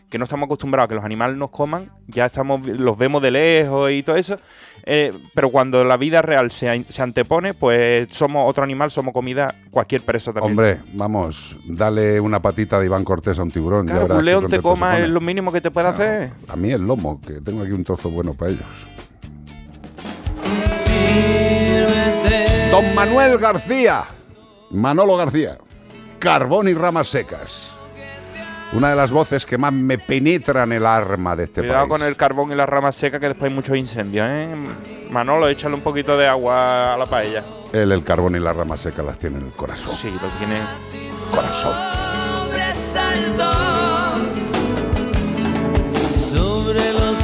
[0.09, 3.29] que no estamos acostumbrados a que los animales nos coman, ya estamos los vemos de
[3.29, 4.39] lejos y todo eso,
[4.85, 9.13] eh, pero cuando la vida real se, an- se antepone, pues somos otro animal, somos
[9.13, 10.51] comida, cualquier presa también.
[10.51, 13.85] Hombre, vamos, dale una patita de Iván Cortés a un tiburón.
[13.85, 16.31] ya Claro, verás un león te coma es lo mínimo que te puede hacer.
[16.47, 18.63] A mí el lomo, que tengo aquí un trozo bueno para ellos.
[22.71, 24.03] Don Manuel García.
[24.71, 25.57] Manolo García.
[26.19, 27.73] Carbón y ramas secas.
[28.73, 31.89] Una de las voces que más me penetran el arma de este Cuidado país.
[31.99, 34.49] con el carbón y las ramas secas que después hay muchos incendios, ¿eh?
[35.09, 37.43] Manolo, échale un poquito de agua a la paella.
[37.71, 39.95] Él el carbón y las ramas secas las tiene en el corazón.
[39.95, 40.59] Sí, lo tiene
[41.31, 41.73] corazón.
[46.35, 47.19] Sobre los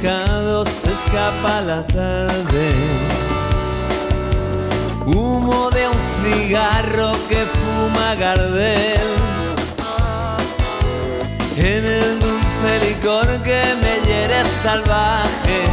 [0.00, 2.70] tejados se escapa la tarde.
[5.06, 9.00] Humo de un cigarro que fuma Gardel.
[11.58, 15.64] En el dulce licor que me hiere salvaje.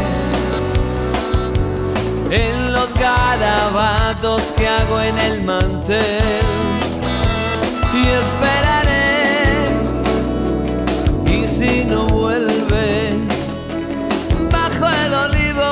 [2.30, 6.42] En los garabatos que hago en el mantel.
[7.94, 8.92] Y esperaré
[11.26, 13.16] y si no vuelves,
[14.52, 15.72] bajo el olivo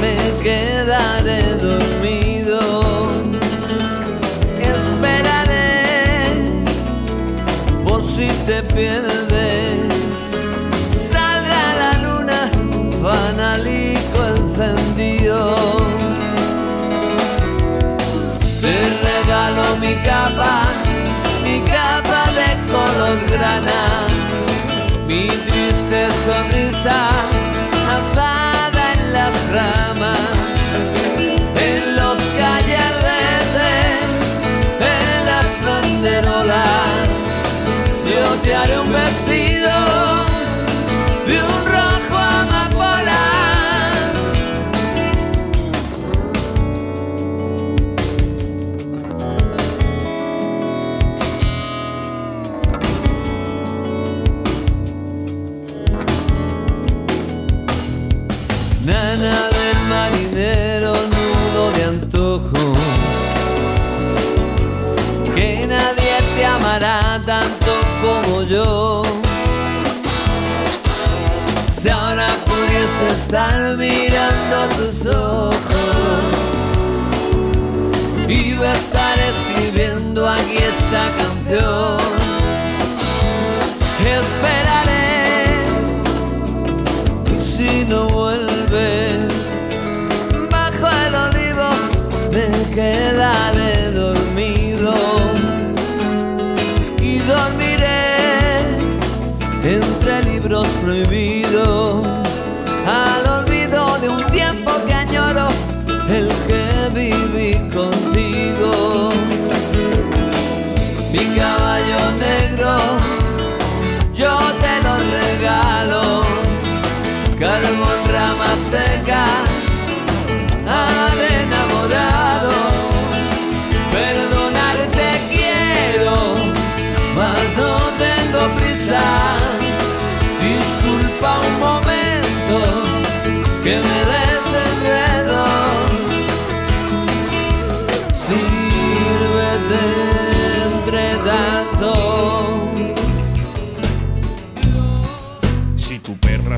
[0.00, 1.85] me quedaré dormido.
[8.46, 9.92] Te pierdes.
[11.10, 12.50] Saldrá la luna,
[13.02, 15.56] fanalico encendido.
[18.60, 18.76] Te
[19.08, 20.62] regalo mi capa,
[21.42, 23.95] mi capa de color grana
[74.68, 75.54] tus ojos,
[78.28, 82.05] iba a estar escribiendo aquí esta canción.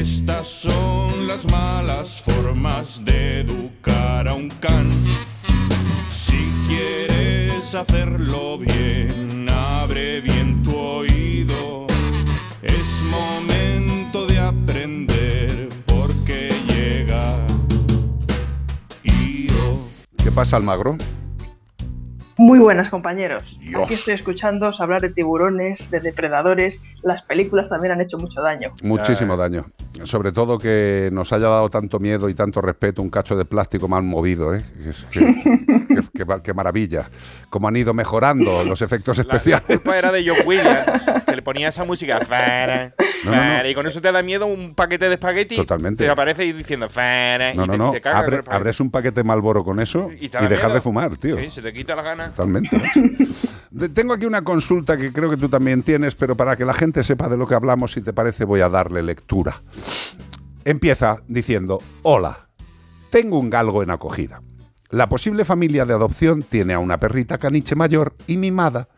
[0.00, 4.90] Estas son las malas formas de educar a un can.
[6.12, 11.86] Si quieres hacerlo bien, abre bien tu oído.
[12.62, 17.36] Es momento de aprender porque llega
[19.04, 19.78] Io.
[20.16, 20.96] ¿Qué pasa, Almagro?
[22.42, 23.44] Muy buenas compañeros.
[23.60, 23.84] Dios.
[23.84, 26.80] Aquí estoy escuchándoos hablar de tiburones, de depredadores.
[27.04, 28.72] Las películas también han hecho mucho daño.
[28.82, 29.66] Muchísimo daño.
[30.02, 33.86] Sobre todo que nos haya dado tanto miedo y tanto respeto un cacho de plástico
[33.86, 34.64] mal movido, ¿eh?
[34.84, 37.08] Es que, que- que ma- que maravilla.
[37.52, 39.66] Como han ido mejorando los efectos La especiales.
[39.66, 42.18] culpa era de John Williams, que le ponía esa música.
[42.24, 43.30] Fara, No,
[43.62, 45.56] no, Y con eso te da miedo un paquete de espagueti.
[45.56, 46.02] Totalmente.
[46.04, 47.90] Te aparece y diciendo fere, No, y no, te, no.
[47.92, 50.74] te cagas con Abre- abres un paquete Malboro con eso y, Y dejar miedo.
[50.74, 51.38] de fumar, tío.
[51.38, 52.28] Sí, se te quita la gana.
[52.30, 52.80] Totalmente.
[53.94, 57.04] Tengo aquí una consulta que creo que tú también tienes, pero para que la gente
[57.04, 59.62] sepa de lo que hablamos, si te parece, voy a darle lectura.
[60.64, 62.48] Empieza diciendo, hola,
[63.10, 64.40] tengo un galgo en acogida.
[64.92, 68.88] La posible familia de adopción tiene a una perrita caniche mayor y mimada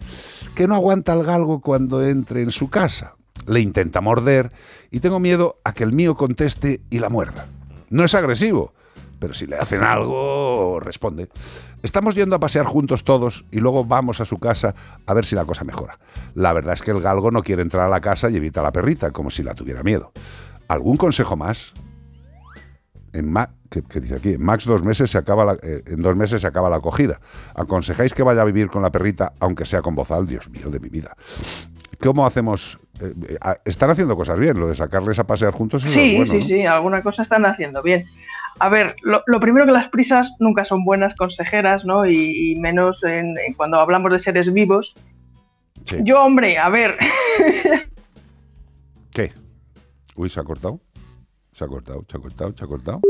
[0.57, 3.15] que no aguanta al galgo cuando entre en su casa.
[3.47, 4.51] Le intenta morder
[4.91, 7.47] y tengo miedo a que el mío conteste y la muerda.
[7.91, 8.75] No es agresivo,
[9.21, 11.29] pero si le hacen algo, responde.
[11.85, 14.75] Estamos yendo a pasear juntos todos y luego vamos a su casa
[15.07, 16.01] a ver si la cosa mejora.
[16.35, 18.65] La verdad es que el galgo no quiere entrar a la casa y evita a
[18.65, 20.11] la perrita, como si la tuviera miedo.
[20.67, 21.73] ¿Algún consejo más?
[23.15, 24.35] En Ma- ¿qué, qué dice aquí?
[24.35, 27.21] En Max dos meses se acaba la- eh, en dos meses se acaba la acogida.
[27.55, 30.27] ¿Aconsejáis que vaya a vivir con la perrita, aunque sea con bozal?
[30.27, 31.17] Dios mío, de mi vida.
[32.01, 32.79] ¿Cómo hacemos?
[33.01, 36.11] eh, eh, ah, están haciendo cosas bien, lo de sacarles a pasear juntos eso Sí,
[36.11, 36.45] es bueno, sí, ¿no?
[36.47, 38.05] sí, alguna cosa están haciendo bien.
[38.61, 42.07] A ver, lo, lo primero que las prisas nunca son buenas consejeras, ¿no?
[42.07, 44.95] Y, y menos en, en cuando hablamos de seres vivos.
[45.85, 45.97] Sí.
[46.05, 46.97] Yo, hombre, a ver,
[49.13, 49.33] ¿Qué?
[50.17, 50.81] Uy, ¿se ha cortado?
[51.55, 52.05] ¿Se ha cortado?
[52.09, 52.53] ¿Se ha cortado?
[52.57, 53.01] ¿Se ha cortado?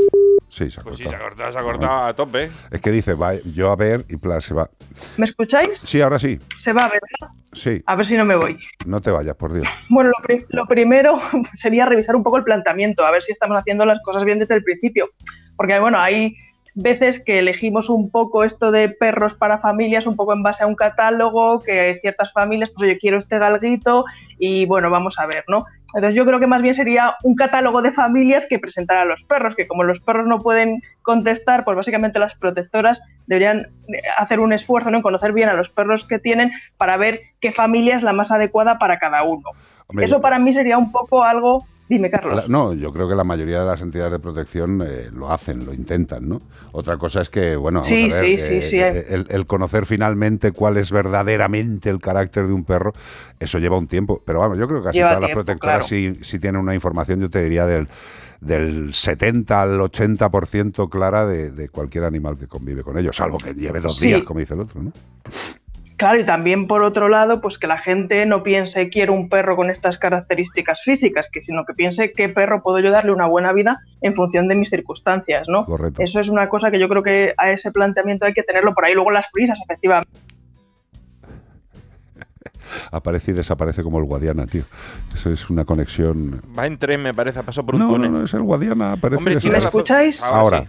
[0.51, 1.09] Sí, se ha Pues sí, cortado.
[1.11, 2.51] se ha cortado, se ha cortado a tope.
[2.71, 4.69] Es que dice, va, yo a ver y plan, se va.
[5.17, 5.69] ¿me escucháis?
[5.83, 6.39] Sí, ahora sí.
[6.61, 7.35] Se va, ¿verdad?
[7.55, 8.59] Sí, A ver si no me voy.
[8.85, 9.67] no te vayas, por Dios.
[9.89, 11.19] Bueno, lo, pri- lo primero
[11.55, 14.55] sería revisar un poco el planteamiento, a ver si estamos haciendo las cosas bien desde
[14.57, 15.09] el principio.
[15.57, 16.37] Porque, bueno, hay
[16.75, 20.67] veces que elegimos un poco esto de perros para familias, un poco en base a
[20.67, 24.05] un catálogo, que ciertas familias, pues yo quiero este galguito
[24.39, 25.65] y bueno, vamos a ver, ¿no?
[25.95, 29.23] Entonces yo creo que más bien sería un catálogo de familias que presentar a los
[29.23, 34.41] perros, que como los perros no pueden contestar, pues básicamente las protectoras deberían eh, hacer
[34.41, 34.97] un esfuerzo ¿no?
[34.97, 38.33] en conocer bien a los perros que tienen para ver qué familia es la más
[38.33, 39.49] adecuada para cada uno.
[39.87, 41.65] Hombre, Eso para mí sería un poco algo...
[41.89, 42.49] Dime, Carlos.
[42.49, 45.75] No, yo creo que la mayoría de las entidades de protección eh, lo hacen, lo
[45.75, 46.41] intentan, ¿no?
[46.73, 48.79] Otra cosa es que, bueno, vamos Sí, a ver, sí, sí, eh, sí.
[48.81, 52.93] eh, el, el conocer finalmente cuál es verdaderamente el carácter de un perro,
[53.39, 54.23] eso lleva un tiempo.
[54.25, 55.87] Pero vamos, yo creo que casi Lleva todas las protectoras claro.
[55.87, 57.87] sí, sí tienen una información, yo te diría, del,
[58.41, 63.53] del 70 al 80% clara de, de cualquier animal que convive con ellos, salvo que
[63.55, 64.93] lleve dos días, como dice el otro, ¿no?
[65.97, 69.55] Claro, y también por otro lado, pues que la gente no piense quiero un perro
[69.55, 73.53] con estas características físicas, que sino que piense qué perro puedo yo darle una buena
[73.53, 75.65] vida en función de mis circunstancias, ¿no?
[75.67, 76.03] Correcto.
[76.03, 78.85] Eso es una cosa que yo creo que a ese planteamiento hay que tenerlo por
[78.85, 78.95] ahí.
[78.95, 80.09] Luego las prisas, efectivamente.
[82.91, 84.63] Aparece y desaparece como el Guadiana, tío.
[85.13, 86.41] Eso es una conexión...
[86.59, 88.11] Va en tren, me parece, ha pasado por un No, túnel.
[88.13, 89.93] no, no, es el Guadiana, aparece Hombre, y tiene desaparece.
[89.95, 90.01] razón.
[90.01, 90.23] ¿Me escucháis?
[90.23, 90.65] Ahora.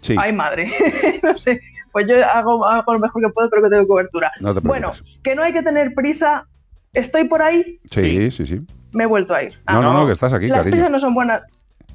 [0.00, 0.16] Sí.
[0.18, 0.72] Ay, madre.
[1.22, 1.60] no sé.
[1.94, 4.32] Pues yo hago, hago lo mejor que puedo, pero que tengo cobertura.
[4.40, 4.90] No te bueno,
[5.22, 6.44] que no hay que tener prisa.
[6.92, 8.66] Estoy por ahí, Sí, sí, sí.
[8.92, 9.52] me he vuelto a ir.
[9.70, 10.72] No, no, no, que estás aquí, las cariño.
[10.72, 11.42] prisas no son buenas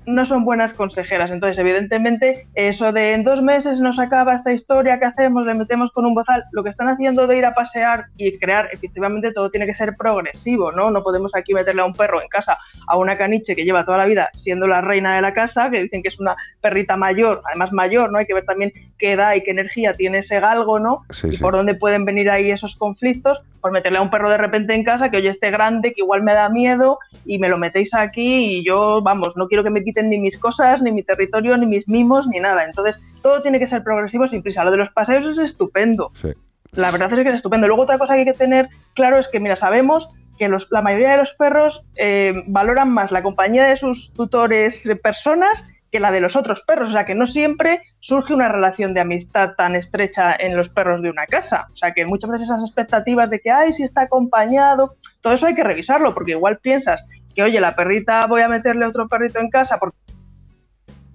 [0.10, 1.31] no son buenas consejeras.
[1.31, 5.91] Entonces evidentemente eso de en dos meses nos acaba esta historia que hacemos le metemos
[5.91, 6.44] con un bozal.
[6.52, 9.95] Lo que están haciendo de ir a pasear y crear efectivamente todo tiene que ser
[9.95, 12.57] progresivo no no podemos aquí meterle a un perro en casa
[12.88, 15.81] a una caniche que lleva toda la vida siendo la reina de la casa que
[15.81, 19.36] dicen que es una perrita mayor además mayor no hay que ver también qué edad
[19.36, 21.41] y qué energía tiene ese galgo no Sí, y sí.
[21.41, 24.84] por dónde pueden venir ahí esos conflictos por meterle a un perro de repente en
[24.84, 28.57] casa que hoy esté grande, que igual me da miedo y me lo metéis aquí
[28.60, 31.65] y yo, vamos, no quiero que me quiten ni mis cosas, ni mi territorio, ni
[31.65, 32.64] mis mimos, ni nada.
[32.65, 34.64] Entonces, todo tiene que ser progresivo sin prisa.
[34.64, 36.11] Lo de los paseos es estupendo.
[36.14, 36.30] Sí.
[36.73, 37.68] La verdad es que es estupendo.
[37.68, 40.07] Luego otra cosa que hay que tener claro es que, mira, sabemos
[40.38, 44.86] que los- la mayoría de los perros eh, valoran más la compañía de sus tutores
[44.86, 46.90] eh, personas que la de los otros perros.
[46.90, 51.02] O sea, que no siempre surge una relación de amistad tan estrecha en los perros
[51.02, 51.68] de una casa.
[51.72, 55.48] O sea, que muchas veces esas expectativas de que, ay, si está acompañado, todo eso
[55.48, 57.03] hay que revisarlo, porque igual piensas
[57.36, 59.98] que, oye, la perrita voy a meterle otro perrito en casa porque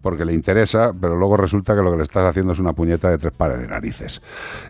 [0.05, 3.09] porque le interesa, pero luego resulta que lo que le estás haciendo es una puñeta
[3.11, 4.21] de tres pares de narices.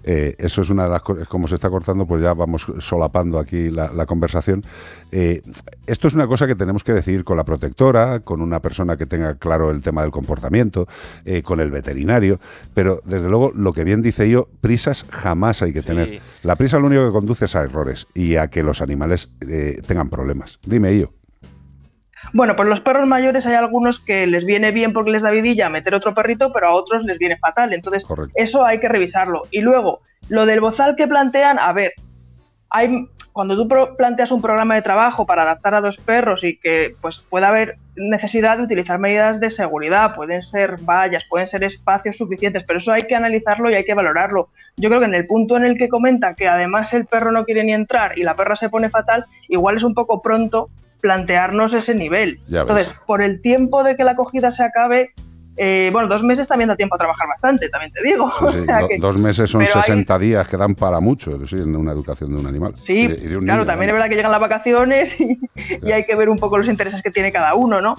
[0.04, 3.40] Eh, eso es una de las cosas, como se está cortando, pues ya vamos solapando
[3.40, 4.62] aquí la, la conversación.
[5.10, 5.42] Eh,
[5.88, 9.06] esto es una cosa que tenemos que decidir con la protectora, con una persona que
[9.06, 10.86] tenga claro el tema del comportamiento,
[11.24, 12.38] eh, con el veterinario,
[12.72, 16.22] pero desde luego, lo que bien dice yo, prisas jamás hay que tener.
[16.44, 19.30] La prisa lo único que conduce es a errores y a que los animales
[19.84, 20.60] tengan problemas.
[20.64, 21.10] Dime yo.
[22.34, 25.68] Bueno, pues los perros mayores hay algunos que les viene bien porque les da vidilla
[25.68, 27.72] meter otro perrito, pero a otros les viene fatal.
[27.72, 28.04] Entonces,
[28.34, 29.42] eso hay que revisarlo.
[29.52, 31.92] Y luego, lo del bozal que plantean, a ver,
[32.70, 36.96] hay, cuando tú planteas un programa de trabajo para adaptar a dos perros y que
[37.00, 42.16] pues pueda haber necesidad de utilizar medidas de seguridad, pueden ser vallas, pueden ser espacios
[42.16, 44.48] suficientes, pero eso hay que analizarlo y hay que valorarlo.
[44.76, 47.44] Yo creo que en el punto en el que comenta que además el perro no
[47.44, 50.68] quiere ni entrar y la perra se pone fatal, igual es un poco pronto
[51.00, 52.40] plantearnos ese nivel.
[52.48, 52.96] Ya Entonces, ves.
[53.06, 55.10] por el tiempo de que la acogida se acabe,
[55.56, 58.30] eh, bueno, dos meses también da tiempo a trabajar bastante, también te digo.
[58.30, 60.74] Sí, O sí, sea do- que- dos meses son pero hay- 60 días que dan
[60.74, 62.74] para mucho sí, en una educación de un animal.
[62.84, 65.20] Sí, Y de- y de un claro, niño, también es verdad que llegan las vacaciones
[65.20, 65.38] y,
[65.82, 67.94] y hay que ver un poco los intereses que tiene cada uno, ¿no?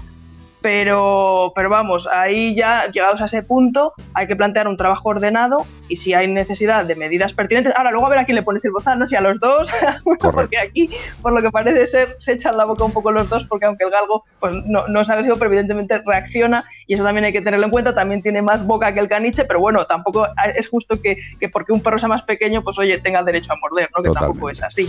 [0.65, 5.57] Pero, pero vamos, ahí ya llegados a ese punto hay que plantear un trabajo ordenado
[5.89, 8.65] y si hay necesidad de medidas pertinentes, ahora luego a ver a quién le pones
[8.65, 9.69] el bozal, no si a los dos,
[10.33, 10.89] porque aquí
[11.21, 13.83] por lo que parece ser se echan la boca un poco los dos porque aunque
[13.83, 17.41] el galgo pues no, no es agresivo pero evidentemente reacciona y eso también hay que
[17.41, 21.01] tenerlo en cuenta, también tiene más boca que el caniche, pero bueno, tampoco es justo
[21.01, 24.03] que, que porque un perro sea más pequeño pues oye tenga derecho a morder, ¿no?
[24.03, 24.87] Que tampoco es así.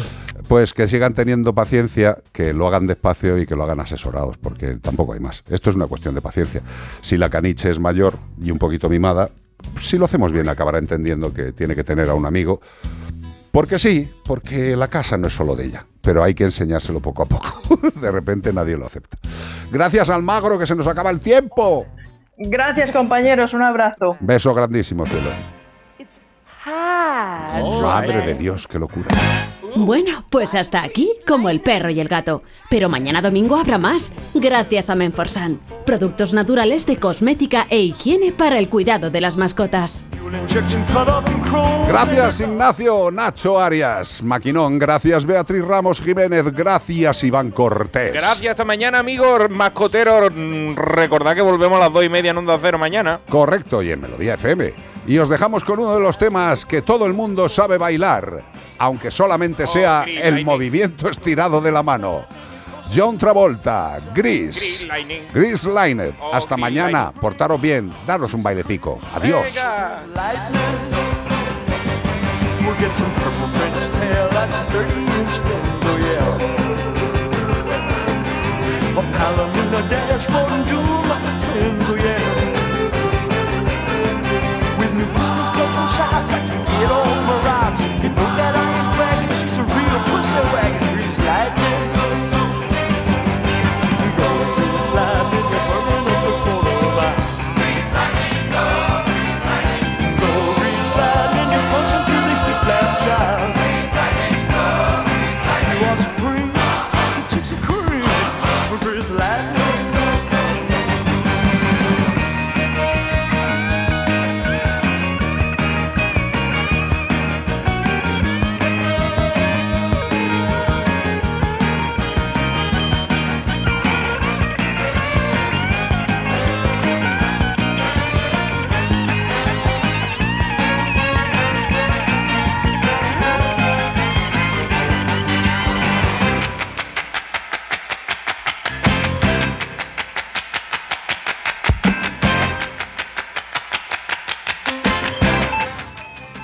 [0.49, 4.75] Pues que sigan teniendo paciencia, que lo hagan despacio y que lo hagan asesorados, porque
[4.75, 5.43] tampoco hay más.
[5.49, 6.63] Esto es una cuestión de paciencia.
[7.01, 9.31] Si la caniche es mayor y un poquito mimada,
[9.81, 12.61] si lo hacemos bien acabará entendiendo que tiene que tener a un amigo.
[13.51, 17.23] Porque sí, porque la casa no es solo de ella, pero hay que enseñárselo poco
[17.23, 17.91] a poco.
[18.01, 19.17] De repente nadie lo acepta.
[19.71, 21.87] Gracias al magro que se nos acaba el tiempo.
[22.39, 24.17] Gracias compañeros, un abrazo.
[24.21, 25.31] Beso grandísimo, cielo.
[27.83, 29.09] Madre de Dios, qué locura.
[29.77, 32.43] Bueno, pues hasta aquí, como el perro y el gato.
[32.71, 35.61] Pero mañana domingo habrá más, gracias a Menforsan.
[35.85, 40.07] Productos naturales de cosmética e higiene para el cuidado de las mascotas.
[41.89, 48.15] Gracias Ignacio Nacho Arias, Maquinón, gracias Beatriz Ramos Jiménez, gracias Iván Cortés.
[48.15, 50.33] Gracias, hasta mañana, amigos mascoteros.
[50.75, 53.21] Recordad que volvemos a las dos y media en Onda Cero mañana.
[53.29, 54.73] Correcto, y en Melodía FM.
[55.07, 58.43] Y os dejamos con uno de los temas que todo el mundo sabe bailar,
[58.79, 62.27] aunque solamente sea el movimiento estirado de la mano.
[62.95, 64.87] John Travolta, Gris,
[65.33, 66.15] Gris Lined.
[66.33, 69.01] Hasta mañana, portaros bien, daros un bailecico.
[69.15, 69.53] Adiós.
[72.61, 75.97] We'll get some purple French tail, that's a 30 inch lens, oh.
[78.99, 82.21] A Palomino dashboard and doom of the twins, oh yeah.
[84.79, 86.57] With new pistols, clubs, and shocks, like
[91.57, 91.96] Batman.